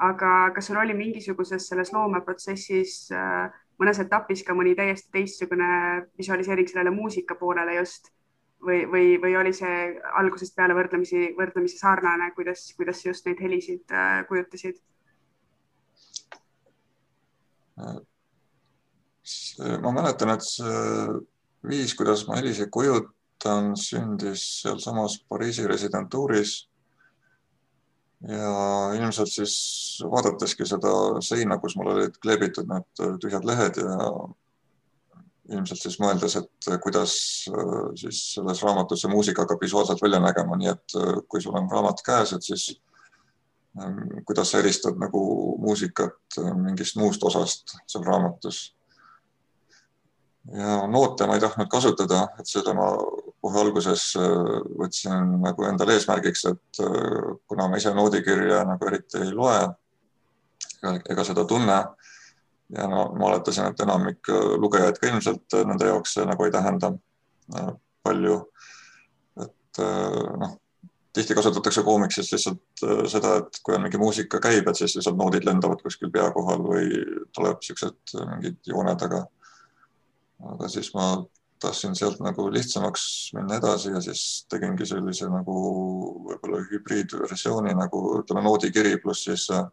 aga 0.00 0.28
kas 0.56 0.64
sul 0.66 0.78
oli 0.80 0.94
mingisuguses 0.96 1.66
selles 1.68 1.90
loomeprotsessis 1.92 3.10
äh, 3.12 3.50
mõnes 3.80 3.98
etapis 4.00 4.40
ka 4.46 4.54
mõni 4.56 4.72
täiesti 4.76 5.10
teistsugune 5.12 5.66
visualiseering 6.16 6.68
sellele 6.70 6.92
muusika 6.94 7.34
poolele 7.36 7.74
just 7.74 8.08
või, 8.64 8.86
või, 8.88 9.18
või 9.20 9.36
oli 9.36 9.52
see 9.52 9.98
algusest 10.20 10.56
peale 10.56 10.76
võrdlemisi, 10.76 11.34
võrdlemisi 11.36 11.76
sarnane, 11.80 12.30
kuidas, 12.36 12.64
kuidas 12.78 13.04
just 13.04 13.28
neid 13.28 13.42
helisid 13.44 13.92
äh, 13.92 14.22
kujutasid? 14.28 14.80
ma 19.80 19.92
mäletan, 19.96 20.34
et 20.34 20.44
see 20.44 20.72
viis, 21.68 21.94
kuidas 21.94 22.24
ma 22.28 22.38
heliseid 22.40 22.70
kujutan, 22.72 23.74
sündis 23.76 24.44
sealsamas 24.62 25.20
Pariisi 25.28 25.66
residentuuris. 25.68 26.66
ja 28.28 28.92
ilmselt 28.96 29.30
siis 29.32 29.54
vaadateski 30.04 30.66
seda 30.68 30.90
seina, 31.24 31.56
kus 31.58 31.72
mul 31.76 31.94
olid 31.94 32.18
kleebitud 32.20 32.68
need 32.68 33.00
tühjad 33.22 33.46
lehed 33.48 33.78
ja 33.80 33.94
ilmselt 35.56 35.80
siis 35.80 35.96
mõeldes, 36.02 36.36
et 36.36 36.68
kuidas 36.84 37.14
siis 38.02 38.18
selles 38.34 38.60
raamatus 38.62 39.00
see 39.00 39.10
muusika 39.10 39.46
hakkab 39.46 39.64
visuaalselt 39.64 40.02
välja 40.04 40.20
nägema, 40.20 40.58
nii 40.60 40.68
et 40.68 40.96
kui 41.32 41.40
sul 41.40 41.56
on 41.56 41.70
raamat 41.72 42.04
käes, 42.04 42.34
et 42.36 42.44
siis 42.44 42.66
kuidas 44.28 44.52
sa 44.52 44.60
eristad 44.60 45.00
nagu 45.00 45.22
muusikat 45.64 46.40
mingist 46.60 47.00
muust 47.00 47.24
osast 47.24 47.72
seal 47.86 48.04
raamatus 48.04 48.60
ja 50.48 50.86
noote 50.86 51.26
ma 51.26 51.36
ei 51.36 51.40
tahtnud 51.42 51.68
kasutada, 51.70 52.24
et 52.40 52.48
seda 52.48 52.72
ma 52.74 52.88
kohe 53.40 53.60
alguses 53.60 54.10
äh, 54.20 54.60
võtsin 54.80 55.36
nagu 55.42 55.66
endale 55.68 55.96
eesmärgiks, 55.96 56.46
et 56.50 56.82
äh, 56.84 57.34
kuna 57.48 57.68
ma 57.68 57.80
ise 57.80 57.92
noodikirja 57.96 58.64
nagu 58.68 58.88
eriti 58.88 59.20
ei 59.24 59.34
loe 59.36 59.60
ega 60.80 61.24
seda 61.28 61.44
tunne 61.44 61.76
ja 62.72 62.86
no 62.88 63.10
ma 63.18 63.28
oletasin, 63.28 63.68
et 63.68 63.82
enamik 63.84 64.30
lugejaid 64.62 64.96
ka 65.00 65.10
ilmselt 65.10 65.58
nende 65.68 65.90
jaoks 65.90 66.16
see 66.16 66.26
nagu 66.28 66.46
ei 66.46 66.54
tähenda 66.54 66.94
äh, 67.56 67.74
palju. 68.02 68.40
et 69.40 69.80
noh, 70.40 70.56
tihti 71.14 71.34
kasutatakse 71.36 71.82
koomiksis 71.86 72.32
lihtsalt 72.32 72.82
seda, 73.12 73.36
et 73.38 73.60
kui 73.62 73.74
on 73.76 73.84
mingi 73.84 74.00
muusika 74.00 74.40
käib, 74.42 74.66
et 74.68 74.78
siis 74.78 74.96
lihtsalt 74.96 75.18
noodid 75.18 75.44
lendavad 75.46 75.82
kuskil 75.84 76.10
pea 76.10 76.26
kohal 76.34 76.64
või 76.64 76.88
tuleb 77.36 77.62
siuksed 77.62 78.16
mingid 78.32 78.58
jooned, 78.66 79.04
aga 79.06 79.22
aga 80.40 80.68
siis 80.68 80.92
ma 80.94 81.10
tahtsin 81.60 81.96
sealt 81.96 82.20
nagu 82.24 82.46
lihtsamaks 82.52 83.02
minna 83.36 83.58
edasi 83.60 83.92
ja 83.92 84.00
siis 84.00 84.46
tegingi 84.48 84.86
sellise 84.88 85.28
nagu 85.28 85.56
võib-olla 86.28 86.62
hübriidversiooni 86.70 87.74
nagu 87.76 88.00
ütleme 88.20 88.44
noodikiri 88.46 88.96
pluss 89.02 89.26
siis 89.28 89.46
äh, 89.52 89.66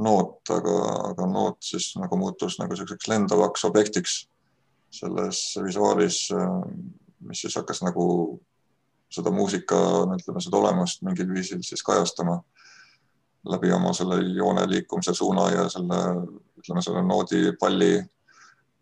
noot, 0.00 0.40
aga, 0.50 0.78
aga 1.10 1.28
noot 1.28 1.60
siis 1.62 1.92
nagu 2.00 2.16
muutus 2.18 2.56
nagu 2.60 2.76
selliseks 2.76 3.10
lendavaks 3.12 3.66
objektiks 3.68 4.16
selles 4.94 5.42
visuaalis, 5.64 6.24
äh, 6.32 6.56
mis 7.28 7.44
siis 7.44 7.56
hakkas 7.60 7.82
nagu 7.84 8.06
seda 9.12 9.30
muusika, 9.30 9.76
ütleme 10.16 10.40
seda 10.42 10.58
olemust 10.58 11.04
mingil 11.06 11.28
viisil 11.34 11.60
siis 11.62 11.84
kajastama 11.86 12.40
läbi 13.52 13.72
oma 13.76 13.92
selle 13.92 14.22
joone 14.34 14.64
liikumise 14.70 15.14
suuna 15.14 15.50
ja 15.52 15.68
selle, 15.68 16.00
ütleme 16.58 16.82
selle 16.82 17.02
noodipalli 17.04 17.98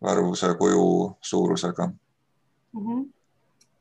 värvuse, 0.03 0.55
kuju 0.59 1.17
suurusega 1.21 1.87
mm. 1.87 2.81
-hmm. 2.87 3.09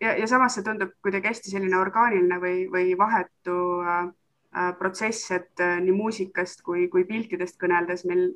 ja, 0.02 0.18
ja 0.18 0.28
samas 0.28 0.56
see 0.56 0.64
tundub 0.64 0.96
kuidagi 1.02 1.28
hästi 1.28 1.52
selline 1.52 1.78
orgaaniline 1.78 2.42
või, 2.42 2.66
või 2.72 2.98
vahetu 2.98 3.60
äh, 3.82 4.10
äh, 4.58 4.74
protsess, 4.78 5.32
et 5.32 5.60
äh, 5.60 5.80
nii 5.82 5.96
muusikast 5.96 6.62
kui, 6.62 6.88
kui 6.88 7.04
piltidest 7.06 7.60
kõneldes 7.62 8.06
meil 8.08 8.30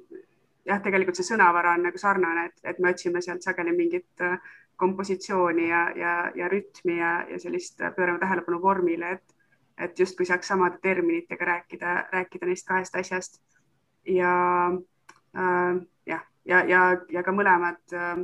jah, 0.66 0.82
tegelikult 0.82 1.18
see 1.20 1.28
sõnavara 1.28 1.76
on 1.78 1.86
nagu 1.88 2.02
sarnane, 2.02 2.50
et, 2.50 2.62
et 2.72 2.80
me 2.80 2.92
otsime 2.94 3.22
sealt 3.22 3.46
sageli 3.46 3.74
mingit 3.76 4.26
äh, 4.26 4.38
kompositsiooni 4.82 5.70
ja, 5.70 5.86
ja, 5.96 6.16
ja 6.36 6.50
rütmi 6.52 6.98
ja, 7.00 7.16
ja 7.30 7.40
sellist 7.40 7.82
äh, 7.82 7.94
pöörame 7.96 8.20
tähelepanu 8.20 8.62
vormile, 8.62 9.16
et, 9.18 9.36
et 9.78 10.00
justkui 10.00 10.28
saaks 10.28 10.48
samade 10.52 10.82
terminitega 10.84 11.46
rääkida, 11.52 11.96
rääkida 12.12 12.50
neist 12.50 12.68
kahest 12.68 12.96
asjast. 12.96 13.42
ja 14.06 14.32
äh, 15.38 15.82
jah, 16.06 16.26
ja, 16.46 16.62
ja, 16.70 16.82
ja 17.12 17.24
ka 17.24 17.34
mõlemad 17.36 17.96
äh, 17.96 18.22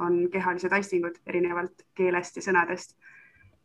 on 0.00 0.24
kehalised 0.32 0.72
aistingud 0.72 1.20
erinevalt 1.26 1.86
keelest 1.98 2.40
ja 2.40 2.44
sõnadest. 2.44 2.96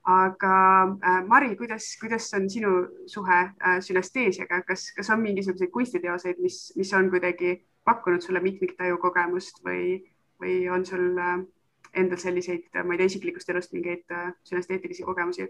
aga 0.06 0.56
äh, 1.02 1.22
Mari, 1.28 1.56
kuidas, 1.58 1.96
kuidas 2.02 2.30
on 2.38 2.50
sinu 2.50 2.74
suhe 3.10 3.40
äh, 3.42 3.80
sünesteesiaga, 3.82 4.62
kas, 4.68 4.92
kas 4.98 5.10
on 5.10 5.22
mingisuguseid 5.22 5.72
kunstiteoseid, 5.74 6.42
mis, 6.42 6.74
mis 6.78 6.94
on 6.94 7.10
kuidagi 7.10 7.58
pakkunud 7.86 8.22
sulle 8.22 8.42
mitmiktaju 8.42 8.98
kogemust 9.02 9.64
või, 9.66 10.00
või 10.42 10.66
on 10.70 10.86
sul 10.86 11.20
endal 11.94 12.18
selliseid, 12.20 12.70
ma 12.84 12.94
ei 12.94 13.02
tea, 13.02 13.12
isiklikust 13.12 13.50
elust 13.50 13.74
mingeid 13.74 14.10
sünesteetilisi 14.44 15.06
kogemusi? 15.06 15.50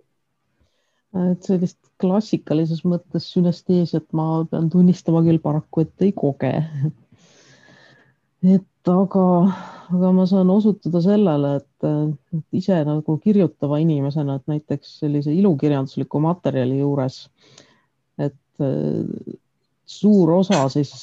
et 1.16 1.47
sellist 1.47 1.80
klassikalises 2.01 2.82
mõttes 2.84 3.30
sünesteesiat 3.32 4.10
ma 4.12 4.43
pean 4.51 4.68
tunnistama 4.70 5.22
küll 5.24 5.39
paraku, 5.39 5.86
et 5.86 6.03
ei 6.03 6.12
koge 6.12 6.51
et 6.60 6.97
aga, 8.91 9.25
aga 9.93 10.11
ma 10.13 10.25
saan 10.29 10.49
osutuda 10.53 11.01
sellele, 11.03 11.55
et, 11.59 11.87
et 12.37 12.59
ise 12.59 12.77
nagu 12.87 13.17
kirjutava 13.23 13.79
inimesena, 13.83 14.37
et 14.37 14.51
näiteks 14.51 14.99
sellise 15.01 15.33
ilukirjandusliku 15.33 16.21
materjali 16.23 16.79
juures, 16.79 17.25
et 18.21 18.65
suur 19.85 20.31
osa 20.39 20.65
siis 20.73 20.93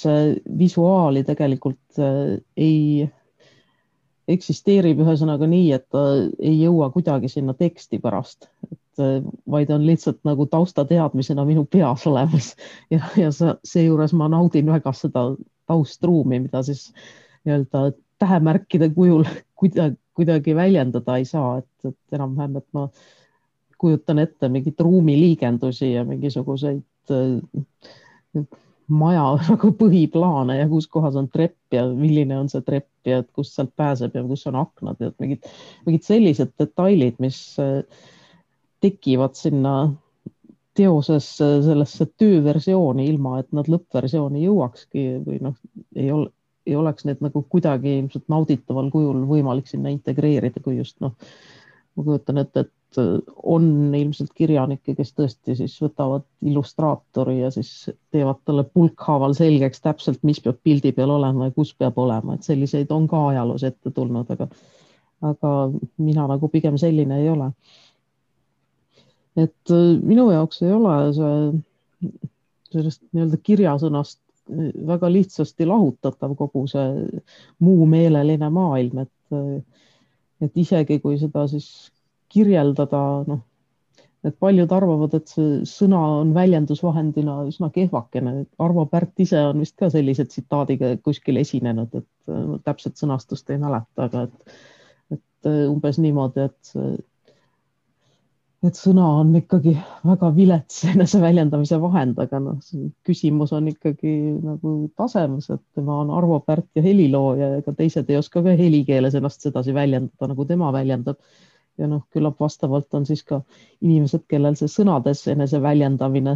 visuaali 0.59 1.23
tegelikult 1.27 2.01
ei, 2.57 3.09
eksisteerib 4.33 5.03
ühesõnaga 5.05 5.49
nii, 5.51 5.73
et 5.77 5.89
ta 5.91 6.07
ei 6.39 6.57
jõua 6.63 6.91
kuidagi 6.95 7.31
sinna 7.31 7.55
teksti 7.59 8.01
pärast, 8.03 8.49
et 8.71 9.03
vaid 9.51 9.71
on 9.73 9.87
lihtsalt 9.87 10.21
nagu 10.29 10.47
taustateadmisena 10.51 11.45
minu 11.49 11.65
peas 11.65 12.07
olemas. 12.07 12.55
Ja, 12.93 13.03
ja 13.17 13.31
seejuures 13.33 14.13
ma 14.13 14.29
naudin 14.29 14.69
väga 14.69 14.93
seda 14.97 15.31
taustruumi, 15.71 16.43
mida 16.45 16.61
siis 16.67 16.91
äh, 16.91 17.23
nii-öelda 17.45 17.91
tähemärkide 18.23 18.89
kujul 18.95 19.25
kuidagi, 19.61 19.99
kuidagi 20.15 20.57
väljendada 20.57 21.17
ei 21.19 21.25
saa, 21.29 21.59
et, 21.63 21.89
et 21.89 22.19
enam-vähem, 22.19 22.59
et 22.61 22.69
ma 22.77 22.89
kujutan 23.83 24.23
ette 24.23 24.49
mingeid 24.53 24.79
ruumiliigendusi 24.79 25.93
ja 25.93 26.05
mingisuguseid 26.07 27.11
äh, 27.11 28.45
maja 28.93 29.25
nagu 29.49 29.73
põhiplaane 29.79 30.61
ja 30.61 30.69
kus 30.71 30.87
kohas 30.91 31.19
on 31.19 31.29
trepp 31.33 31.75
ja 31.75 31.87
milline 31.89 32.39
on 32.39 32.51
see 32.53 32.63
trepp 32.67 33.09
ja 33.09 33.23
kust 33.23 33.57
sealt 33.57 33.75
pääseb 33.77 34.15
ja 34.19 34.23
kus 34.29 34.47
on 34.51 34.61
aknad 34.63 35.03
ja 35.03 35.11
mingid, 35.19 35.51
mingid 35.87 36.07
sellised 36.07 36.55
detailid, 36.61 37.19
mis 37.23 37.43
äh, 37.63 37.83
tekivad 38.83 39.35
sinna 39.39 39.77
teoses 40.75 41.27
sellesse 41.37 42.07
tööversiooni, 42.17 43.05
ilma 43.13 43.37
et 43.43 43.51
nad 43.53 43.69
lõppversiooni 43.69 44.47
jõuakski 44.47 45.03
või 45.27 45.41
noh, 45.45 45.59
ei 45.93 46.09
ole, 46.15 46.31
ei 46.67 46.77
oleks 46.77 47.07
need 47.09 47.23
nagu 47.25 47.43
kuidagi 47.49 47.99
ilmselt 47.99 48.29
nauditaval 48.33 48.91
kujul 48.93 49.25
võimalik 49.29 49.71
sinna 49.71 49.91
integreerida, 49.93 50.63
kui 50.63 50.77
just 50.79 51.01
noh, 51.03 51.15
ma 51.97 52.05
kujutan 52.07 52.41
ette, 52.43 52.67
et 52.67 52.73
on 53.43 53.95
ilmselt 53.97 54.33
kirjanikke, 54.37 54.95
kes 54.97 55.13
tõesti 55.17 55.57
siis 55.57 55.75
võtavad 55.83 56.25
illustraatori 56.45 57.39
ja 57.41 57.51
siis 57.55 57.91
teevad 58.13 58.43
talle 58.45 58.65
pulkhaaval 58.69 59.35
selgeks 59.37 59.81
täpselt, 59.85 60.21
mis 60.27 60.41
peab 60.45 60.61
pildi 60.63 60.93
peal 60.97 61.11
olema 61.15 61.49
ja 61.49 61.55
kus 61.57 61.73
peab 61.79 61.99
olema, 61.99 62.37
et 62.37 62.49
selliseid 62.49 62.93
on 62.93 63.09
ka 63.09 63.23
ajaloos 63.31 63.65
ette 63.69 63.95
tulnud, 63.95 64.31
aga, 64.37 64.49
aga 65.33 65.55
mina 65.99 66.29
nagu 66.35 66.53
pigem 66.53 66.79
selline 66.81 67.23
ei 67.23 67.31
ole. 67.33 67.53
et 69.37 69.73
minu 70.05 70.29
jaoks 70.31 70.61
ei 70.63 70.73
ole 70.77 70.97
see 71.17 72.11
sellest 72.73 73.01
nii-öelda 73.13 73.39
kirjasõnast 73.45 74.22
väga 74.87 75.11
lihtsasti 75.13 75.67
lahutatav 75.67 76.35
kogu 76.37 76.67
see 76.71 77.21
muu 77.63 77.87
meeleline 77.87 78.49
maailm, 78.51 79.05
et, 79.05 79.65
et 80.43 80.63
isegi 80.65 80.99
kui 81.03 81.19
seda 81.21 81.47
siis 81.51 81.69
kirjeldada, 82.33 83.03
noh, 83.29 83.43
et 84.25 84.37
paljud 84.39 84.71
arvavad, 84.73 85.15
et 85.19 85.31
see 85.31 85.63
sõna 85.69 86.01
on 86.21 86.33
väljendusvahendina 86.35 87.41
üsna 87.51 87.71
kehvakene. 87.75 88.45
Arvo 88.63 88.87
Pärt 88.91 89.23
ise 89.23 89.41
on 89.51 89.63
vist 89.63 89.77
ka 89.79 89.91
sellise 89.91 90.27
tsitaadiga 90.31 90.95
kuskil 91.03 91.41
esinenud, 91.43 91.95
et 91.99 92.63
täpset 92.67 92.99
sõnastust 92.99 93.51
ei 93.51 93.59
mäleta, 93.63 94.07
aga 94.07 94.27
et, 94.29 94.61
et 95.19 95.51
umbes 95.69 95.99
niimoodi, 96.03 96.47
et 96.51 96.75
et 98.63 98.79
sõna 98.79 99.05
on 99.19 99.33
ikkagi 99.35 99.75
väga 100.07 100.31
vilets 100.37 100.83
eneseväljendamise 100.93 101.79
vahend, 101.83 102.19
aga 102.23 102.39
noh, 102.43 102.59
küsimus 103.07 103.53
on 103.57 103.69
ikkagi 103.73 104.13
nagu 104.39 104.75
tasemes, 104.99 105.49
et 105.51 105.63
tema 105.77 105.99
on 106.05 106.13
Arvo 106.15 106.39
Pärt 106.47 106.69
ja 106.79 106.85
helilooja 106.85 107.49
ja 107.55 107.63
ega 107.63 107.75
teised 107.79 108.11
ei 108.11 108.21
oska 108.21 108.43
ka 108.45 108.55
helikeeles 108.59 109.17
ennast 109.19 109.43
sedasi 109.43 109.75
väljendada, 109.75 110.31
nagu 110.31 110.47
tema 110.49 110.71
väljendab. 110.75 111.19
ja 111.81 111.87
noh, 111.89 112.03
küllap 112.13 112.37
vastavalt 112.41 112.93
on 112.95 113.07
siis 113.09 113.23
ka 113.25 113.39
inimesed, 113.81 114.27
kellel 114.29 114.59
see 114.61 114.69
sõnades 114.69 115.23
eneseväljendamine 115.33 116.35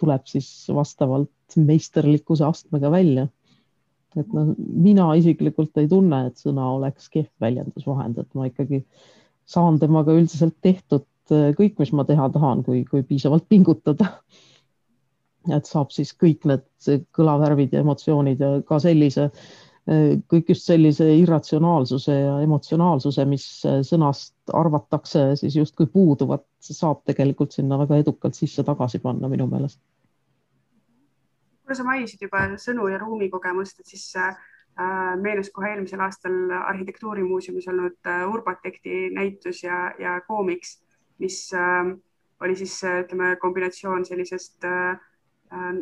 tuleb 0.00 0.24
siis 0.26 0.48
vastavalt 0.72 1.56
meisterlikkuse 1.56 2.44
astmega 2.46 2.90
välja. 2.90 3.28
et 4.16 4.32
noh, 4.34 4.54
mina 4.58 5.12
isiklikult 5.14 5.76
ei 5.78 5.86
tunne, 5.88 6.24
et 6.26 6.42
sõna 6.42 6.72
oleks 6.74 7.06
kehv 7.12 7.30
väljendusvahend, 7.40 8.18
et 8.18 8.34
ma 8.34 8.48
ikkagi 8.48 8.82
saan 9.46 9.78
temaga 9.78 10.16
üldiselt 10.16 10.56
tehtud 10.64 11.04
Eh, 11.04 11.17
kõik, 11.30 11.78
mis 11.80 11.92
ma 11.96 12.04
teha 12.08 12.28
tahan, 12.34 12.64
kui, 12.66 12.84
kui 12.88 13.02
piisavalt 13.06 13.48
pingutada. 13.48 14.12
et 15.56 15.64
saab 15.64 15.88
siis 15.94 16.10
kõik 16.12 16.44
need 16.44 16.64
kõlavärvid 17.16 17.72
ja 17.72 17.80
emotsioonid 17.80 18.40
ja 18.42 18.48
ka 18.68 18.76
sellise, 18.84 19.30
eh, 19.88 20.18
kõik 20.28 20.50
just 20.52 20.66
sellise 20.68 21.06
irratsionaalsuse 21.22 22.12
ja 22.12 22.34
emotsionaalsuse, 22.44 23.24
mis 23.24 23.46
eh, 23.64 23.78
sõnast 23.86 24.34
arvatakse 24.52 25.30
siis 25.40 25.56
justkui 25.56 25.86
puuduvat, 25.92 26.44
saab 26.60 27.00
tegelikult 27.08 27.56
sinna 27.56 27.78
väga 27.80 28.02
edukalt 28.02 28.36
sisse 28.36 28.66
tagasi 28.66 29.00
panna 29.00 29.30
minu 29.32 29.46
meelest 29.48 29.80
kuna 31.68 31.76
sa 31.76 31.84
mainisid 31.84 32.22
juba 32.24 32.46
sõnu 32.56 32.86
ja 32.88 32.96
ruumikogemust, 32.96 33.82
et 33.82 33.90
siis 33.92 34.04
äh, 34.16 34.36
meenus 35.20 35.50
kohe 35.52 35.74
eelmisel 35.74 36.00
aastal 36.00 36.52
Arhitektuurimuuseumis 36.56 37.68
olnud 37.68 38.08
äh, 38.08 38.22
Urbatekti 38.32 39.10
näitus 39.12 39.60
ja, 39.66 39.90
ja 40.00 40.14
koomiks, 40.24 40.78
mis 41.18 41.40
äh, 41.54 41.92
oli 42.40 42.56
siis 42.56 42.80
ütleme 42.84 43.36
kombinatsioon 43.40 44.04
sellisest 44.04 44.64
äh, 44.64 44.90
äh, 45.52 45.72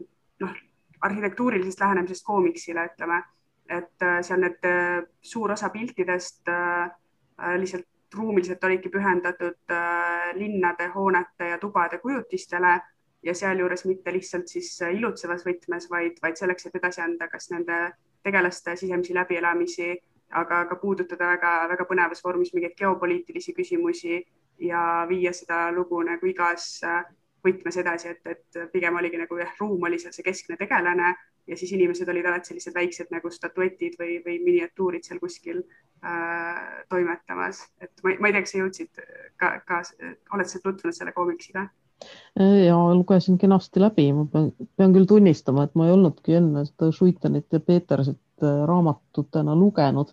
noh, 0.41 0.55
arhitektuurilisest 1.01 1.81
lähenemisest 1.81 2.25
koomiksile, 2.25 2.87
ütleme, 2.93 3.23
et 3.69 4.03
äh, 4.03 4.21
seal 4.25 4.41
need 4.41 4.65
äh, 4.65 5.03
suur 5.21 5.53
osa 5.53 5.69
piltidest 5.75 6.49
äh, 6.49 6.89
äh 7.37 7.59
lihtsalt 7.61 7.87
ruumiliselt 8.15 8.65
olidki 8.65 8.89
pühendatud 8.89 9.73
äh, 9.73 10.33
linnade, 10.35 10.89
hoonete 10.95 11.49
ja 11.51 11.59
tubade 11.59 11.99
kujutistele 11.99 12.81
ja 13.23 13.35
sealjuures 13.35 13.85
mitte 13.85 14.13
lihtsalt 14.13 14.49
siis 14.49 14.71
ilutsevas 14.93 15.45
võtmes, 15.47 15.91
vaid, 15.91 16.21
vaid 16.23 16.39
selleks, 16.39 16.67
et 16.67 16.77
edasi 16.79 17.03
anda 17.03 17.29
kas 17.29 17.51
nende 17.51 17.79
tegelaste 18.25 18.77
sisemisi 18.77 19.15
läbielamisi, 19.15 19.97
aga 20.31 20.65
ka 20.71 20.79
puudutada 20.81 21.33
väga-väga 21.35 21.87
põnevas 21.91 22.23
vormis 22.25 22.53
mingeid 22.55 22.77
geopoliitilisi 22.79 23.55
küsimusi 23.55 24.21
ja 24.59 25.07
viia 25.09 25.33
seda 25.37 25.71
lugu 25.75 26.03
nagu 26.07 26.27
igas 26.27 26.81
äh, 26.85 27.05
võtmes 27.47 27.79
edasi, 27.83 28.13
et, 28.15 28.27
et 28.27 28.61
pigem 28.73 28.97
oligi 28.99 29.21
nagu 29.21 29.39
jah, 29.39 29.53
ruum 29.61 29.85
oli 29.89 29.99
seal 30.03 30.15
see 30.15 30.27
keskne 30.27 30.59
tegelane 30.59 31.15
ja 31.47 31.57
siis 31.57 31.73
inimesed 31.77 32.09
olid 32.11 32.27
alati 32.27 32.51
sellised 32.51 32.75
väiksed 32.75 33.13
nagu 33.15 33.31
statuetid 33.31 33.99
või, 34.01 34.19
või 34.25 34.41
miniatuurid 34.43 35.07
seal 35.07 35.21
kuskil 35.23 35.63
äh, 35.63 36.85
toimetamas, 36.91 37.63
et 37.81 38.05
ma, 38.05 38.17
ma 38.21 38.31
ei 38.31 38.37
tea, 38.37 38.45
kas 38.47 38.55
sa 38.55 38.63
jõudsid 38.63 39.03
ka, 39.41 39.53
ka, 39.69 39.83
oled 40.35 40.51
sa 40.51 40.63
tutvunud 40.63 40.97
selle 40.97 41.15
koomiksiga? 41.17 41.69
ja 42.37 42.77
lugesin 42.93 43.39
kenasti 43.41 43.81
läbi, 43.81 44.11
ma 44.13 44.27
pean, 44.33 44.51
pean 44.77 44.93
küll 44.93 45.09
tunnistama, 45.09 45.65
et 45.65 45.79
ma 45.79 45.87
ei 45.87 45.95
olnudki 45.95 46.37
enne 46.37 46.67
seda 46.69 46.91
Schuitenit 46.93 47.47
ja 47.53 47.61
Petersit 47.61 48.45
äh, 48.45 48.59
raamatutena 48.69 49.55
lugenud. 49.57 50.13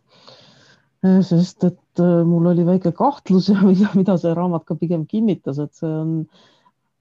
Äh, 1.03 1.19
sest 1.27 1.67
et 1.67 1.79
äh, 2.01 2.23
mul 2.25 2.49
oli 2.53 2.65
väike 2.65 2.93
kahtlus 2.97 3.49
ja 3.53 3.61
mida, 3.65 3.91
mida 3.99 4.17
see 4.17 4.33
raamat 4.33 4.65
ka 4.65 4.79
pigem 4.79 5.05
kinnitas, 5.09 5.59
et 5.59 5.73
see 5.77 5.91
on 5.91 6.19
äh, 6.23 6.49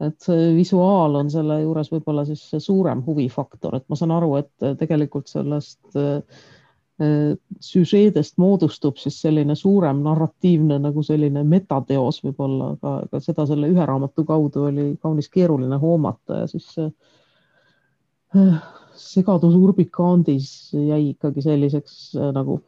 et 0.03 0.25
see 0.25 0.51
visuaal 0.57 1.21
on 1.21 1.31
selle 1.33 1.61
juures 1.63 1.91
võib-olla 1.93 2.25
siis 2.27 2.43
suurem 2.65 3.03
huvifaktor, 3.07 3.77
et 3.79 3.87
ma 3.91 3.99
saan 3.99 4.15
aru, 4.17 4.35
et 4.41 4.67
tegelikult 4.81 5.31
sellest 5.31 5.99
äh, 5.99 6.43
süžeedest 7.63 8.37
moodustub 8.39 8.99
siis 9.01 9.17
selline 9.25 9.57
suurem 9.59 10.03
narratiivne 10.05 10.79
nagu 10.83 11.03
selline 11.07 11.43
metateos 11.49 12.21
võib-olla, 12.23 12.75
aga, 12.77 12.93
aga 13.07 13.23
seda 13.25 13.47
selle 13.49 13.71
ühe 13.73 13.87
raamatu 13.89 14.27
kaudu 14.29 14.69
oli 14.69 14.87
kaunis 15.03 15.31
keeruline 15.33 15.79
hoomata 15.83 16.43
ja 16.43 16.51
siis 16.51 16.69
äh, 16.83 18.61
segadus 18.99 19.57
Urbicandis 19.59 20.53
jäi 20.77 21.13
ikkagi 21.15 21.47
selliseks 21.47 21.99
äh, 22.19 22.31
nagu 22.37 22.61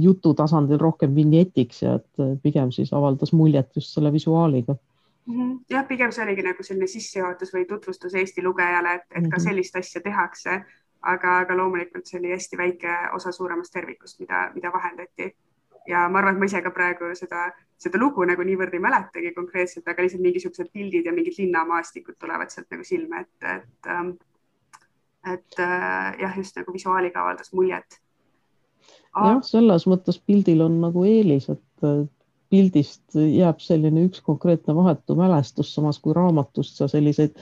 jutu 0.00 0.34
tasandil 0.34 0.80
rohkem 0.80 1.14
vinjetiks 1.14 1.82
ja 1.82 1.98
et 1.98 2.40
pigem 2.42 2.70
siis 2.72 2.92
avaldas 2.92 3.32
muljet 3.32 3.76
just 3.76 3.94
selle 3.94 4.12
visuaaliga 4.12 4.74
mm. 5.26 5.34
-hmm. 5.34 5.64
jah, 5.70 5.86
pigem 5.86 6.12
see 6.12 6.24
oligi 6.24 6.42
nagu 6.42 6.62
selline 6.62 6.86
sissejuhatus 6.86 7.54
või 7.54 7.64
tutvustus 7.68 8.14
Eesti 8.14 8.42
lugejale, 8.42 8.94
et, 8.94 9.06
et 9.10 9.28
ka 9.30 9.36
mhm. 9.36 9.44
sellist 9.44 9.76
asja 9.76 10.00
tehakse, 10.00 10.62
aga, 11.02 11.38
aga 11.38 11.56
loomulikult 11.56 12.06
see 12.06 12.18
oli 12.20 12.32
hästi 12.34 12.58
väike 12.58 12.96
osa 13.12 13.32
suuremast 13.32 13.72
tervikust, 13.72 14.20
mida, 14.20 14.50
mida 14.54 14.72
vahendati. 14.72 15.34
ja 15.88 16.08
ma 16.08 16.18
arvan, 16.18 16.34
et 16.34 16.38
ma 16.40 16.44
ise 16.44 16.62
ka 16.62 16.70
praegu 16.70 17.14
seda, 17.18 17.48
seda 17.78 17.98
lugu 17.98 18.24
nagu 18.24 18.42
niivõrd 18.46 18.74
ei 18.74 18.82
mäletagi 18.82 19.32
konkreetselt, 19.34 19.88
aga 19.88 20.02
lihtsalt 20.02 20.22
mingisugused 20.22 20.68
pildid 20.72 21.06
ja 21.06 21.12
mingid 21.12 21.38
linnamaastikud 21.38 22.14
tulevad 22.18 22.50
sealt 22.50 22.70
nagu 22.70 22.84
silme 22.84 23.24
ette, 23.24 23.56
et, 23.56 23.64
et, 23.64 23.90
ähm, 23.90 24.12
et 25.34 25.58
äh, 25.58 26.20
jah, 26.22 26.38
just 26.38 26.56
nagu 26.56 26.72
visuaaliga 26.72 27.22
avaldas 27.22 27.52
muljet 27.52 28.01
jah, 29.16 29.42
selles 29.46 29.86
mõttes 29.90 30.18
pildil 30.18 30.64
on 30.64 30.80
nagu 30.82 31.04
eelis, 31.08 31.48
et 31.52 32.10
pildist 32.52 33.16
jääb 33.16 33.60
selline 33.64 34.06
üks 34.08 34.20
konkreetne 34.24 34.74
vahetu 34.76 35.16
mälestus, 35.16 35.72
samas 35.74 35.98
kui 36.02 36.14
raamatust 36.16 36.76
sa 36.80 36.88
selliseid 36.90 37.36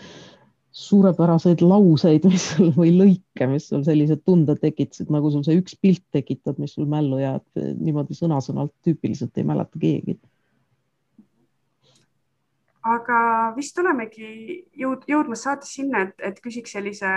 suurepäraseid 0.70 1.64
lauseid 1.66 2.26
mis 2.30 2.44
sul, 2.52 2.70
või 2.76 2.92
lõike, 2.94 3.48
mis 3.50 3.66
sul 3.72 3.82
sellised 3.86 4.22
tunded 4.26 4.60
tekitasid, 4.62 5.10
nagu 5.10 5.32
sul 5.34 5.42
see 5.46 5.58
üks 5.58 5.74
pilt 5.82 6.04
tekitab, 6.14 6.60
mis 6.62 6.76
sul 6.76 6.86
mällu 6.90 7.18
jääb, 7.18 7.42
niimoodi 7.56 8.14
sõna-sõnalt 8.14 8.74
tüüpiliselt 8.86 9.40
ei 9.40 9.48
mäleta 9.50 9.80
keegi. 9.80 10.18
aga 12.90 13.16
vist 13.56 13.76
olemegi 13.78 14.28
jõud, 14.80 15.02
jõudmas 15.10 15.42
saates 15.44 15.74
sinna, 15.74 16.06
et, 16.06 16.14
et 16.24 16.38
küsiks 16.40 16.72
sellise 16.72 17.10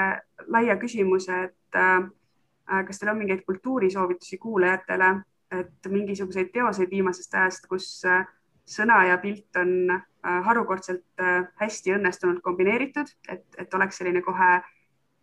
laia 0.51 0.75
küsimuse, 0.81 1.37
et 1.47 1.77
äh, 1.79 2.09
kas 2.63 2.99
teil 2.99 3.11
on 3.11 3.17
mingeid 3.19 3.41
kultuurisoovitusi 3.45 4.37
kuulajatele 4.39 5.09
et 5.59 5.91
mingisuguseid 5.91 6.51
teoseid 6.53 6.91
viimasest 6.91 7.35
ajast, 7.37 7.67
kus 7.69 7.87
äh, 8.09 8.25
sõna 8.65 9.01
ja 9.07 9.17
pilt 9.21 9.59
on 9.59 9.91
äh, 9.93 10.39
harukordselt 10.47 11.05
äh, 11.21 11.43
hästi 11.61 11.95
õnnestunult 11.97 12.43
kombineeritud, 12.45 13.11
et, 13.29 13.45
et 13.57 13.73
oleks 13.73 14.01
selline 14.01 14.23
kohe 14.25 14.55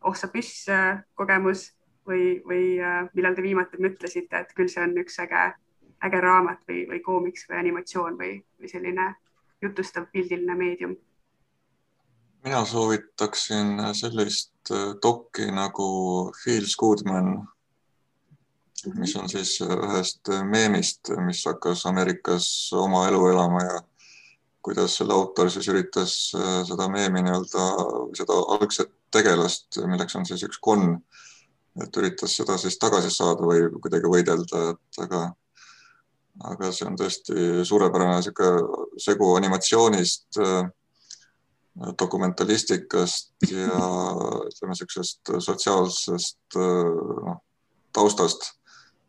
oh 0.06 0.16
sa 0.16 0.30
püss 0.32 0.64
kogemus 1.18 1.66
või, 2.08 2.38
või 2.48 2.78
millal 3.12 3.34
te 3.36 3.42
viimati 3.44 3.80
mõtlesite, 3.84 4.38
et 4.40 4.54
küll 4.56 4.70
see 4.72 4.80
on 4.80 4.94
üks 5.02 5.18
äge, 5.20 5.42
äge 6.06 6.20
raamat 6.24 6.62
või, 6.68 6.86
või 6.88 7.02
koomiks 7.04 7.44
või 7.50 7.58
animatsioon 7.58 8.16
või, 8.16 8.38
või 8.56 8.70
selline 8.72 9.10
jutustav 9.60 10.08
pildiline 10.12 10.56
meedium? 10.56 10.96
Mina 12.44 12.64
soovitaksin 12.64 13.80
sellist 13.94 14.72
dokki 15.02 15.50
nagu 15.52 15.88
Feels 16.44 16.76
Goodman 16.76 17.34
mis 18.94 19.14
on 19.16 19.28
siis 19.28 19.58
ühest 19.60 20.30
meemist, 20.48 21.10
mis 21.26 21.42
hakkas 21.48 21.84
Ameerikas 21.90 22.46
oma 22.76 23.06
elu 23.08 23.26
elama 23.32 23.64
ja 23.64 23.80
kuidas 24.64 24.96
selle 24.96 25.14
autor 25.16 25.50
siis 25.50 25.68
üritas 25.72 26.14
äh, 26.36 26.60
seda 26.68 26.88
meemi 26.92 27.22
nii-öelda, 27.24 27.66
seda 28.16 28.38
algset 28.56 28.92
tegelast, 29.12 29.80
milleks 29.88 30.16
on 30.16 30.26
siis 30.28 30.42
üks 30.46 30.60
konn, 30.62 30.98
et 31.80 31.96
üritas 31.96 32.36
seda 32.36 32.58
siis 32.60 32.76
tagasi 32.80 33.12
saada 33.14 33.46
või 33.46 33.68
kuidagi 33.80 34.10
võidelda, 34.12 34.64
et 34.74 35.00
aga, 35.06 35.22
aga 36.52 36.72
see 36.76 36.88
on 36.90 36.98
tõesti 37.00 37.64
suurepärane 37.68 38.20
niisugune 38.20 39.00
segu 39.00 39.32
animatsioonist, 39.38 40.28
äh, 40.44 40.68
dokumentalistikast 41.98 43.50
ja 43.50 43.82
ütleme 44.48 44.72
niisugusest 44.72 45.30
sotsiaalsest 45.46 46.58
noh, 46.58 47.38
taustast 47.94 48.50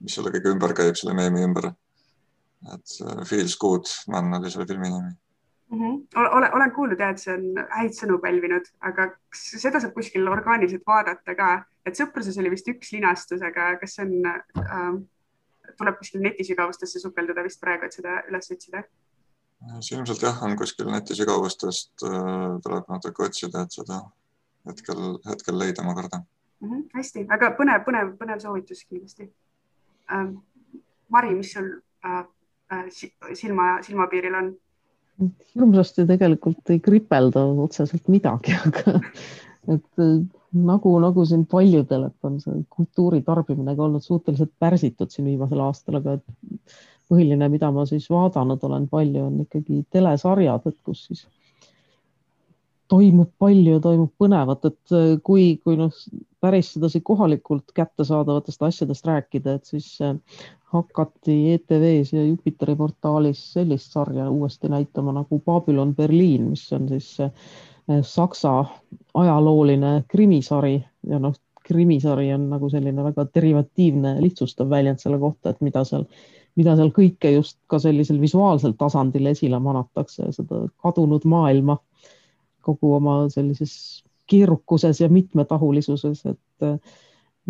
mis 0.02 0.18
selle 0.18 0.34
kõige 0.34 0.54
ümber 0.56 0.74
käib, 0.78 0.98
selle 0.98 1.16
meemi 1.18 1.44
ümber. 1.46 1.72
et 2.74 2.96
Feels 3.26 3.58
Good 3.58 3.90
Man 4.14 4.34
oli 4.38 4.52
selle 4.54 4.68
filmi 4.70 4.90
nimi 4.90 5.12
mm. 5.72 5.80
-hmm. 5.80 6.28
olen, 6.36 6.54
olen 6.54 6.72
kuulnud 6.72 7.00
ja 7.00 7.10
et 7.10 7.20
see 7.22 7.34
on 7.34 7.64
häid 7.78 7.96
sõnu 7.98 8.20
pälvinud, 8.22 8.68
aga 8.82 9.08
kas 9.14 9.46
seda 9.64 9.80
saab 9.82 9.94
kuskil 9.94 10.28
orgaaniliselt 10.28 10.86
vaadata 10.88 11.36
ka, 11.36 11.50
et 11.86 11.98
sõpruses 11.98 12.38
oli 12.42 12.52
vist 12.54 12.70
üks 12.70 12.94
linastus, 12.94 13.42
aga 13.42 13.76
kas 13.82 13.98
see 13.98 14.06
on 14.06 14.30
äh,, 14.30 14.92
tuleb 15.78 15.98
kuskil 15.98 16.22
netisügavustesse 16.22 17.00
sukeldada 17.00 17.44
vist 17.44 17.62
praegu, 17.62 17.86
et 17.86 17.98
seda 17.98 18.22
üles 18.30 18.52
otsida? 18.52 18.84
See 19.80 19.98
ilmselt 19.98 20.24
jah, 20.26 20.42
on 20.46 20.58
kuskil 20.58 20.90
netisügavustest 20.92 22.06
äh,, 22.08 22.58
tuleb 22.66 22.90
natuke 22.90 23.28
otsida, 23.28 23.66
et 23.66 23.80
seda 23.80 24.02
hetkel, 24.70 25.20
hetkel 25.28 25.58
leida, 25.58 25.86
ma 25.86 25.96
kardan 25.98 26.26
mm. 26.26 26.68
-hmm, 26.70 26.84
hästi, 26.98 27.28
väga 27.30 27.54
põnev, 27.60 27.86
põnev, 27.88 28.16
põnev 28.20 28.44
soovitus 28.44 28.86
kindlasti 28.90 29.30
Ähm, 30.12 30.36
Mari, 31.12 31.36
mis 31.36 31.54
sul 31.54 31.82
äh, 32.06 32.24
äh, 32.72 32.86
silma, 33.36 33.80
silmapiiril 33.84 34.36
on? 34.36 34.52
hirmsasti 35.54 36.08
tegelikult 36.10 36.72
ei 36.74 36.80
kripelda 36.82 37.44
otseselt 37.66 38.08
midagi, 38.10 38.56
aga 38.68 38.96
et 39.70 40.02
äh, 40.02 40.14
nagu, 40.56 40.94
nagu 41.04 41.26
siin 41.28 41.44
paljudel, 41.52 42.08
et 42.08 42.28
on 42.30 42.40
see 42.42 42.64
kultuuri 42.74 43.22
tarbimine 43.28 43.76
ka 43.76 43.86
olnud 43.86 44.06
suhteliselt 44.06 44.54
pärsitud 44.60 45.12
siin 45.14 45.28
viimasel 45.30 45.62
aastal, 45.68 46.00
aga 46.00 46.18
põhiline, 47.12 47.52
mida 47.52 47.72
ma 47.76 47.86
siis 47.90 48.08
vaadanud 48.12 48.64
olen 48.64 48.88
palju, 48.92 49.28
on 49.28 49.44
ikkagi 49.46 49.84
telesarjad, 49.92 50.66
et 50.72 50.80
kus 50.88 51.06
siis 51.10 51.28
toimub 52.92 53.30
palju, 53.40 53.80
toimub 53.84 54.12
põnevat, 54.20 54.66
et 54.68 54.96
äh, 54.96 55.12
kui, 55.24 55.56
kui 55.64 55.78
noh, 55.80 55.94
päris 56.44 56.74
sedasi 56.76 57.02
kohalikult 57.06 57.72
kättesaadavatest 57.78 58.66
asjadest 58.68 59.08
rääkida, 59.08 59.56
et 59.58 59.70
siis 59.70 59.94
äh, 60.04 60.18
hakati 60.74 61.38
ETV-s 61.56 62.14
ja 62.16 62.26
Jupiteri 62.26 62.76
portaalis 62.80 63.44
sellist 63.54 63.96
sarja 63.96 64.30
uuesti 64.32 64.72
näitama 64.72 65.16
nagu 65.16 65.40
Babylon 65.46 65.96
Berliin, 65.96 66.50
mis 66.52 66.66
on 66.76 66.90
siis 66.92 67.14
äh, 67.24 67.32
Saksa 68.08 68.66
ajalooline 69.18 70.04
krimisari. 70.12 70.78
Ja 71.08 71.20
noh, 71.20 71.36
krimisari 71.64 72.30
on 72.34 72.50
nagu 72.52 72.70
selline 72.72 73.04
väga 73.04 73.26
derivatiivne 73.36 74.16
lihtsustav 74.22 74.70
väljend 74.70 75.00
selle 75.02 75.20
kohta, 75.20 75.52
et 75.52 75.62
mida 75.64 75.84
seal, 75.88 76.06
mida 76.60 76.76
seal 76.78 76.92
kõike 76.96 77.34
just 77.36 77.58
ka 77.72 77.80
sellisel 77.82 78.20
visuaalsel 78.22 78.76
tasandil 78.80 79.30
esile 79.32 79.60
manatakse, 79.64 80.32
seda 80.36 80.66
kadunud 80.84 81.26
maailma 81.30 81.78
kogu 82.66 82.96
oma 82.98 83.24
sellises 83.34 84.04
keerukuses 84.32 85.02
ja 85.02 85.10
mitmetahulisuses, 85.12 86.26
et 86.26 86.70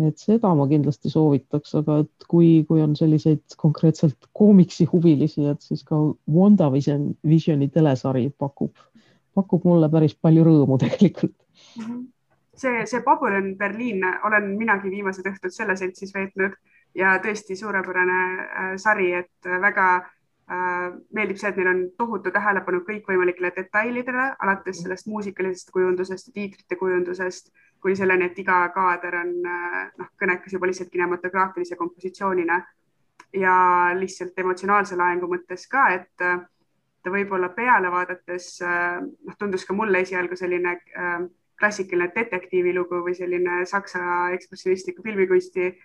et 0.00 0.16
seda 0.18 0.48
ma 0.56 0.64
kindlasti 0.70 1.10
soovitaks, 1.12 1.74
aga 1.82 1.98
et 2.02 2.24
kui, 2.28 2.62
kui 2.68 2.80
on 2.80 2.94
selliseid 2.96 3.58
konkreetselt 3.60 4.30
koomiksi 4.32 4.86
huvilisi, 4.88 5.44
et 5.50 5.60
siis 5.60 5.84
ka 5.84 5.98
WandaVision, 6.32 7.10
Visioni 7.28 7.68
telesari 7.68 8.30
pakub, 8.38 8.72
pakub 9.36 9.68
mulle 9.68 9.90
päris 9.92 10.16
palju 10.16 10.46
rõõmu 10.48 10.80
tegelikult 10.84 11.36
mm. 11.36 11.84
-hmm 11.84 12.02
see, 12.62 12.86
see 12.86 13.02
Babylon 13.02 13.56
Berliin 13.56 14.04
olen 14.24 14.44
minagi 14.58 14.90
viimased 14.90 15.26
õhtud 15.26 15.54
selle 15.54 15.76
seltsis 15.76 16.14
veetnud 16.14 16.54
ja 16.94 17.16
tõesti 17.24 17.56
suurepärane 17.56 18.18
äh, 18.42 18.74
sari, 18.76 19.12
et 19.16 19.48
väga 19.62 19.86
äh, 19.96 20.92
meeldib 21.14 21.40
see, 21.40 21.50
et 21.52 21.58
neil 21.60 21.70
on 21.72 21.82
tohutu 21.98 22.32
tähelepanu 22.34 22.82
kõikvõimalikele 22.88 23.52
detailidele, 23.56 24.28
alates 24.44 24.82
sellest 24.82 25.08
muusikalisest 25.10 25.72
kujundusest 25.74 26.32
tiitrite 26.34 26.76
kujundusest 26.80 27.52
kuni 27.82 27.96
selleni, 27.98 28.28
et 28.30 28.38
iga 28.38 28.60
kaader 28.74 29.18
on 29.22 29.34
äh, 29.48 29.82
noh, 29.98 30.12
kõnekas 30.20 30.54
juba 30.54 30.70
lihtsalt 30.70 30.92
kinematograafilise 30.92 31.76
kompositsioonina 31.80 32.62
ja 33.32 33.54
lihtsalt 33.96 34.38
emotsionaalse 34.38 34.96
laengu 34.96 35.28
mõttes 35.30 35.64
ka, 35.70 35.86
et 35.96 36.10
ta 37.02 37.10
võib-olla 37.10 37.48
peale 37.56 37.88
vaadates 37.90 38.58
noh, 38.60 39.36
tundus 39.38 39.64
ka 39.64 39.74
mulle 39.74 40.02
esialgu 40.04 40.36
selline 40.36 40.76
äh, 40.76 41.22
klassikaline 41.58 42.12
detektiivilugu 42.14 43.00
või 43.06 43.14
selline 43.16 43.62
saksa 43.70 44.02
ekspressionistliku 44.34 45.02
filmikunsti 45.06 45.66
äh, 45.70 45.80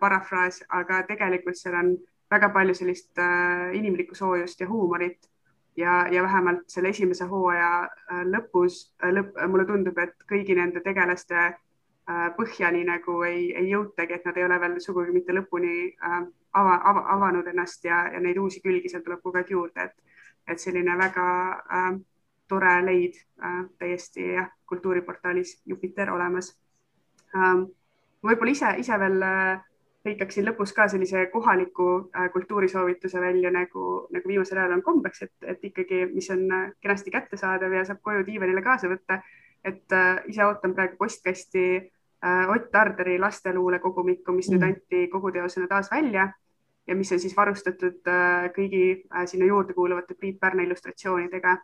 parafraas, 0.00 0.60
aga 0.68 1.02
tegelikult 1.08 1.56
seal 1.56 1.74
on 1.78 1.94
väga 2.30 2.50
palju 2.54 2.74
sellist 2.76 3.18
äh, 3.18 3.70
inimlikku 3.78 4.14
soojust 4.14 4.60
ja 4.60 4.68
huumorit 4.68 5.30
ja, 5.76 6.06
ja 6.12 6.22
vähemalt 6.22 6.68
selle 6.68 6.88
esimese 6.88 7.24
hooaja 7.24 7.72
äh, 7.84 8.22
lõpus 8.26 8.82
äh, 9.02 9.12
lõpp, 9.14 9.38
mulle 9.48 9.66
tundub, 9.66 9.98
et 9.98 10.14
kõigi 10.30 10.54
nende 10.58 10.82
tegelaste 10.84 11.38
äh, 11.40 12.28
põhjani 12.36 12.84
nagu 12.86 13.22
ei, 13.26 13.50
ei 13.56 13.70
jõutagi, 13.70 14.18
et 14.18 14.28
nad 14.28 14.36
ei 14.36 14.46
ole 14.46 14.60
veel 14.60 14.78
sugugi 14.84 15.14
mitte 15.14 15.34
lõpuni 15.36 15.74
ava, 16.52 16.76
ava, 16.84 17.04
avanud 17.16 17.50
ennast 17.50 17.84
ja, 17.84 18.04
ja 18.12 18.20
neid 18.20 18.38
uusi 18.38 18.62
külgi 18.64 18.92
seal 18.92 19.04
tuleb 19.06 19.22
kogu 19.22 19.40
aeg 19.40 19.50
juurde, 19.50 19.88
et, 19.88 20.22
et 20.50 20.62
selline 20.62 20.96
väga 20.98 21.26
äh, 21.78 21.90
tore 22.50 22.78
leid 22.84 23.18
äh, 23.42 23.60
täiesti 23.78 24.32
jah, 24.34 24.50
kultuuriportaalis 24.66 25.60
Jupiter 25.66 26.10
olemas 26.14 26.54
ähm,. 27.34 27.68
Võib-olla 28.26 28.52
ise, 28.52 28.72
ise 28.82 28.98
veel 29.00 29.22
äh, 29.26 29.60
lõikaksin 30.06 30.46
lõpus 30.48 30.72
ka 30.76 30.88
sellise 30.88 31.26
kohaliku 31.32 31.88
äh, 32.16 32.30
kultuurisoovituse 32.32 33.20
välja, 33.20 33.52
nagu, 33.54 34.06
nagu 34.12 34.28
viimasel 34.28 34.58
ajal 34.58 34.78
on 34.78 34.82
kombeks, 34.82 35.22
et, 35.26 35.34
et 35.54 35.64
ikkagi, 35.70 36.06
mis 36.14 36.30
on 36.34 36.44
äh, 36.56 36.66
kenasti 36.80 37.12
kättesaadav 37.14 37.76
ja 37.76 37.86
saab 37.88 38.02
koju 38.02 38.26
diivanile 38.26 38.62
kaasa 38.64 38.90
võtta. 38.92 39.22
et 39.64 39.92
äh, 39.92 40.22
ise 40.32 40.44
ootan 40.44 40.74
praegu 40.74 40.96
postkasti 40.96 41.64
äh, 41.76 42.48
Ott 42.48 42.70
Tarderi 42.72 43.18
lasteluule 43.18 43.78
kogumikku, 43.78 44.32
mis 44.32 44.48
mm. 44.48 44.54
nüüd 44.54 44.68
anti 44.68 45.08
koguteosena 45.12 45.68
taas 45.68 45.90
välja 45.90 46.30
ja 46.86 46.96
mis 46.96 47.12
on 47.12 47.20
siis 47.20 47.36
varustatud 47.36 48.08
äh, 48.08 48.48
kõigi 48.56 48.84
äh, 49.14 49.26
sinna 49.30 49.46
juurde 49.46 49.76
kuuluvate 49.76 50.16
Priit 50.18 50.40
Pärna 50.40 50.64
illustratsioonidega. 50.66 51.58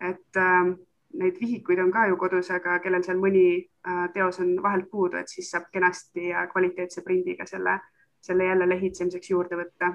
et 0.00 0.36
äh, 0.36 0.70
neid 1.18 1.38
vihikuid 1.40 1.78
on 1.82 1.92
ka 1.92 2.06
ju 2.06 2.16
kodus, 2.16 2.50
aga 2.54 2.78
kellel 2.84 3.02
seal 3.06 3.18
mõni 3.20 3.44
äh, 3.58 4.02
teos 4.14 4.40
on 4.42 4.54
vahelt 4.62 4.90
puudu, 4.90 5.18
et 5.20 5.30
siis 5.30 5.50
saab 5.50 5.68
kenasti 5.72 6.30
ja 6.30 6.46
kvaliteetse 6.50 7.02
prindiga 7.06 7.46
selle, 7.46 7.78
selle 8.22 8.50
jälle 8.50 8.68
lehitsemiseks 8.68 9.30
juurde 9.30 9.58
võtta. 9.58 9.94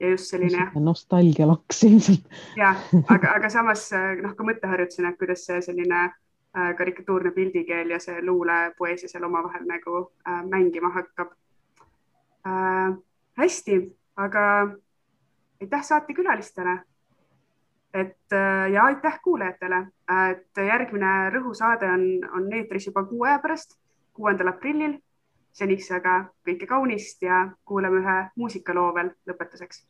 ja 0.00 0.10
just 0.10 0.30
selline. 0.30 0.70
nostalgialaks 0.74 1.84
ilmselt. 1.84 2.28
jah, 2.56 2.80
aga, 3.14 3.34
aga 3.34 3.50
samas 3.52 3.90
äh, 3.92 4.14
noh, 4.22 4.34
ka 4.38 4.46
mõtteharjutusena, 4.46 5.12
et 5.12 5.20
kuidas 5.20 5.44
see 5.46 5.60
selline 5.62 6.02
äh, 6.06 6.74
karikatuurne 6.78 7.34
pildikeel 7.36 7.90
ja 7.90 8.00
see 8.00 8.22
luulepoeesia 8.22 9.08
seal 9.08 9.28
omavahel 9.28 9.66
nagu 9.68 10.04
äh, 10.26 10.42
mängima 10.48 10.92
hakkab 10.94 11.34
äh,. 12.46 12.96
hästi, 13.38 13.82
aga 14.16 14.44
aitäh 15.60 15.82
saatekülalistele 15.82 16.78
et 17.94 18.32
äh, 18.32 18.70
ja 18.72 18.84
aitäh 18.84 19.20
kuulajatele, 19.24 19.82
et 20.30 20.62
järgmine 20.66 21.12
rõhusaade 21.34 21.90
on, 21.92 22.08
on 22.36 22.52
eetris 22.52 22.86
juba 22.90 23.04
kuu 23.08 23.24
aja 23.24 23.38
pärast, 23.38 23.78
kuuendal 24.12 24.54
aprillil. 24.54 24.98
seniks 25.58 25.88
aga 25.90 26.12
kõike 26.46 26.66
kaunist 26.70 27.22
ja 27.22 27.48
kuulame 27.66 27.98
ühe 27.98 28.18
muusikaloo 28.36 28.92
veel 28.94 29.08
lõpetuseks 29.26 29.80